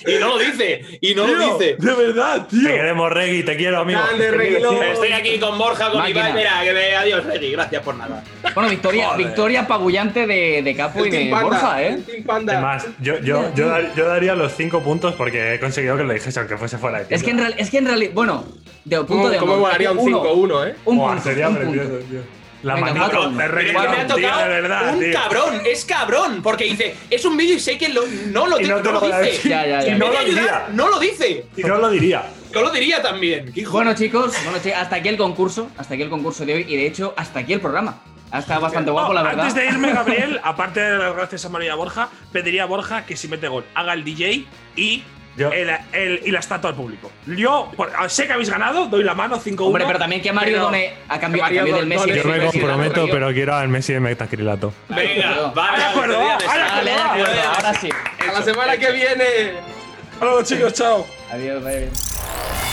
Y 0.06 0.14
no 0.18 0.28
lo 0.28 0.38
dice. 0.38 0.98
Y 1.02 1.14
no 1.14 1.26
lo 1.26 1.34
Tío, 1.36 1.58
dice. 1.58 1.76
De 1.78 1.94
verdad, 1.94 2.46
Te 2.48 2.56
queremos, 2.62 3.12
Reggie, 3.12 3.42
te 3.42 3.54
quiero, 3.56 3.80
amigo. 3.80 4.00
Grande. 4.16 4.92
Estoy 4.92 5.12
aquí 5.12 5.38
con 5.38 5.58
Borja, 5.58 5.90
con 5.90 5.98
Máquina. 5.98 6.20
Iván. 6.30 6.36
Mira, 6.36 6.60
que 6.64 6.72
me... 6.72 6.96
adiós, 6.96 7.26
Reggie. 7.26 7.50
Gracias 7.50 7.82
por 7.82 7.94
nada. 7.96 8.24
Bueno, 8.54 8.70
victoria, 8.70 9.08
Joder. 9.08 9.26
victoria 9.26 9.60
apabullante 9.62 10.26
de, 10.26 10.62
de 10.62 10.74
Capo 10.76 11.04
y 11.04 11.10
de 11.10 11.28
Panda, 11.30 11.42
Borja, 11.44 11.82
¿eh? 11.82 11.98
Además, 12.26 12.86
yo, 13.00 13.18
yo, 13.18 13.52
yo, 13.54 13.68
dar- 13.68 13.94
yo 13.94 14.06
daría 14.06 14.34
los 14.34 14.52
5 14.56 14.82
puntos 14.82 15.14
porque 15.16 15.54
he 15.54 15.60
conseguido 15.60 15.98
que 15.98 16.04
lo 16.04 16.14
dijese 16.14 16.38
aunque 16.40 16.56
fuese 16.56 16.78
fuera 16.78 17.00
de 17.00 17.04
tiempo. 17.04 17.16
Es 17.20 17.22
que 17.22 17.30
en, 17.32 17.38
real- 17.38 17.54
es 17.58 17.70
que 17.70 17.78
en 17.78 17.86
realidad, 17.86 18.12
bueno, 18.14 18.46
de 18.84 18.96
punto 18.98 19.12
¿Cómo, 19.14 19.28
de 19.28 19.36
cómo 19.38 19.52
honor, 19.52 19.64
molaría 19.66 19.92
un 19.92 19.98
uno, 19.98 20.22
5-1, 20.24 20.68
eh? 20.68 20.76
Un 20.84 20.96
Buah, 20.96 21.08
punto, 21.14 21.22
sería 21.24 21.48
un 21.48 21.56
precioso, 21.56 21.88
punto. 21.90 22.04
tío. 22.06 22.40
La 22.62 22.74
Venga, 22.74 22.86
manita 22.88 23.04
cuatro. 23.06 23.30
que 23.30 23.36
me 23.36 23.42
ha 23.44 23.48
Brown, 23.48 24.06
tío, 24.06 24.16
tocado 24.16 24.42
de 24.42 24.48
verdad, 24.48 24.94
un 24.94 25.00
tío. 25.00 25.12
cabrón. 25.14 25.60
Es 25.64 25.84
cabrón. 25.86 26.40
Porque 26.42 26.64
dice, 26.64 26.94
es 27.08 27.24
un 27.24 27.36
vídeo 27.38 27.56
y 27.56 27.60
sé 27.60 27.78
que 27.78 27.88
lo- 27.88 28.02
no 28.26 28.46
lo, 28.46 28.60
Y 28.60 28.64
no 28.64 28.76
no 28.76 28.82
te 28.82 28.92
lo 28.92 29.00
dice. 29.00 29.16
decir. 29.22 29.50
Ya, 29.50 29.66
ya, 29.66 29.82
Y 29.82 29.86
ya. 29.86 29.92
en 29.92 29.98
No 29.98 30.06
lo 30.08 30.18
diría. 30.24 30.40
ayudar, 30.42 30.68
no 30.72 30.88
lo 30.90 30.98
dice. 30.98 31.46
Y 31.56 31.62
no 31.62 31.78
lo 31.78 31.88
diría. 31.88 32.24
Yo 32.52 32.60
lo 32.62 32.70
diría 32.70 33.00
también. 33.00 33.50
Hijo 33.54 33.72
Bueno, 33.72 33.94
chicos, 33.94 34.34
bueno, 34.44 34.58
hasta 34.76 34.96
aquí 34.96 35.08
el 35.08 35.16
concurso, 35.16 35.70
hasta 35.78 35.94
aquí 35.94 36.02
el 36.02 36.10
concurso 36.10 36.44
de 36.44 36.52
hoy 36.54 36.66
y 36.68 36.76
de 36.76 36.86
hecho, 36.86 37.14
hasta 37.16 37.38
aquí 37.40 37.54
el 37.54 37.60
programa. 37.62 38.02
Ha 38.32 38.40
estado 38.40 38.60
bastante 38.60 38.90
guapo, 38.90 39.14
la 39.14 39.22
verdad. 39.22 39.46
Antes 39.46 39.54
de 39.54 39.66
irme, 39.70 39.92
Gabriel, 39.94 40.38
aparte 40.44 40.80
de 40.80 40.98
las 40.98 41.14
gracias 41.16 41.44
a 41.46 41.48
María 41.48 41.74
Borja, 41.76 42.10
pediría 42.30 42.64
a 42.64 42.66
Borja 42.66 43.06
que 43.06 43.16
si 43.16 43.26
mete 43.28 43.48
gol 43.48 43.64
haga 43.74 43.94
el 43.94 44.04
DJ 44.04 44.44
y, 44.76 45.02
Yo- 45.40 45.52
el, 45.52 45.70
el- 45.92 46.20
y 46.24 46.30
la 46.30 46.40
estatua 46.40 46.70
al 46.70 46.76
público. 46.76 47.10
Yo 47.26 47.70
por- 47.76 47.90
sé 48.10 48.26
que 48.26 48.32
habéis 48.32 48.50
ganado, 48.50 48.86
doy 48.86 49.02
la 49.04 49.14
mano 49.14 49.38
5-1. 49.40 49.66
Hombre, 49.66 49.84
pero 49.86 49.98
también 49.98 50.20
que 50.22 50.32
Mario 50.32 50.60
done 50.60 50.94
a 51.08 51.18
cambio, 51.18 51.44
a 51.44 51.48
cambio 51.50 51.74
del 51.76 51.86
Messi. 51.86 52.10
Yo 52.12 52.24
me 52.24 52.38
comprometo, 52.46 53.06
pero 53.10 53.32
quiero 53.32 53.54
al 53.54 53.68
Messi 53.68 53.92
de 53.94 54.00
metacrilato. 54.00 54.72
Venga, 54.88 55.50
vale. 55.54 55.78
de 55.78 55.84
acuerdo, 55.84 56.20
ahora 56.20 57.74
sí. 57.80 57.88
A 58.28 58.32
la 58.32 58.42
semana 58.42 58.76
que 58.76 58.92
viene. 58.92 59.24
Hasta 60.12 60.24
luego, 60.24 60.42
chicos, 60.42 60.72
chao. 60.74 61.06
Adiós, 61.32 61.64
adiós. 61.64 62.69